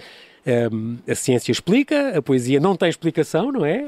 um, 0.73 0.99
a 1.11 1.15
ciência 1.17 1.51
explica, 1.51 2.17
a 2.17 2.23
poesia 2.23 2.61
não 2.61 2.77
tem 2.77 2.89
explicação, 2.89 3.51
não 3.51 3.67
é? 3.67 3.83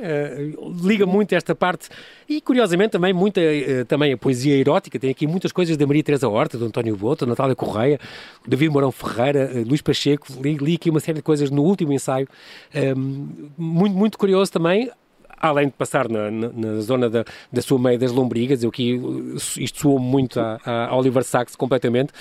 Uh, 0.58 0.74
liga 0.84 1.06
muito 1.06 1.32
esta 1.32 1.54
parte 1.54 1.88
e, 2.28 2.40
curiosamente, 2.40 2.90
também 2.90 3.12
muita 3.12 3.40
uh, 3.40 3.84
também 3.86 4.12
a 4.12 4.18
poesia 4.18 4.56
erótica. 4.56 4.98
Tem 4.98 5.10
aqui 5.10 5.24
muitas 5.24 5.52
coisas 5.52 5.76
da 5.76 5.86
Maria 5.86 6.02
Teresa 6.02 6.28
Horta, 6.28 6.58
do 6.58 6.64
António 6.64 6.96
Boto, 6.96 7.24
Natália 7.26 7.54
Correia, 7.54 8.00
David 8.44 8.72
Mourão 8.72 8.90
Ferreira, 8.90 9.52
uh, 9.54 9.68
Luís 9.68 9.80
Pacheco. 9.80 10.26
Li, 10.42 10.56
li, 10.56 10.74
aqui 10.74 10.90
uma 10.90 10.98
série 10.98 11.18
de 11.18 11.22
coisas 11.22 11.48
no 11.48 11.62
último 11.62 11.92
ensaio. 11.92 12.26
Um, 12.74 13.28
muito, 13.56 13.94
muito 13.94 14.18
curioso 14.18 14.50
também 14.50 14.90
além 15.40 15.66
de 15.66 15.72
passar 15.72 16.08
na, 16.08 16.30
na, 16.30 16.48
na 16.48 16.80
zona 16.80 17.08
da, 17.08 17.24
da 17.52 17.62
sua 17.62 17.78
meia 17.78 17.98
das 17.98 18.12
lombrigas, 18.12 18.62
eu 18.62 18.70
aqui, 18.70 19.00
isto 19.58 19.80
soou 19.80 19.98
muito 19.98 20.38
a, 20.40 20.58
a 20.64 20.96
Oliver 20.96 21.24
Sacks 21.24 21.56
completamente, 21.56 22.12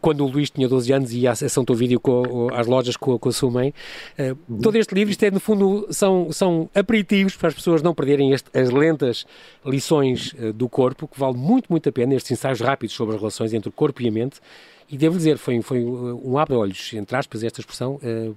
quando 0.00 0.24
o 0.24 0.28
Luís 0.28 0.50
tinha 0.50 0.68
12 0.68 0.92
anos 0.92 1.12
e 1.12 1.20
ia 1.20 1.30
a 1.32 1.34
São 1.34 1.64
Vídeo 1.74 2.00
com, 2.00 2.48
às 2.52 2.66
lojas 2.66 2.96
com, 2.96 3.18
com 3.18 3.28
a 3.28 3.32
sua 3.32 3.50
mãe. 3.50 3.74
Uh, 4.18 4.60
todo 4.60 4.76
este 4.76 4.94
livro, 4.94 5.10
isto 5.10 5.22
é, 5.22 5.30
no 5.30 5.40
fundo, 5.40 5.86
são, 5.90 6.32
são 6.32 6.68
aperitivos 6.74 7.36
para 7.36 7.48
as 7.48 7.54
pessoas 7.54 7.82
não 7.82 7.94
perderem 7.94 8.32
este, 8.32 8.48
as 8.56 8.70
lentas 8.70 9.26
lições 9.64 10.32
uh, 10.32 10.52
do 10.52 10.68
corpo, 10.68 11.06
que 11.06 11.18
vale 11.18 11.36
muito, 11.36 11.66
muito 11.68 11.88
a 11.88 11.92
pena, 11.92 12.14
estes 12.14 12.32
ensaios 12.32 12.60
rápidos 12.60 12.94
sobre 12.94 13.14
as 13.14 13.20
relações 13.20 13.52
entre 13.52 13.68
o 13.68 13.72
corpo 13.72 14.02
e 14.02 14.08
a 14.08 14.12
mente. 14.12 14.40
E 14.88 14.96
devo 14.96 15.16
dizer, 15.16 15.36
foi, 15.36 15.60
foi 15.62 15.84
um 15.84 16.38
abre-olhos, 16.38 16.92
entre 16.94 17.16
aspas, 17.16 17.42
esta 17.42 17.60
expressão, 17.60 17.94
uh, 17.96 18.36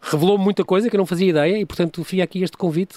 revelou 0.00 0.38
muita 0.38 0.64
coisa 0.64 0.88
que 0.88 0.96
eu 0.96 0.98
não 0.98 1.06
fazia 1.06 1.28
ideia 1.28 1.58
e, 1.58 1.66
portanto, 1.66 2.02
fica 2.04 2.22
aqui 2.22 2.42
este 2.42 2.56
convite. 2.56 2.96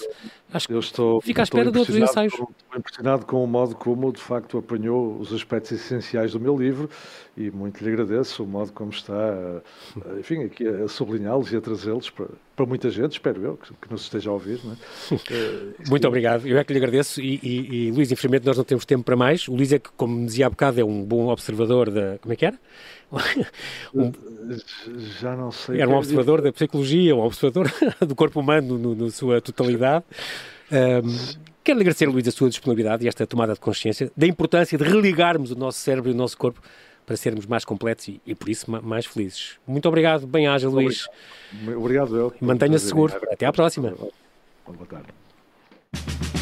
Acho 0.52 0.68
que 0.68 0.74
eu 0.74 0.80
estou, 0.80 1.20
fica 1.20 1.42
à 1.42 1.44
espera 1.44 1.70
de 1.72 1.78
outros 1.78 1.96
ensaios. 1.96 2.32
Estou 2.32 2.50
impressionado 2.76 3.24
com 3.24 3.42
o 3.42 3.46
modo 3.46 3.74
como, 3.74 4.12
de 4.12 4.20
facto, 4.20 4.58
apanhou 4.58 5.18
os 5.18 5.32
aspectos 5.32 5.72
essenciais 5.72 6.32
do 6.32 6.40
meu 6.40 6.56
livro 6.56 6.90
e 7.36 7.50
muito 7.50 7.82
lhe 7.82 7.90
agradeço 7.90 8.44
o 8.44 8.46
modo 8.46 8.70
como 8.72 8.90
está, 8.90 9.34
enfim, 10.18 10.44
aqui 10.44 10.66
a 10.66 10.86
sublinhá-los 10.88 11.50
e 11.52 11.56
a 11.56 11.60
trazê-los 11.60 12.10
para, 12.10 12.26
para 12.54 12.66
muita 12.66 12.90
gente, 12.90 13.12
espero 13.12 13.42
eu, 13.42 13.56
que, 13.56 13.72
que 13.72 13.90
nos 13.90 14.02
esteja 14.02 14.28
a 14.30 14.32
ouvir. 14.34 14.60
É? 14.60 15.16
Eh, 15.32 15.88
muito 15.88 16.06
obrigado, 16.06 16.46
eu 16.46 16.58
é 16.58 16.64
que 16.64 16.72
lhe 16.72 16.78
agradeço 16.78 17.20
e, 17.20 17.38
e, 17.42 17.86
e 17.86 17.90
Luís, 17.90 18.10
infelizmente 18.12 18.44
nós 18.44 18.56
não 18.56 18.64
temos 18.64 18.84
tempo 18.84 19.04
para 19.04 19.16
mais. 19.16 19.48
O 19.48 19.54
Luís 19.54 19.72
é 19.72 19.78
que, 19.78 19.90
como 19.96 20.26
dizia 20.26 20.46
há 20.46 20.50
bocado, 20.50 20.80
é 20.80 20.84
um 20.84 21.02
bom 21.02 21.28
observador 21.28 21.90
da... 21.90 22.18
como 22.18 22.32
é 22.32 22.36
que 22.36 22.44
era? 22.44 22.58
um, 23.94 24.12
Já 25.20 25.36
não 25.36 25.52
sei. 25.52 25.80
Era 25.80 25.90
um 25.90 25.96
observador 25.96 26.40
da 26.40 26.52
psicologia, 26.52 27.14
um 27.14 27.20
observador 27.20 27.70
do 28.00 28.14
corpo 28.14 28.40
humano 28.40 28.78
no, 28.78 28.94
na 28.94 29.10
sua 29.10 29.40
totalidade. 29.40 30.04
Um, 30.70 31.42
quero 31.62 31.80
agradecer, 31.80 32.06
Luís, 32.06 32.26
a 32.26 32.30
sua 32.30 32.48
disponibilidade 32.48 33.04
e 33.04 33.08
esta 33.08 33.26
tomada 33.26 33.54
de 33.54 33.60
consciência 33.60 34.10
da 34.16 34.26
importância 34.26 34.78
de 34.78 34.84
religarmos 34.84 35.50
o 35.50 35.56
nosso 35.56 35.78
cérebro 35.78 36.10
e 36.10 36.14
o 36.14 36.16
nosso 36.16 36.36
corpo 36.38 36.60
para 37.04 37.16
sermos 37.16 37.46
mais 37.46 37.64
completos 37.64 38.08
e, 38.08 38.20
e 38.26 38.34
por 38.34 38.48
isso 38.48 38.70
mais 38.70 39.04
felizes. 39.04 39.58
Muito 39.66 39.86
obrigado, 39.88 40.26
bem-aja, 40.26 40.68
Luís. 40.68 41.06
Obrigado, 41.76 42.16
eu. 42.16 42.32
Mantenha-se 42.40 42.86
seguro. 42.86 43.14
Até 43.30 43.44
à 43.44 43.52
próxima. 43.52 43.94
Boa 44.66 44.86
tarde. 44.88 46.41